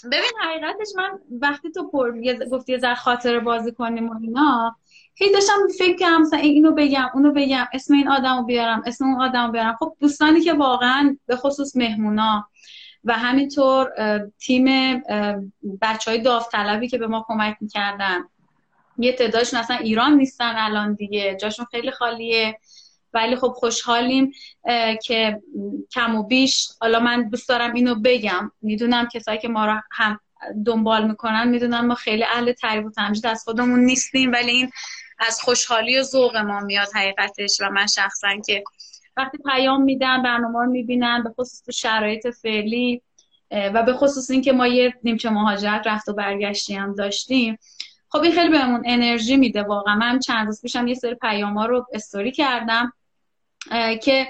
[0.06, 2.12] ببین حقیقتش من وقتی تو پر
[2.52, 4.76] گفتی یه خاطر بازی کنیم و اینا
[5.16, 9.22] هی داشتم فکر کنم مثلا اینو بگم اونو بگم اسم این آدمو بیارم اسم اون
[9.22, 9.76] آدمو بیارم.
[9.80, 12.48] خب دوستانی که واقعا به خصوص مهمونا
[13.04, 13.92] و همینطور
[14.40, 14.98] تیم
[15.82, 18.24] بچه های داوطلبی که به ما کمک می‌کردن
[18.98, 22.60] یه تعدادشون اصلا ایران نیستن الان دیگه جاشون خیلی خالیه.
[23.14, 24.32] ولی خب خوشحالیم
[25.04, 25.42] که
[25.92, 26.70] کم و بیش.
[26.82, 28.52] حالا من دوست دارم اینو بگم.
[28.62, 30.20] می‌دونم کسایی که ما رو هم
[30.66, 34.72] دنبال می‌کنن می‌دونم ما خیلی اهل تعریف و تمجید از خودمون نیستیم ولی این
[35.20, 37.62] از خوشحالی و ذوق ما میاد حقیقتش.
[37.62, 38.64] و من شخصا که
[39.18, 43.02] وقتی پیام میدن برنامه رو می‌بینن به خصوص تو شرایط فعلی
[43.52, 47.58] و به خصوص اینکه ما یه نیمچه مهاجرت رفت و برگشتی هم داشتیم.
[48.10, 49.96] خب این خیلی بهمون انرژی میده واقعا.
[49.96, 52.94] من چند روز پیشم یه سری پیام ها رو استوری کردم.
[54.04, 54.28] که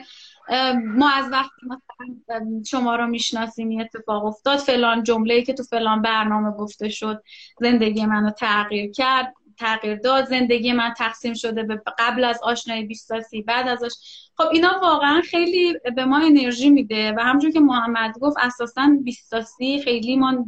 [0.75, 6.01] ما از وقتی مثلا شما رو می‌شناسیم این اتفاق افتاد فلان جمله که تو فلان
[6.01, 7.23] برنامه گفته شد
[7.61, 13.41] زندگی منو تغییر کرد تغییر داد زندگی من تقسیم شده به قبل از آشنایی بیستاسی
[13.41, 13.93] بعد ازش
[14.37, 19.81] خب اینا واقعا خیلی به ما انرژی میده و همونجور که محمد گفت اساسا بیستاسی
[19.83, 20.45] خیلی ما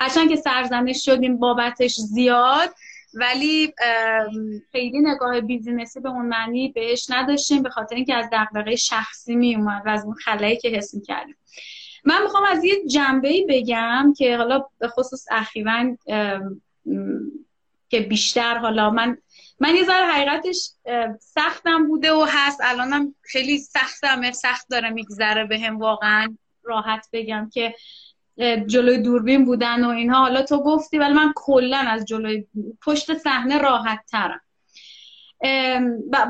[0.00, 2.70] هرچند که سرزنش شدیم بابتش زیاد
[3.14, 3.74] ولی
[4.72, 9.56] خیلی نگاه بیزینسی به اون معنی بهش نداشتیم به خاطر اینکه از دغدغه شخصی می
[9.56, 11.36] اومد و از اون خلایی که حس کردیم
[12.04, 15.96] من می‌خوام از یه جنبه بگم که حالا به خصوص اخیرا
[17.88, 19.18] که بیشتر حالا من
[19.60, 20.70] من یه ذره حقیقتش
[21.20, 22.60] سختم بوده و هست.
[22.62, 27.74] الانم خیلی سختم سخت داره میگذره به هم واقعا راحت بگم که
[28.66, 30.18] جلوی دوربین بودن و اینها.
[30.18, 32.46] حالا تو گفتی ولی من کلا از جلوی
[32.84, 34.40] پشت صحنه راحت ترم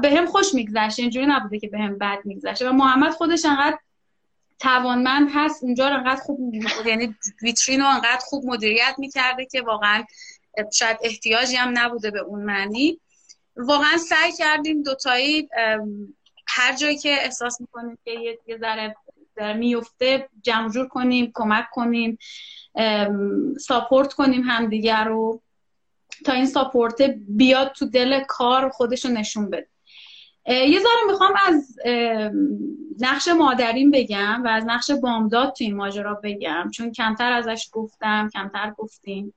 [0.02, 3.78] به هم خوش میگذشته اینجوری نبوده که به هم بد میگذشته و محمد خودش انقدر
[4.58, 6.54] توانمند هست اونجا رو انقدر خوب
[6.86, 10.04] یعنی ویترین رو انقدر خوب مدیریت می‌کرده که واقعا
[10.72, 13.00] شاید احتیاجی هم نبوده به اون معنی.
[13.56, 15.48] واقعا سعی کردیم دوتایی
[16.46, 18.96] هر جایی که احساس می‌کنیم که یه ذره
[19.56, 22.18] میفته جمع کنیم کمک کنیم
[23.60, 25.42] ساپورت کنیم همدیگر رو.
[26.24, 29.68] تا این ساپورت بیاد تو دل کار خودش رو نشون بده.
[30.46, 31.76] یه ذره می‌خوام از
[33.00, 36.70] نقش مادرین بگم و از نقش بامداد تو این ماجرا بگم.
[36.74, 39.34] چون کمتر ازش گفتم کمتر گفتیم.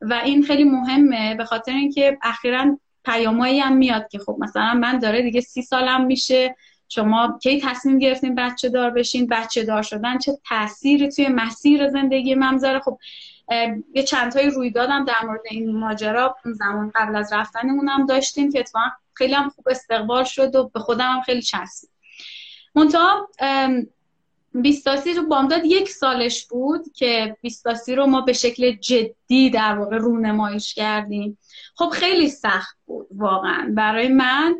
[0.00, 4.98] و این خیلی مهمه به خاطر اینکه اخیرا پیامایی هم میاد که خب مثلا من
[4.98, 6.56] داره دیگه سی سالم میشه.
[6.88, 12.34] شما کی تصمیم گرفتین بچه دار بشین بچه دار شدن چه تأثیری توی مسیر زندگی
[12.34, 12.98] من می‌ذاره؟ خب
[13.94, 18.60] یه چند تایی روی دادم در مورد این ماجرا زمان قبل از رفتنمون داشتیم که
[18.60, 21.90] اتفاقا خیلی هم خوب استقبال شد و به خودم هم خیلی چسبید.
[22.74, 23.28] منتها
[24.54, 29.96] بیستاسی رو بامداد یک سالش بود که بیستاسی رو ما به شکل جدی در واقع
[29.96, 31.38] رونمایش کردیم.
[31.76, 33.72] خب خیلی سخت بود واقعا.
[33.74, 34.54] برای من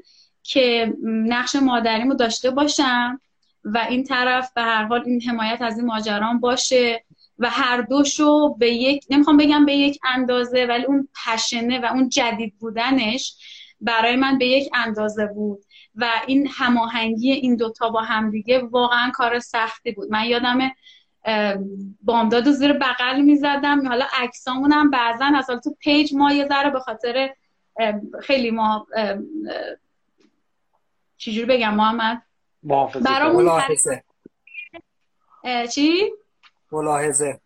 [0.44, 3.20] که نقش مادریمو داشته باشم
[3.64, 7.04] و این طرف به هر حال این حمایت از این ماجران باشه
[7.38, 12.08] و هر دوشو به یک نمی‌خوام بگم به یک اندازه ولی اون پشنه و اون
[12.08, 13.36] جدید بودنش
[13.80, 15.64] برای من به یک اندازه بود
[15.94, 20.10] و این هماهنگی این دوتا با همدیگه واقعا کار سختی بود.
[20.10, 20.70] من یادم
[22.02, 23.88] بامداد زیر بغل می‌زدم.
[23.88, 27.30] حالا عکسامونم بعضا از تو پیج ما یه ذره به خاطر
[28.22, 28.86] خیلی ما
[31.24, 32.22] چجوری بگم محمد؟
[33.05, 34.05] برامون ملاحظه.
[35.74, 36.12] چی؟
[36.72, 37.40] ملاحظه.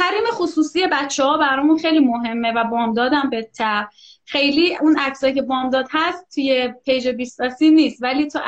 [0.00, 3.88] حریم خصوصی بچه ها برامون خیلی مهمه و بامدادم به تب.
[4.24, 8.40] خیلی اون عکسایی که بامداد هست توی پیج بیستاسی نیست ولی تو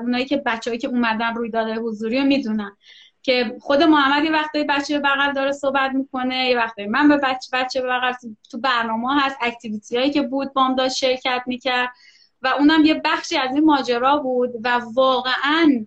[0.00, 2.76] اونایی که بچه‌ای که اومدن روی داده حضوری رو می‌دونن
[3.22, 7.48] که خود محمد یه وقتی بچه بغل داره صحبت می‌کنه یه وقتی من به بچه
[7.52, 8.12] بچه بغل
[8.50, 11.90] تو برنامه هست اکتیویتی هایی که بود بامداد شرکت می‌کرد.
[12.44, 15.86] و اونم یه بخشی از این ماجرا بود و واقعا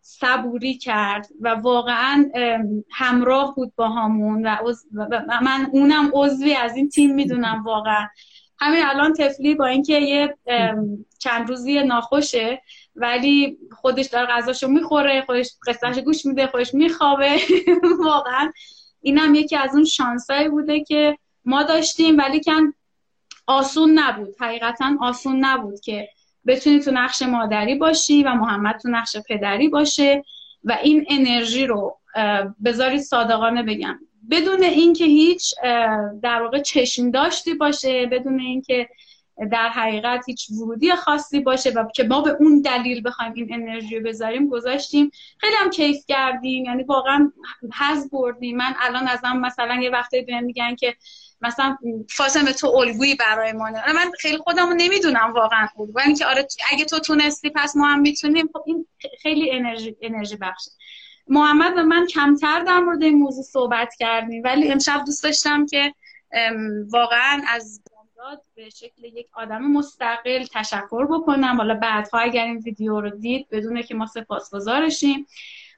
[0.00, 2.30] صبوری کرد و واقعا
[2.90, 4.58] همراه بود با همون و,
[5.42, 8.08] من اونم عضوی از این تیم می‌دونم واقعا.
[8.58, 10.36] همین الان تفلی با اینکه یه
[11.18, 12.62] چند روزی ناخوشه
[12.96, 17.36] ولی خودش داره غذاشو می‌خوره خودش قصهش گوش میده خودش میخوابه.
[18.04, 18.52] واقعا
[19.00, 22.72] اینم یکی از اون شانسایی بوده که ما داشتیم ولی کن
[23.46, 24.34] آسون نبود.
[24.40, 26.08] حقیقتا آسون نبود که
[26.46, 30.24] بتونی تو نقش مادری باشی و محمد تو نقش پدری باشه
[30.64, 31.98] و این انرژی رو
[32.64, 33.98] بذاری صادقانه بگم.
[34.30, 35.54] بدون اینکه هیچ
[36.22, 38.88] در واقع چشم داشتی باشه بدون اینکه
[39.52, 43.98] در حقیقت هیچ ورودی خاصی باشه و که ما به اون دلیل بخوایم این انرژی
[43.98, 45.10] رو بذاریم گذاشتیم.
[45.38, 46.64] خیلی هم کیف کردیم.
[46.64, 47.32] یعنی واقعا
[47.74, 48.56] حز بردیم.
[48.56, 50.94] من الان ازم مثلا یه وقتی بهم میگن که
[51.44, 51.76] مثلا
[52.10, 56.98] فاطمه تو الگویی برای ما من خیلی خودمو نمی‌دونم واقعا ولی که آره اگه تو
[56.98, 58.48] تونستی پس ما هم می‌تونیم.
[58.52, 58.86] خب این
[59.22, 60.70] خیلی انرژی انرژی بخشه.
[61.28, 65.94] محمد و من کمتر در مورد این موضوع صحبت کردیم ولی امشب دوست داشتم که
[66.92, 71.56] واقعا از بامداد به شکل یک آدم مستقل تشکر بکنم.
[71.56, 75.26] حالا بعدها اگر این ویدیو رو دید بدونه که ما سپاسگزارشیم.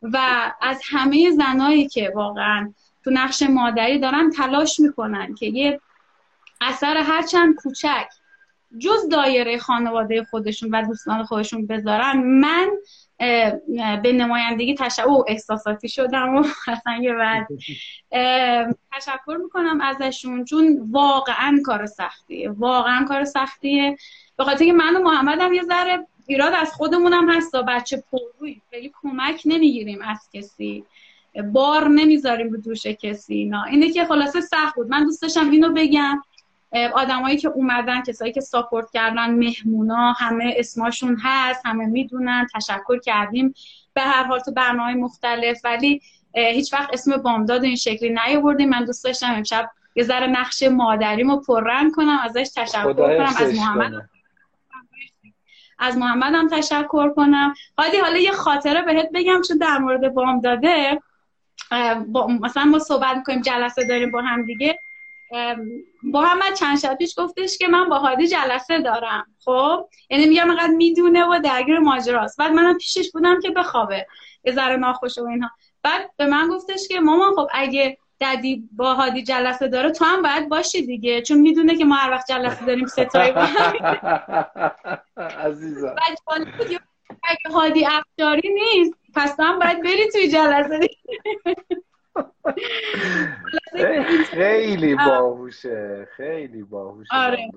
[0.02, 0.18] و
[0.60, 2.74] از همه زنایی که واقعا
[3.06, 5.80] تو نقش مادری دارن تلاش می‌کنن که یه
[6.60, 8.08] اثر هرچند کوچک
[8.78, 12.68] جز دایره خانواده خودشون و دوستان خودشون بذارن من
[14.02, 17.48] به نمایندگی تشکر احساساتی شدم و اصلا یه بعد
[18.92, 23.96] تشکر می‌کنم ازشون چون واقعا کار سختیه واقعا کار سختیه.
[24.36, 28.60] به خاطر که من و محمد هم یه ذره ایراد از خودمونم هست بچه پروی
[28.70, 30.84] خیلی کمک نمی‌گیریم از کسی.
[31.42, 33.62] بار نمی‌ذاریم رو دوش کسی اینا.
[33.62, 34.90] اینه که خلاصه سخت بود.
[34.90, 36.22] من دوست داشتم اینو بگم.
[36.94, 43.54] آدمایی که اومدن کسایی که ساپورت کردن مهمونا همه اسماشون هست همه می‌دونن تشکر کردیم.
[43.94, 46.00] به هر حال تو برنامه مختلف ولی
[46.34, 48.68] هیچ وقت اسم بامداد این شکلی نیاوردیم.
[48.68, 53.34] من دوست داشتم امشب یه ذره نقش مادریمو پررنگ کنم ازش تشکر کنم.
[53.38, 54.08] از محمد
[55.78, 57.54] از محمد هم تشکر کنم.
[57.78, 61.00] حالی حالا یه خاطره بهت بگم چون در مورد بامداده.
[62.06, 64.78] با مثلا ما صحبت می‌کنیم جلسه داریم با هم دیگه.
[66.02, 70.72] محمد چند شب پیش گفتش که من با هادی جلسه دارم خب؟ یعنی میگم انقدر
[70.72, 72.38] می‌دونه و درگیر ماجراست.
[72.38, 74.06] بعد منم پیشش بودم که بخوابه.
[74.44, 75.50] یه ذره ناخوشه و اینها.
[75.82, 80.22] بعد به من گفتش که مامان خب اگه ددی با هادی جلسه داره تو هم
[80.22, 81.22] باید باشی دیگه.
[81.22, 83.40] چون می‌دونه که ما هر وقت جلسه داریم ستایی با
[85.44, 85.94] عزیزم.
[87.10, 90.80] اگه هادی افشاری نیست پس هم باید بری توی جلسه.
[94.30, 97.50] خیلی باهوشه خیلی باهوشه آره.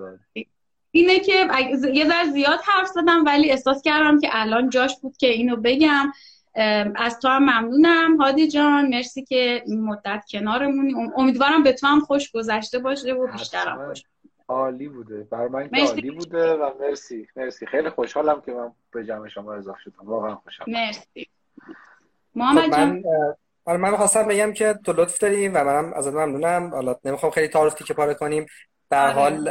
[0.91, 1.47] اینه که
[1.93, 6.11] یه ذره زیاد حرف زدم ولی احساس کردم که الان جاش بود که اینو بگم.
[6.95, 8.17] از تو هم ممنونم.
[8.21, 10.93] هادی جان مرسی که مدت کنارمونی.
[11.15, 14.03] امیدوارم به تو هم خوش گذشته باشه و بیشترم خوش
[14.49, 15.23] عالی بوده.
[15.23, 17.27] بر من که عالی بوده و مرسی.
[17.35, 17.65] مرسی.
[17.65, 19.95] خیلی خوشحالم که من به جمع شما اضافه شدم.
[20.03, 20.73] واقعا خوشحالم.
[20.73, 21.29] مرسی.
[22.35, 23.03] محمد خب جان
[23.65, 26.69] حالا من خواستم بگم که تو لطف داریم و منم ازت ممنونم.
[26.69, 28.45] حالا نمی‌خوام خیلی تعارف که پاره کنیم.
[28.89, 29.13] در آره.
[29.13, 29.49] حال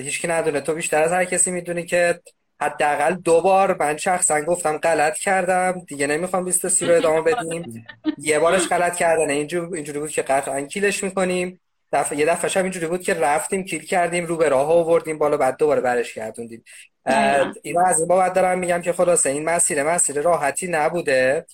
[0.00, 0.60] هیچکی ندونه.
[0.60, 2.20] تو بیشتر از هر کسی می‌دونی که
[2.60, 5.72] حداقل دو بار من شخصا گفتم غلط کردم.
[5.86, 7.86] دیگه نمی‌خوام 20 سی رو ادامه بدیم.
[8.18, 9.30] یه بارش غلط کردن.
[9.30, 11.60] اینجوری اینجوری بود که قطعا کیلش می‌کنیم.
[11.92, 15.36] دفعه یه دفعه هم اینجوری بود که رفتیم کیل کردیم رو به راه آوردیم بالا
[15.36, 16.64] بعد دوباره برش گردوندیم.
[17.62, 21.46] اینا از این بابت دارم میگم که خلاصه این مسیر مسیر راحتی نبوده.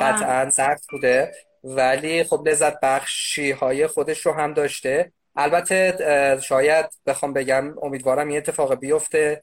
[0.00, 1.32] قطعا سخت بوده.
[1.64, 5.12] ولی خب لذت بخشی های خودش رو هم داشته.
[5.36, 9.42] البته شاید بخوام بگم امیدوارم این اتفاق بیفته.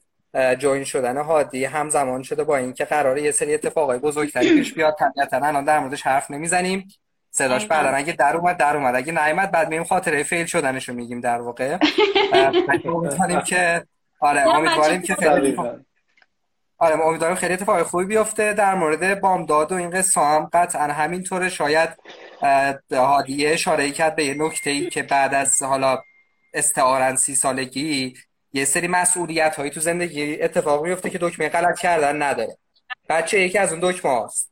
[0.58, 4.96] جوین شدن هادی همزمان شده با اینکه قراره یه سری اتفاقای بزرگتری پیش بیاد.
[4.98, 6.88] طبیعتا الان در موردش حرف نمی‌زنیم.
[7.30, 8.94] صداش بعدا اگه در اومد در اومد.
[8.94, 11.78] اگه نیومد بعد مییم خاطره فیل شدنش رو میگیم در واقع.
[12.84, 13.84] امیدواریم که
[14.20, 15.56] آره امیدواریم که خیلی
[16.78, 20.20] آره امیدوارم خیلی اتفاق خوبی بیفته در مورد بامداد و این قصه.
[20.20, 21.48] هم قطعا همینطوره.
[21.48, 21.90] شاید
[22.92, 25.98] هادیه اشاره کرد به یه نکته ای که بعد از حالا
[26.54, 28.14] استعارن سی سالگی
[28.52, 32.58] یه سری مسئولیت هایی تو زندگی اتفاق میفته که دکمه غلط کردن نداره.
[33.08, 34.49] بچه یکی از اون دکمه هاست.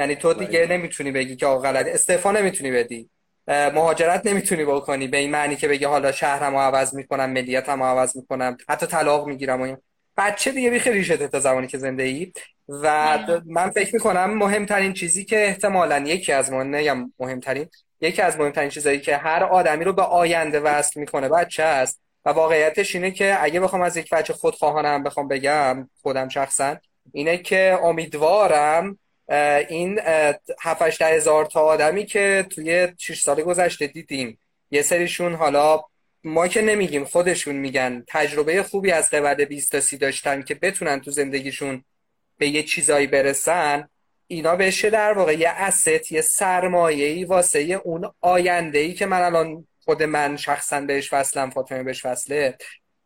[0.00, 3.10] یعنی تو دیگه نمی‌تونی بگی که آقا غلط استعفا نمی‌تونی بدی.
[3.48, 5.08] مهاجرت نمی‌تونی بکنی.
[5.08, 9.60] به این معنی که بگی حالا شهرمو عوض می‌کنم ملیتمو عوض می‌کنم حتی طلاق می‌گیرم
[9.60, 9.76] و این.
[10.16, 12.32] بچه دیگه بیخی ریشته تا زمانی که زنده ای
[12.68, 17.68] و من فکر می‌کنم مهمترین چیزی که احتمالا یکی از مهم نگم مهمترین
[18.00, 22.30] یکی از مهمترین چیزایی که هر آدمی رو به آینده وصل می‌کنه بچه است و
[22.30, 26.76] واقعیتش اینه که اگه بخوام از یک بچه خودخواهانم بخوام بگم خودم شخصا
[27.12, 28.98] اینه که امیدوارم
[29.68, 30.00] این
[30.60, 34.38] 7 هزار تا آدمی که توی 6 سال گذشته دیدیم.
[34.70, 35.80] یه سریشون حالا
[36.24, 38.04] ما که نمیگیم خودشون میگن.
[38.08, 41.84] تجربه خوبی از قبل 20 تا 30 داشتن که بتونن تو زندگیشون
[42.38, 43.88] به یه چیزایی برسن
[44.26, 50.02] اینا بشه در واقع یه اسست یه سرمایه‌ای واسه اون آینده که من الان خود
[50.02, 52.56] من شخصا بهش وصلم فاطمه بهش وصله.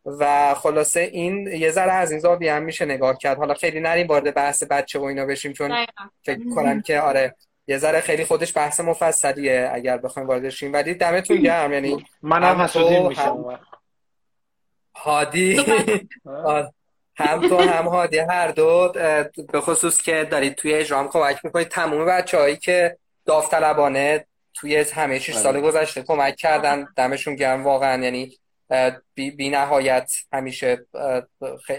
[0.05, 3.37] و خلاصه این یه ذره از این زاویه هم میشه نگاه کرد.
[3.37, 5.85] حالا خیلی نریم وارد بحث بچه و اینا بشیم چون
[6.25, 7.35] فکر کنم که آره
[7.67, 12.61] یه ذره خیلی خودش بحث مفصلیه اگر بخوایم وارد شیم ولی دمتون گرم یعنی منم
[12.61, 13.59] حسودی میشم.
[14.95, 15.55] هادی.
[17.17, 18.91] هم تو هم هادی هر دو
[19.51, 21.67] به خصوص که دارید توی اجرام کمک می‌کنید.
[21.67, 25.61] تموم بچه هایی که داوطلبانه توی همه 6 سال آره.
[25.61, 26.87] گذشته کمک کردن.
[26.95, 28.37] دمشون گرم واقعا یعنی
[29.13, 30.85] بی, بی نهایت همیشه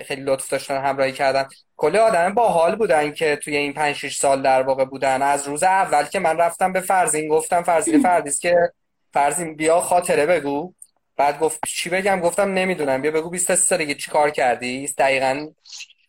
[0.07, 1.49] خیلی لطف داشتن همراهی کردن.
[1.77, 5.23] کل آدم با حال بودن که توی این 5 6 سال در واقع بودن.
[5.23, 8.73] از روز اول که من رفتم به فرزین گفتم فرزین فردیس که
[9.13, 10.75] فرزین بیا خاطره بگو.
[11.17, 13.03] بعد گفت چی بگم؟ گفتم نمی‌دونم.
[13.03, 15.47] بیا بگو 23 سالگی چی کار کردی؟ دقیقا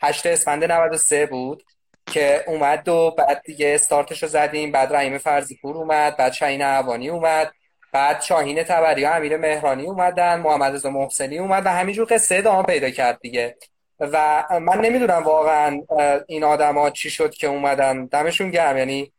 [0.02, 1.64] 8 اسفند 93 بود
[2.06, 4.72] که اومد و بعد دیگه استارتش رو زدیم.
[4.72, 7.52] بعد رحیم فرزی پور اومد بعد شاین عوانی اومد.
[7.92, 12.64] بعد شاهین تبری و امیر مهرانی اومدن محمد رضا محسنی اومد و همینجور قصه ادامه
[12.64, 13.58] پیدا کرد دیگه.
[14.00, 15.82] و من نمی‌دونم واقعا
[16.28, 18.06] این آدما چی شد که اومدن.
[18.06, 18.78] دمشون گرم.
[18.78, 19.12] یعنی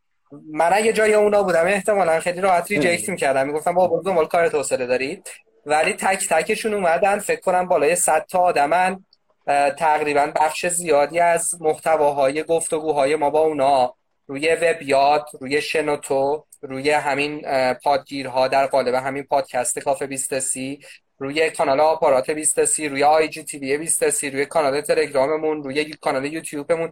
[0.51, 3.47] من اگه جای اونا بودم احتمالا خیلی راحت reject می‌کردم.
[3.47, 5.29] می‌گفتم بابا دنبال کار توسعه دارید
[5.65, 7.19] ولی تک تکشون اومدن.
[7.19, 9.05] فکر کنم بالای 100 تا آدمن.
[9.77, 13.95] تقریبا بخش زیادی از محتواهای گفتگوهای ما با اونا.
[14.29, 17.41] روی وب یاد روی شنوتو روی همین
[17.73, 20.79] پادگیرها در قالب همین پادکست کافه 20 سی
[21.17, 26.91] روی کانال آپارات 20 سی روی IGTV 20 سی روی کانال تلگراممون روی کانال یوتیوبمون.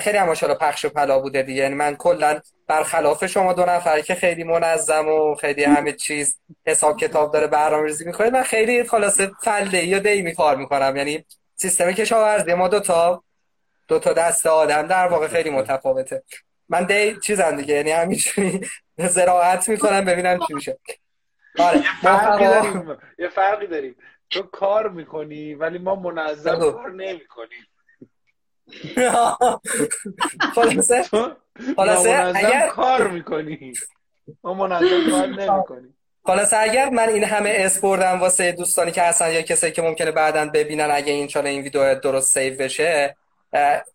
[0.00, 1.62] خیلی هم پخش و پلا بوده دیگه.
[1.62, 6.98] یعنی من کلا برخلاف شما دو نفر که خیلی منظم و خیلی همه چیز حساب
[6.98, 10.96] کتاب داره برنامه‌ریزی می‌کنه من خیلی خلاصه فله یا دی می کار می‌کنم.
[10.96, 11.24] یعنی
[11.56, 13.24] سیستم کشاورزی ما دو تا
[13.88, 16.22] دو تا دست آدم در واقع خیلی متفاوته.
[16.68, 18.60] من دی چیزم دیگه یعنی همینجوری
[18.98, 20.78] زراعت می‌کنم ببینم چی میشه.
[21.58, 22.96] آره یه فرقی داریم.
[23.18, 23.96] یه فرقی داریم.
[24.30, 27.66] تو کار می‌کنی ولی ما منظم کار نمی‌کنیم.
[30.54, 31.02] خلاصه
[31.76, 33.72] خلاصه اگر کار می‌کنی.
[34.44, 35.96] ما منظم کار نمی‌کنیم.
[36.26, 40.10] خلاصه اگر من این همه اسم بردم واسه دوستانی که هستن یا کسایی که ممکنه
[40.10, 43.16] بعدا ببینن اگه ایشالا این ویدیو درست save بشه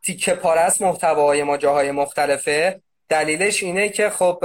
[0.04, 2.82] تیکه پاره از محتوای ما جاهای مختلفه.
[3.10, 4.44] دلیلش اینه که خب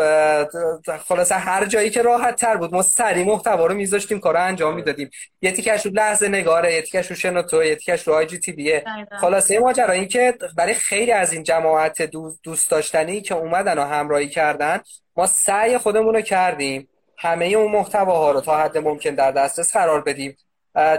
[1.08, 5.10] خلاصه هر جایی که راحت تر بود ما سری محتوا رو میذاشتیم کارو انجام می‌دادیم.
[5.42, 8.52] یه تیکش رو لحظه نگاره یه تیکش رو شنوتو یه تیکش رو آی جی تی
[8.52, 8.84] بیه
[9.20, 12.02] خلاصه ماجرا این که برای خیلی از این جماعت
[12.42, 14.80] دوست داشتنی که اومدن و همراهی کردن
[15.16, 16.88] ما سعی خودمون رو کردیم
[17.18, 20.36] همه اون محتواها رو تا حد ممکن در دسترس قرار بدیم.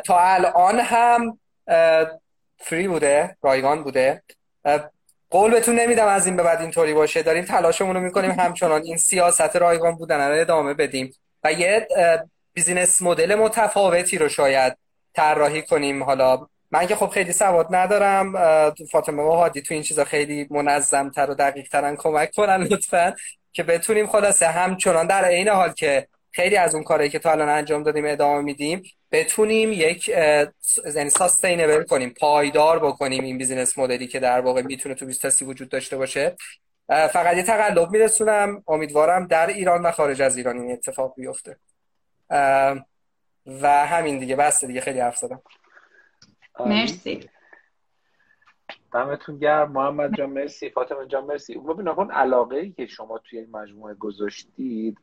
[0.05, 1.39] تا الان هم
[2.65, 4.23] فری بوده رایگان بوده.
[5.29, 7.23] قول بهتون نمیدم از این به بعد اینطوری باشه.
[7.23, 11.13] داریم تلاشمون رو می‌کنیم همچنان این سیاست رایگان بودن رو ادامه بدیم
[11.43, 11.87] و یه
[12.53, 14.77] business model متفاوتی رو شاید
[15.13, 16.03] طراحی کنیم.
[16.03, 18.33] حالا من که خب خیلی سواد ندارم
[18.91, 23.13] فاطمه و هادی تو این چیزا خیلی منظم تر و دقیق ترن کمک کنن لطفا
[23.53, 27.49] که بتونیم خلاصه همچنان در عین حال که خیلی از اون کارهایی که تا الان
[27.49, 30.07] انجام دادیم ادامه میدیم بتونیم یک
[30.95, 35.41] یعنی sustainable کنیم پایدار بکنیم این business model ی که در واقع می‌تونه تو business
[35.41, 36.35] ی وجود داشته باشه.
[36.87, 38.63] فقط یه تقلب میرسونم.
[38.67, 41.57] امیدوارم در ایران و خارج از ایران این اتفاق بیفته.
[43.45, 44.35] و همین دیگه.
[44.35, 44.81] بس دیگه.
[44.81, 45.41] خیلی حرف زدم.
[46.59, 47.29] مرسی.
[48.93, 49.71] دمتون گرم.
[49.71, 50.69] محمد جان مرسی.
[50.69, 51.57] فاطمه جان مرسی.
[51.57, 54.97] ببین اون علاقه ای که شما توی این مجموعه گذاشتید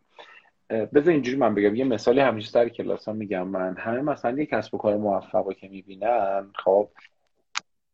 [0.70, 3.76] بذار اینجوری من بگم یه مثالی همیشه سر کلاس ها میگم من.
[3.76, 6.88] همه مثلا یه کسب و کار موفق که می‌بینن خب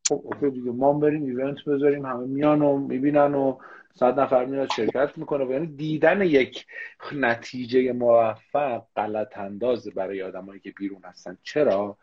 [0.09, 3.59] خب اوکی دیگه ما بریم ایونت بذاریم همه میان و می‌بینن و
[3.95, 5.45] صد نفر میاد شرکت می‌کنه.
[5.45, 6.67] و یعنی دیدن یک
[7.13, 11.39] نتیجه موفق غلط اندازه برای آدمایی که بیرون هستن.
[11.43, 11.97] چرا؟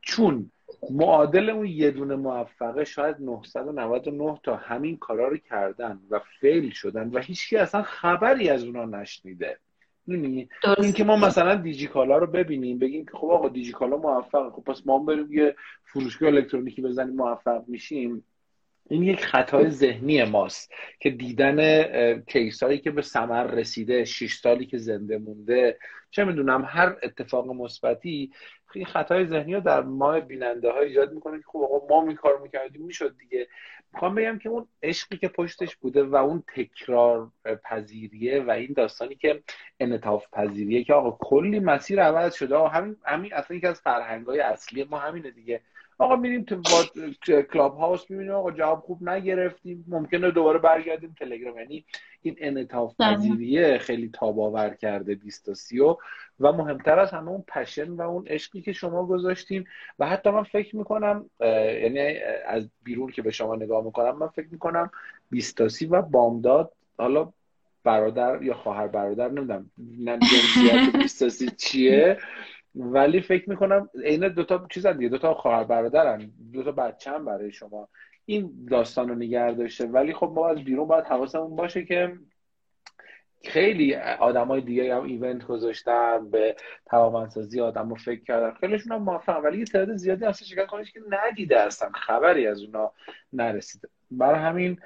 [0.00, 0.50] چون
[0.90, 7.08] معادل اون یه دونه موفقه شاید 999 تا همین کارا رو کردن و فیل شدن
[7.08, 9.58] و هیچکی اصلا خبری از اونا نشنیده.
[10.08, 14.82] این که ما مثلا دیجیکالا رو ببینیم بگیم که خب آقا دیجیکالا موفق خب پس
[14.86, 18.24] ما بریم یه فروشگاه الکترونیکی بزنیم موفق میشیم.
[18.90, 24.66] این یک خطای ذهنی ماست که دیدن کیس هایی که به ثمر رسیده شش سالی
[24.66, 25.78] که زنده مونده
[26.10, 28.30] چه می‌دونم هر اتفاق مثبتی
[28.74, 32.14] این خطای ذهنی رو در ما بیننده ها ایجاد می‌کنه که خب آقا ما می
[32.14, 33.48] کار می‌کردیم می‌شد دیگه.
[33.92, 37.30] می‌خوام بگم که اون عشقی که پشتش بوده و اون تکرار
[37.64, 39.42] پذیریه و این داستانی که
[39.80, 42.54] انطاف پذیریه که آقا کلی مسیر عوض شده.
[42.54, 45.60] آقا همین همین اصلا یکی از فرهنگ های اصلی ما همینه دیگه.
[46.02, 46.62] آقا میریم تو
[47.42, 48.32] کلاب هاوس می‌بینیم.
[48.32, 49.84] آقا جواب خوب نگرفتیم.
[49.88, 51.58] ممکنه دوباره برگردیم تلگرام.
[51.58, 51.84] یعنی
[52.22, 55.80] این انعطاف پذیریه خیلی تاباور کرده 20 تا 30
[56.40, 59.64] و مهمتر از همه اون پشن و اون عشقی که شما گذاشتین.
[59.98, 64.48] و حتی من فکر می‌کنم یعنی از بیرون که به شما نگاه می‌کنم من فکر
[64.50, 64.90] می‌کنم
[65.30, 67.32] 20 تا 30 و بامداد حالا
[67.84, 69.70] برادر یا خواهر برادر نمی‌دونم
[70.92, 72.18] 20 چیه؟
[72.74, 77.88] ولی فکر می‌کنم عین دوتا چیز دیگه دوتا خواهر برادرن دوتا بچه هم برای شما.
[78.24, 79.86] این داستان رو نگه داشته.
[79.86, 82.16] ولی خب ما از بیرون باید حواسمون باشه که
[83.44, 88.54] خیلی های دیگه هم ایونت گذاشتن به توامنسازی آدم رو فکر کردن.
[88.60, 92.62] خیلیشون هم موفق ولی یه تعداد زیادی هست شکل کنش که ندیده هستن خبری از
[92.62, 92.92] اونا
[93.32, 93.88] نرسیده.
[94.10, 94.80] برای همین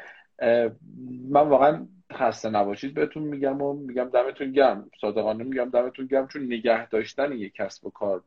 [1.28, 4.90] من واقعا خسته نباشید بهتون میگم و میگم دمتون گرم.
[5.00, 8.22] صادقانه میگم دمتون گرم چون نگه داشتن یک کسب و کار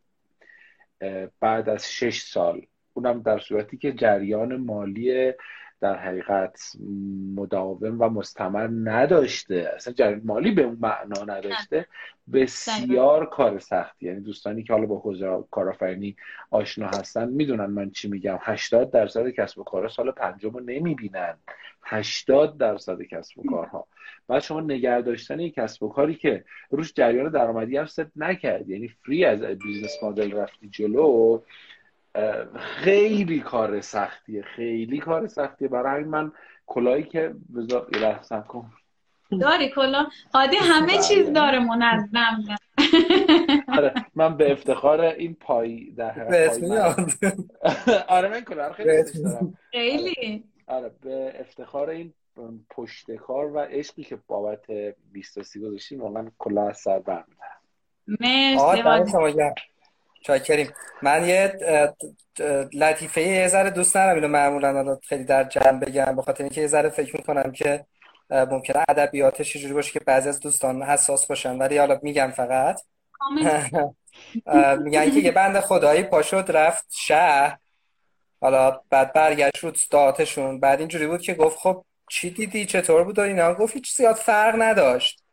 [1.39, 5.33] بعد از شش سال اونم در صورتی که جریان مالی
[5.81, 6.59] در حقیقت
[7.35, 9.71] مداوم و مستمر نداشته.
[9.75, 11.85] اصلا جریان مالی به اون معنا نداشته.
[12.33, 14.05] بسیار کار سختی.
[14.05, 16.15] یعنی دوستانی که حالا با حوزه کارآفرینی
[16.51, 18.37] آشنا هستن می‌دونن من چی میگم.
[18.41, 21.35] 80 درصد کسب و کارها سال پنجم رو نمی‌بینن.
[21.83, 23.87] 80 درصد کسب و کارها.
[24.27, 28.69] بعد شما نگه داشتن یک کسب و کاری که روش جریان درآمدی هم ست نکرد.
[28.69, 31.39] یعنی فری از بیزنس مدل رفتی جلو.
[32.55, 35.67] خیلی کار سختیه خیلی کار سختیه.
[35.67, 36.31] برای همین من
[36.67, 38.71] کلاهی که بذار یه کن.
[39.41, 41.33] داری کلا؟ عادی همه چیز.
[41.33, 42.43] داره منظم
[43.67, 46.13] آره من به افتخار این پای در
[48.07, 49.03] آره من کلا خیلی
[49.71, 50.43] خیلی.
[50.67, 52.13] آره به افتخار این
[52.69, 54.71] پشت کار و عشقی که بابت
[55.11, 57.59] 20 گذاشتیم واقعا کلا از سر برمیدارم.
[58.07, 59.33] مرسی
[60.21, 60.71] چاکریم
[61.01, 61.53] من یه
[62.73, 66.67] لطیفه یه ذره دوست ندارم اینو معمولا خیلی در جمع بگم به خاطر اینکه یه
[66.67, 67.85] ذره فکر می‌کنم که
[68.29, 71.57] ممکنه ادبیاتش جوری باشه که بعضی از دوستان حساس باشن.
[71.57, 72.81] ولی حالا میگم فقط.
[74.83, 77.57] میگن که یه بند خدایی پاشد رفت شهر.
[78.41, 83.19] حالا بعد برگشت رو داتشون بعد اینجوری بود که گفت خب چی دیدی؟ چطور بود
[83.19, 85.23] و اینا؟ گفت هیچ زیاد فرق نداشت.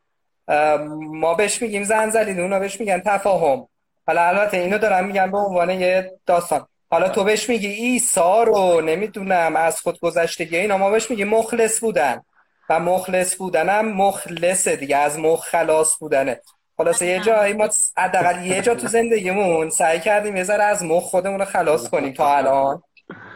[0.98, 3.68] ما بهش میگیم زنزلین اونا بهش میگن تفاهم.
[4.06, 6.66] حالا البته اینو دارم میگم به عنوان یه داستان.
[6.90, 10.78] حالا تو بهش میگی ایسا رو نمی‌دونم از خود گذشتگی اینا.
[10.78, 12.22] ما بهش میگیم مخلص بودن.
[12.68, 16.40] و مخلص بودنم مخلصه دیگه از مخ خلاص بودنه.
[16.76, 21.02] خلاصه یه جایی ما حداقل یه جا تو زندگیمون سعی کردیم یه ذره از مخ
[21.02, 22.82] خودمون رو خلاص کنیم تا الان.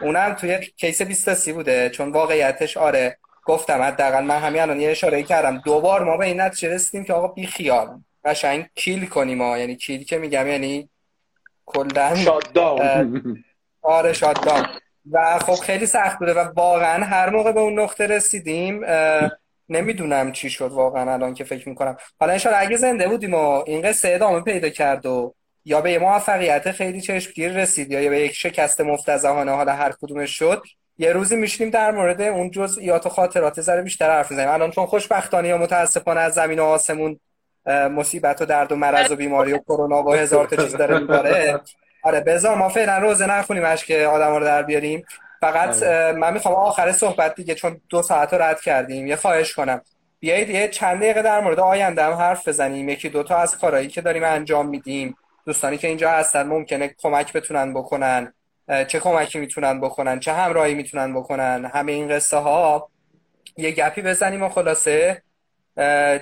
[0.01, 3.17] اونم توی کیس 20 بوده چون واقعیتش آره.
[3.45, 5.57] گفتم حداقل من همین الان یه اشاره کردم.
[5.57, 9.57] دوبار ما به این نتیجه رسیدیم که آقا بی خیال قشنگ کیل کنیم ها.
[9.57, 10.89] یعنی کیل که میگم یعنی
[11.65, 13.43] کلا شادداون
[13.81, 14.65] آره شادداون
[15.11, 18.85] و خب خیلی سخت بوده و واقعا هر موقع به اون نقطه رسیدیم
[19.69, 21.97] نمی‌دونم چی شد واقعا الان که فکر می‌کنم.
[22.19, 25.33] حالا انشاءالله اگه زنده بودیم و این قصه ادامه پیدا کرد و
[25.65, 30.63] یا به موفقیت خیلی چشمگیر رسید یا به یک شکست مفتزهانه حالا هر کدومش شد
[30.97, 34.49] یه روزی میشینیم در مورد اون جزئیات و خاطرات زره بیشتر حرف می‌زنیم.
[34.49, 37.19] الان چون خوشبختانه یا متاسفانه از زمین و آسمون
[37.65, 41.61] مصیبت و درد و مرض و بیماری و کرونا و هزار تا چیز داره میباره.
[42.03, 45.05] آره بذار ما فعلا روزه نخونیم که آدم رو در بیاریم.
[45.41, 46.11] فقط آره.
[46.11, 49.81] من می‌خوام آخر صحبت دیگه چون دو ساعت رو رد کردیم یه خواهش کنم.
[50.19, 52.89] بیایید یه چند دقیقه در مورد آینده هم حرف بزنیم.
[52.89, 55.15] یکی دوتا از کارهایی که داریم انجام میدیم.
[55.45, 58.33] دوستانی که اینجا هستن ممکنه کمک بتونن بکنن.
[58.87, 61.71] چه کمکی می‌تونن بکنن چه همراهی می‌تونن بکنن.
[61.73, 62.89] همه این قصه ها
[63.57, 65.23] یه گپی بزنیم و خلاصه.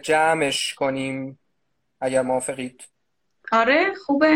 [0.01, 1.39] جمعش کنیم
[2.01, 2.83] اگر موافقید.
[3.51, 4.35] آره خوبه.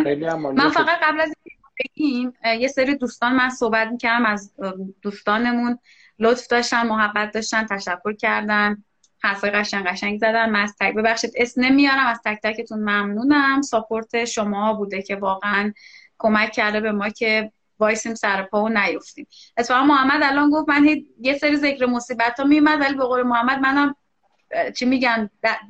[0.56, 1.34] من فقط قبل از
[1.80, 4.54] بگیم یه سری دوستان من صحبت می‌کردم از
[5.02, 5.80] دوستانمون
[6.20, 8.84] لطف داشتن محبت داشتن تشکر کردن
[9.20, 10.50] حرفای قشنگ قشنگ زدن.
[10.50, 13.62] من از تک ببخشید اسم نمیارم از تک تکتون ممنونم.
[13.62, 15.74] ساپورت شما بوده که واقعا
[16.18, 19.28] کمک کرده به ما که وایسیم سر پا و نیفتیم.
[19.58, 20.88] اتفاقا محمد الان گفت من
[21.22, 23.96] یه سری ذکر مصیبت ها میومد ولی به قول محمد منم
[24.76, 25.30] چی میگن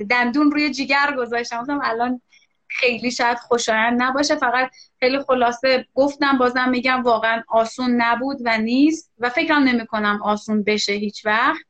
[0.10, 1.82] دندون روی جیگر گذاشتم.
[1.84, 2.22] الان
[2.68, 4.36] خیلی شاید خوشایند نباشه.
[4.36, 10.20] فقط خیلی خلاصه گفتم بازم میگم واقعا آسون نبود و نیست و فکرم نمی کنم
[10.24, 11.66] آسون بشه هیچ وقت.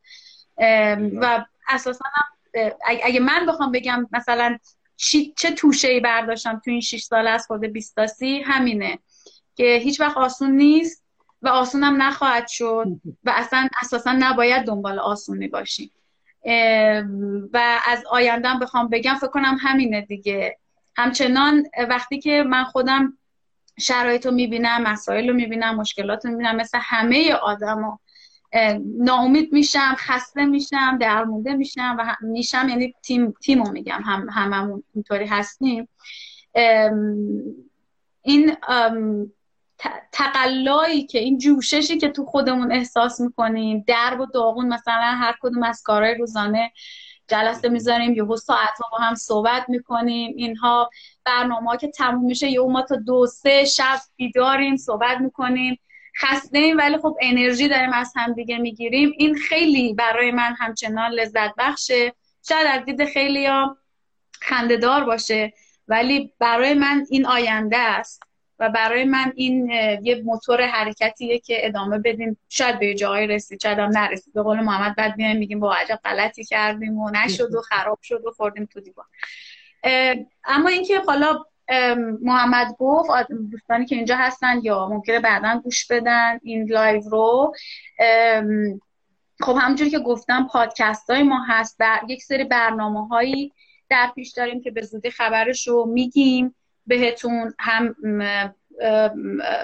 [1.21, 2.05] و اساسا
[2.85, 4.57] اگه من بخوام بگم مثلا
[5.35, 8.99] چه توشه ای برداشتم تو این 6 سال از خود بیستاسی همینه
[9.55, 11.03] که هیچ وقت آسون نیست
[11.41, 12.87] و آسونم نخواهد شد
[13.23, 15.91] و اصلا اساسا نباید دنبال آسونی باشیم.
[17.53, 20.57] و از آیندم بخوام بگم فکر کنم همینه دیگه.
[20.95, 23.17] همچنان وقتی که من خودم
[23.79, 27.99] شرایط رو می‌بینم مسائل رو می‌بینم مشکلات رو می‌بینم مثل همه آدم
[28.97, 34.01] ناامید میشم خسته میشم درمونده میشم و میشم یعنی تیم تیمو میگم.
[34.05, 35.89] هم هممون اینطوری هستیم.
[38.21, 38.55] این
[40.11, 45.63] تقلایی که این جوششی که تو خودمون احساس می‌کنیم درب و داغون مثلا هر کدوم
[45.63, 46.71] از کارهای روزانه
[47.27, 50.89] جلسه می‌ذاریم یهو ساعت با هم صحبت می‌کنیم اینها
[51.25, 55.79] برنامه که تموم میشه یهو ما تا دو سه شب بیداریم صحبت می‌کنیم
[56.21, 59.11] خسته ایم ولی خب انرژی داریم از هم دیگه می‌گیریم.
[59.17, 62.13] این خیلی برای من همچنان لذت بخشه.
[62.49, 63.77] شاید از دید خیلی ها
[65.05, 65.53] باشه
[65.87, 68.32] ولی برای من این آینده است.
[68.63, 69.69] و برای من این
[70.03, 72.37] یه موتور حرکتیه که ادامه بدیم.
[72.49, 74.33] شاید به جایی رسید شاید هم نرسید.
[74.33, 78.25] به قول محمد بعد میایم میگیم با عجب غلطی کردیم و نشد و خراب شد
[78.25, 79.05] و خوردیم تو دیوار.
[80.45, 81.43] اما اینکه حالا
[82.21, 83.09] محمد گفت
[83.51, 87.53] دوستانی که اینجا هستن یا ممکنه بعدا گوش بدن این live رو.
[89.39, 93.53] خب همونجوری که گفتم پادکست های ما هست در یک سری برنامه هایی
[93.89, 96.55] در پیش داریم که به زودی خبرش رو میگیم.
[96.87, 97.95] بهتون هم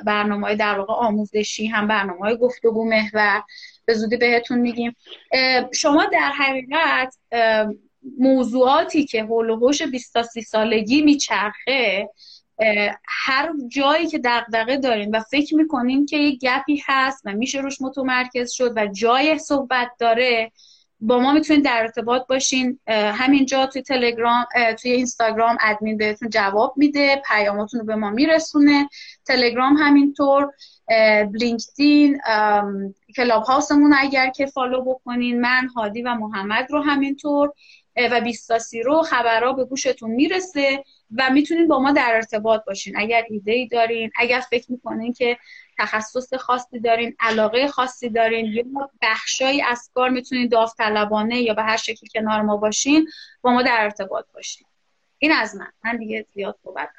[0.06, 3.44] برنامه های در واقع آموزشی هم برنامه های گفتگو محور
[3.86, 4.96] به زودی بهتون میگیم.
[5.74, 7.16] شما در حقیقت
[8.18, 12.10] موضوعاتی که هول و هوش 20 تا 30 سالگی میچرخه
[13.08, 17.82] هر جایی که دغدغه دارین و فکر می‌کنین که یک گپی هست و میشه روش
[17.82, 20.52] متمرکز شد و جای صحبت داره
[21.02, 22.80] با ما می‌تونید در ارتباط باشین.
[22.88, 24.46] همینجا توی تلگرام
[24.82, 28.90] توی اینستاگرام ادمین بهتون جواب میده پیاماتون رو به ما میرسونه.
[29.26, 30.54] تلگرام همینطور
[31.34, 32.20] لینکدین
[33.16, 35.42] کلاب هاوسمون اگر که follow بکنین.
[35.42, 37.54] من هادی و محمد رو همینطور
[38.12, 40.84] و بیستاسی رو خبرها به گوشتون می‌رسه
[41.18, 42.94] و می‌تونین با ما در ارتباط باشین.
[42.98, 45.38] اگر ایده ای دارین اگر فکر می‌کنین که
[45.80, 48.64] تخصص خاصی دارین علاقه خاصی دارین یا
[49.02, 53.10] بخشایی از کار می‌تونین داوطلبانه یا به هر شکلی کنار ما باشین
[53.42, 54.68] با ما در ارتباط باشین.
[55.18, 55.72] این از من.
[55.84, 56.90] من دیگه زیاد صحبت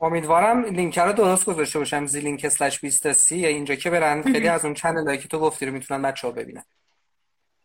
[0.00, 4.22] امیدوارم لینک رو درست گذاشته باشم زی لینک slash 20 یا اینجا که برن.
[4.22, 6.64] خیلی از اون channel که تو گفتی رو می‌تونن بچه ها ببینن.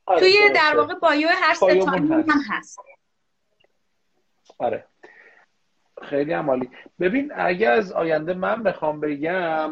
[0.06, 2.80] آره توی در واقع bio هر سه هم هست.
[4.58, 4.89] آره.
[6.02, 6.70] خیلی عالی.
[7.00, 9.72] ببین اگه از آینده من بخوام بگم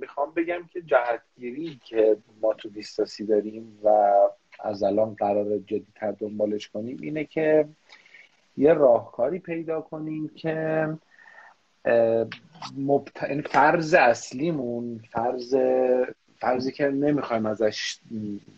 [0.00, 4.12] می‌خوام بگم که جهتگیری که ما تو دیستاسی داریم و
[4.60, 7.68] از الان قرار جدیتر دنبالش کنیم اینه که
[8.56, 10.88] یه راهکاری پیدا کنیم که
[12.76, 13.22] مبت...
[13.22, 15.54] یعنی فرض اصلیمون فرض
[16.38, 17.98] فرضی که نمی‌خوایم ازش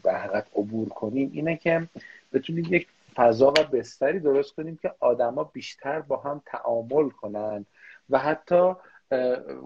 [0.03, 1.89] به حقیقت عبور کنیم اینه که
[2.33, 2.87] بتونیم یک
[3.17, 7.67] فضا و بستری درست کنیم که آدما بیشتر با هم تعامل کنن
[8.11, 8.73] و حتی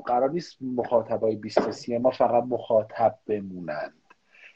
[0.07, 4.03] قرار نیست مخاطبای بیستسی ما فقط مخاطب بمونند.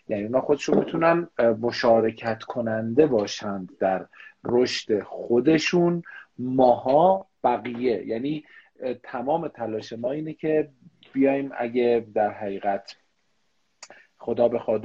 [0.08, 4.06] یعنی اونا خودشون می‌تونن مشارکت کننده باشند در
[4.44, 6.02] رشد خودشون.
[6.38, 8.44] ماها بقیه یعنی
[9.02, 10.70] تمام تلاش ما اینه که
[11.12, 12.96] بیایم اگه در حقیقت
[14.22, 14.82] خدا بخواد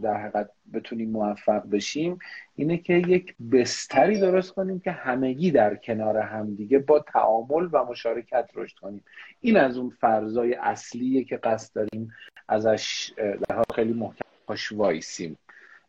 [0.00, 2.18] در حقیقت بتونیم موفق بشیم
[2.56, 8.50] اینه که یک بستری درست کنیم که همگی در کنار همدیگه با تعامل و مشارکت
[8.54, 9.04] رشد کنیم.
[9.40, 12.12] این از اون فرضای اصلیه که قصد داریم
[12.48, 13.12] ازش
[13.48, 15.36] در خیلی محکم پاش وایسیم.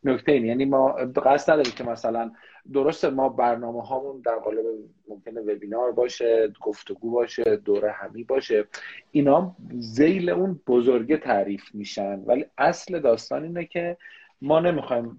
[0.04, 0.92] نکته این یعنی ما
[1.24, 2.32] قصد نداریم که مثلا
[2.72, 4.64] درسته ما برنامه هامون در قالب
[5.08, 8.64] ممکنه وبینار باشه گفتگو باشه دوره همی باشه.
[9.10, 12.20] اینا زیل اون بزرگه تعریف میشن.
[12.26, 13.96] ولی اصل داستان اینه که
[14.42, 15.18] ما نمی‌خوایم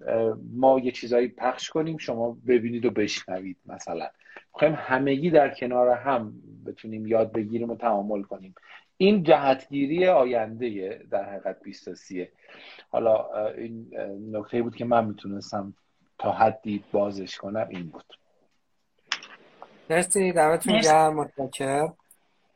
[0.54, 4.08] ما یه چیزایی پخش کنیم شما ببینید و بشنوید مثلا.
[4.54, 6.32] می‌خوایم همگی در کنار هم
[6.66, 8.54] بتونیم یاد بگیریم و تعامل کنیم.
[8.96, 12.32] این جهتگیری آینده در حقیقت بیستاسیه
[12.90, 13.90] حالا این
[14.32, 15.74] نکته بود که من می‌تونستم
[16.18, 18.04] تا حدی بازش کنم این بود.
[19.90, 21.96] مرسی دمتون گرم متشکرم.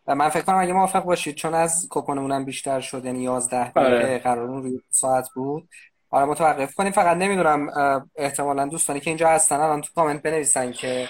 [0.06, 3.80] و من فکر کنم اگه موافق باشید چون از کپونمون بیشتر شد یعنی 11 دقیقه
[3.80, 4.18] آره.
[4.18, 5.68] قرار روی ساعت بود.
[6.10, 7.68] آره متوقف کنیم فقط نمی‌دونم
[8.16, 11.08] احتمالا دوستانی که اینجا هستن الان تو کامنت بنویسن که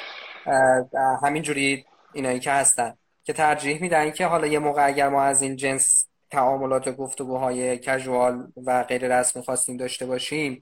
[1.23, 2.98] همینجوری اینایی که هستن.
[3.29, 7.79] که ترجیح میدن که حالا یه موقع اگر ما از این جنس تعاملات و گفتگوهای
[7.79, 10.61] کژوال و غیر رسمی خواستیم داشته باشیم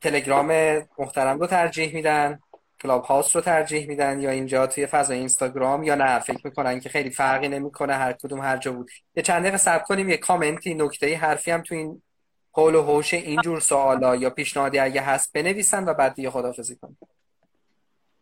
[0.00, 0.46] تلگرام
[0.98, 2.40] محترم رو ترجیح میدن
[2.82, 6.88] کلاب هاوس رو ترجیح میدن یا اینجا توی فضای اینستاگرام یا نه فکر می‌کنن که
[6.88, 8.90] خیلی فرقی نمی‌کنه هر کدوم هر جا بود.
[9.16, 12.02] یه چند دقیقه صبر کنیم یه کامنتی نکته حرفی هم تو این
[12.52, 16.98] قول و حوش اینجور سوالا یا پیشنهادی اگه هست بنویسن و بعد دیگه خدافزی کنیم.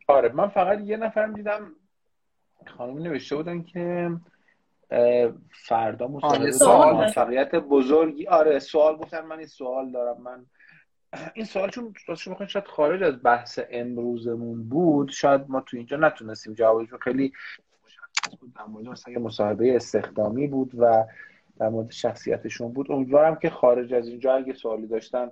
[0.09, 1.73] آره من فقط یه نفر دیدم
[2.67, 4.11] خانم نوشته بودن که
[5.51, 8.27] فردا مصاحبه سوال موفقیت بزرگی.
[8.27, 10.23] آره سوال گفتن من این سوال دارم.
[10.23, 10.47] من
[11.35, 15.11] این سوال چون راستش می‌خواین شاید خارج از بحث امروزمون بود.
[15.11, 17.33] شاید ما تو اینجا نتونستیم جوابش خیلی
[18.41, 21.05] بود در مورد مثلا مصاحبه استخدامی بود و
[21.59, 22.93] در مورد شخصیتشون بود.
[22.93, 25.31] امیدوارم که خارج از اینجا اگه سوالی داشتن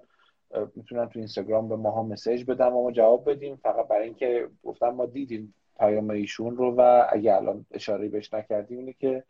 [0.74, 3.56] می‌تونن تو اینستاگرام به ما هم مسیج بدم و ما جواب بدیم.
[3.56, 8.78] فقط برای اینکه گفتم ما دیدیم پیام ایشون رو و اگه الان اشاره بهش نکردیم
[8.78, 9.24] اینه که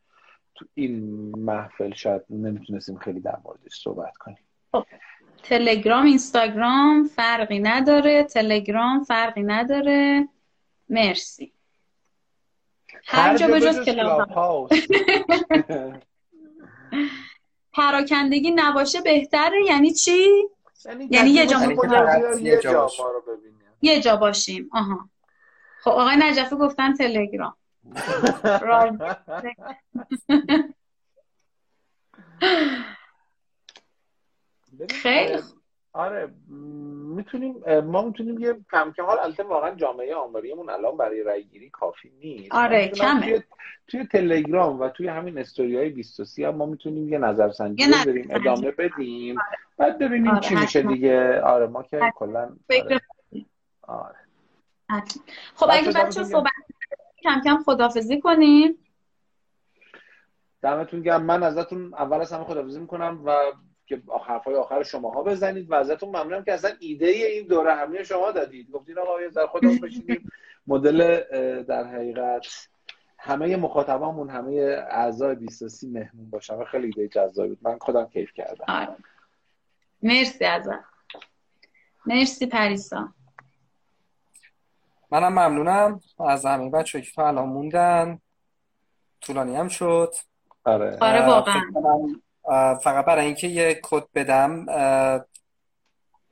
[0.55, 0.95] تو این
[1.39, 4.39] محفل شاید نمی‌تونستیم خیلی در موردش صحبت کنیم.
[4.73, 4.87] خب،
[5.43, 8.25] تلگرام اینستاگرام فرقی نداره.
[8.25, 10.29] تلگرام فرقی نداره.
[10.89, 11.53] مرسی.
[13.05, 13.89] هر جا به جز
[17.73, 19.65] پراکندگی نباشه بهتره.
[19.67, 20.29] یعنی چی؟
[20.85, 21.59] یعنی, یعنی یه جا
[23.83, 24.71] یه جا باشیم.
[24.73, 25.09] آها.
[25.81, 27.55] خب آقای نجفی گفتن تلگرام.
[34.91, 35.39] خیلی
[35.93, 36.29] آره
[37.17, 41.71] می‌تونیم ما می‌تونیم یه کم کم حال البته واقعا جامعه آماریمون الان برای رای گیری
[41.71, 42.55] کافی نیست.
[42.55, 43.21] آره کمه.
[43.21, 43.43] توی,
[43.89, 48.29] توی تلگرام و توی همین استوری های 23 هم ما می‌تونیم یه نظرسنجی یه بریم
[48.31, 49.37] ادامه بدیم.
[49.77, 50.83] بعد ببینیم آره، چی میشه.
[50.83, 51.41] دیگه.
[51.41, 52.01] آره ما که.
[52.15, 53.01] کلا فکر آره.
[53.83, 54.28] آره.
[55.55, 56.25] خب اگه بچه.
[56.25, 56.53] صحبت
[57.23, 58.85] کم کم خدافزی کنیم.
[60.63, 61.23] دمتون گرم.
[61.23, 63.37] من ازتون اول از همه خداحافظی می‌کنم و
[63.87, 68.33] که حرفای آخر شماها بزنید و ازتون ممنونم که اصلا ایده این دوره همی شما
[68.33, 68.71] دادید.
[68.71, 70.31] گفتین آقا یه ذره خودمون بشینیم.
[70.67, 71.21] مدل
[71.63, 72.69] در حقیقت
[73.19, 74.53] همه مخاطبامون همه
[74.91, 77.59] اعضای 23 مهمون باشن و خیلی ایده جذابی بود.
[77.63, 78.65] من خودم کیف کردم.
[78.69, 78.97] آره.
[80.03, 80.85] مرسی ازت.
[82.07, 83.09] مرسی پریسا.
[85.11, 86.01] منم ممنونم.
[86.29, 88.19] از همه بچه که الان موندن.
[89.21, 90.15] طولانی هم شد.
[90.65, 90.99] آره.
[91.01, 91.61] آره واقعا.
[92.75, 94.67] فقط برای اینکه یه کد بدم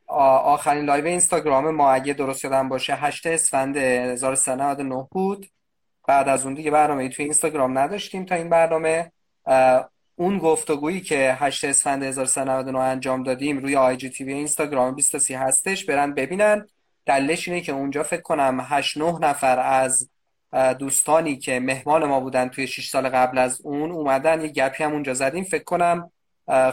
[0.06, 5.46] آخرین live اینستاگرام ما اگه درست یادم باشه 8 اسفند 1399 بود.
[6.08, 9.12] بعد از اون دیگه برنامه توی اینستاگرام نداشتیم تا این برنامه.
[10.16, 16.66] اون گفتگویی که 8 اسفند 1399 انجام دادیم روی IGTV اینستاگرام 23 هستش برن ببینن.
[17.06, 20.10] دلیلش اینه که اونجا فکر کنم 8 9 نفر از
[20.78, 24.92] دوستانی که مهمان ما بودن توی 6 سال قبل از اون اومدن یه گپی هم
[24.92, 25.44] اونجا زدیم.
[25.44, 26.10] فکر کنم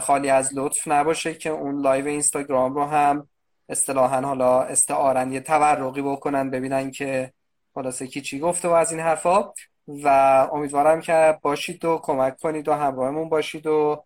[0.00, 3.28] خالی از لطف نباشه که اون live اینستاگرام رو هم
[3.68, 7.32] اصطلاحا حالا استعارن یه تورقی بکنن ببینن که
[7.74, 9.52] خلاصه کی چی گفته و از این حرفا.
[9.88, 10.08] و
[10.52, 14.04] امیدوارم که باشید و کمک کنید و همراهمون باشید و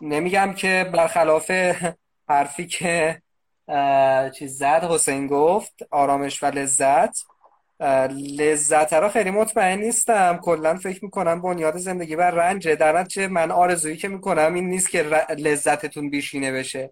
[0.00, 1.50] نمیگم که برخلاف
[2.28, 3.22] حرفی که
[4.38, 7.18] چیز زد حسین گفت آرامش و لذت.
[8.38, 10.36] لذت را خیلی مطمئن نیستم.
[10.42, 12.76] کلا فکر می‌کنم بنیاد زندگی بر رنجه.
[12.76, 16.90] در نتیجه من آرزویی که می‌کنم این نیست که ر- لذتتون بیشینه بشه.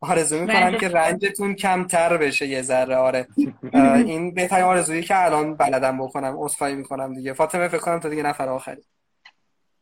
[0.00, 2.96] آرزو می‌کنم رنج که رنجتون کمتر بشه یه ذره.
[2.96, 3.26] آره.
[3.74, 6.34] این بهترین آرزویی که الان بلدم بکنم.
[6.38, 7.32] عذرخواهی می‌کنم دیگه.
[7.32, 8.82] فاطمه فکر کنم تو دیگه نفر آخری.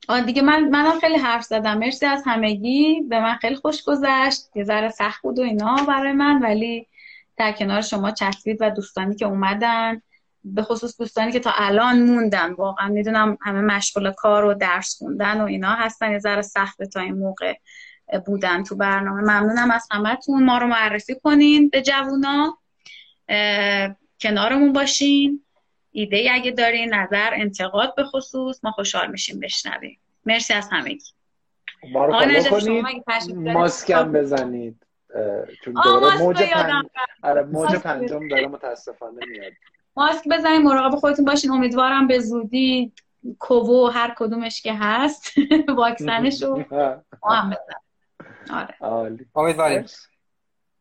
[0.08, 1.78] آه دیگه من منم خیلی حرف زدم.
[1.78, 3.02] مرسی از همگی.
[3.08, 4.56] به من خیلی خوش گذشت.
[4.56, 6.86] یه ذره سخت بود و اینا برای من ولی
[7.36, 10.02] در کنار شما چسبید و دوستانی که اومدن
[10.44, 12.52] به خصوص دوستانی که تا الان موندن.
[12.52, 16.12] واقعا می‌دونم همه مشغول کار و درس خوندن و اینا هستن.
[16.12, 17.54] یه ذره سخته تا این موقع
[18.26, 19.20] بودن تو برنامه.
[19.20, 20.44] ممنونم از همتون.
[20.44, 22.58] ما رو معرفی کنین به جوونا.
[24.20, 25.44] کنارمون باشین.
[25.92, 29.98] ایده ای اگه دارین نظر انتقاد به خصوص ما خوشحال میشیم بشنویم.
[30.26, 31.04] مرسی از همگی.
[31.92, 33.48] ما رو فالو کنید.
[33.48, 34.86] ماسکم بزنید.
[35.64, 39.52] چون دوره موج رو یادم پنج آره موج پنجم داره متاسفانه میاد.
[39.96, 41.50] ماسک بزنید مراقب خودتون باشین.
[41.50, 42.92] امیدوارم به زودی
[43.38, 45.32] کوو هر کدومش که هست
[45.76, 46.64] واکسنش رو
[47.24, 47.54] ما هم
[48.50, 48.74] آره.
[49.34, 49.80] امیدواریم.
[49.80, 50.08] مرسی.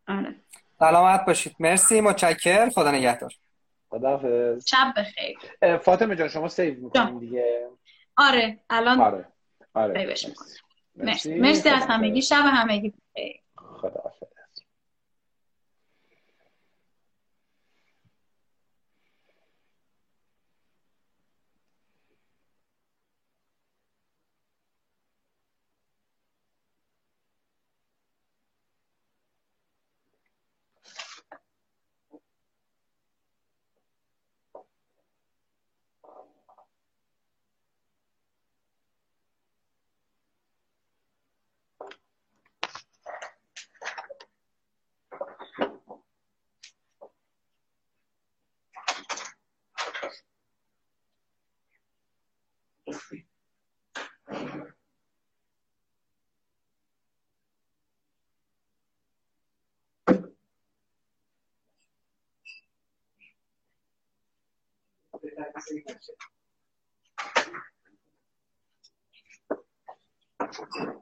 [0.08, 0.34] آره.
[0.78, 1.56] سلامت باشید.
[1.60, 2.00] مرسی.
[2.00, 3.32] متشکر خدا نگهدار.
[3.92, 4.68] خداحافظ.
[4.68, 5.38] شب بخیر.
[5.76, 7.68] فاطمه جان شما سیو می‌کنین دیگه؟
[8.16, 9.28] آره الان آره
[9.74, 10.06] آره.
[10.06, 10.34] مرسی.
[10.96, 11.82] مرسی مرسی از.
[11.82, 12.22] همگی.
[12.22, 13.40] شب همگی بخیر.
[13.56, 14.26] خداحافظ.
[65.42, 65.84] Thank
[70.76, 71.01] you.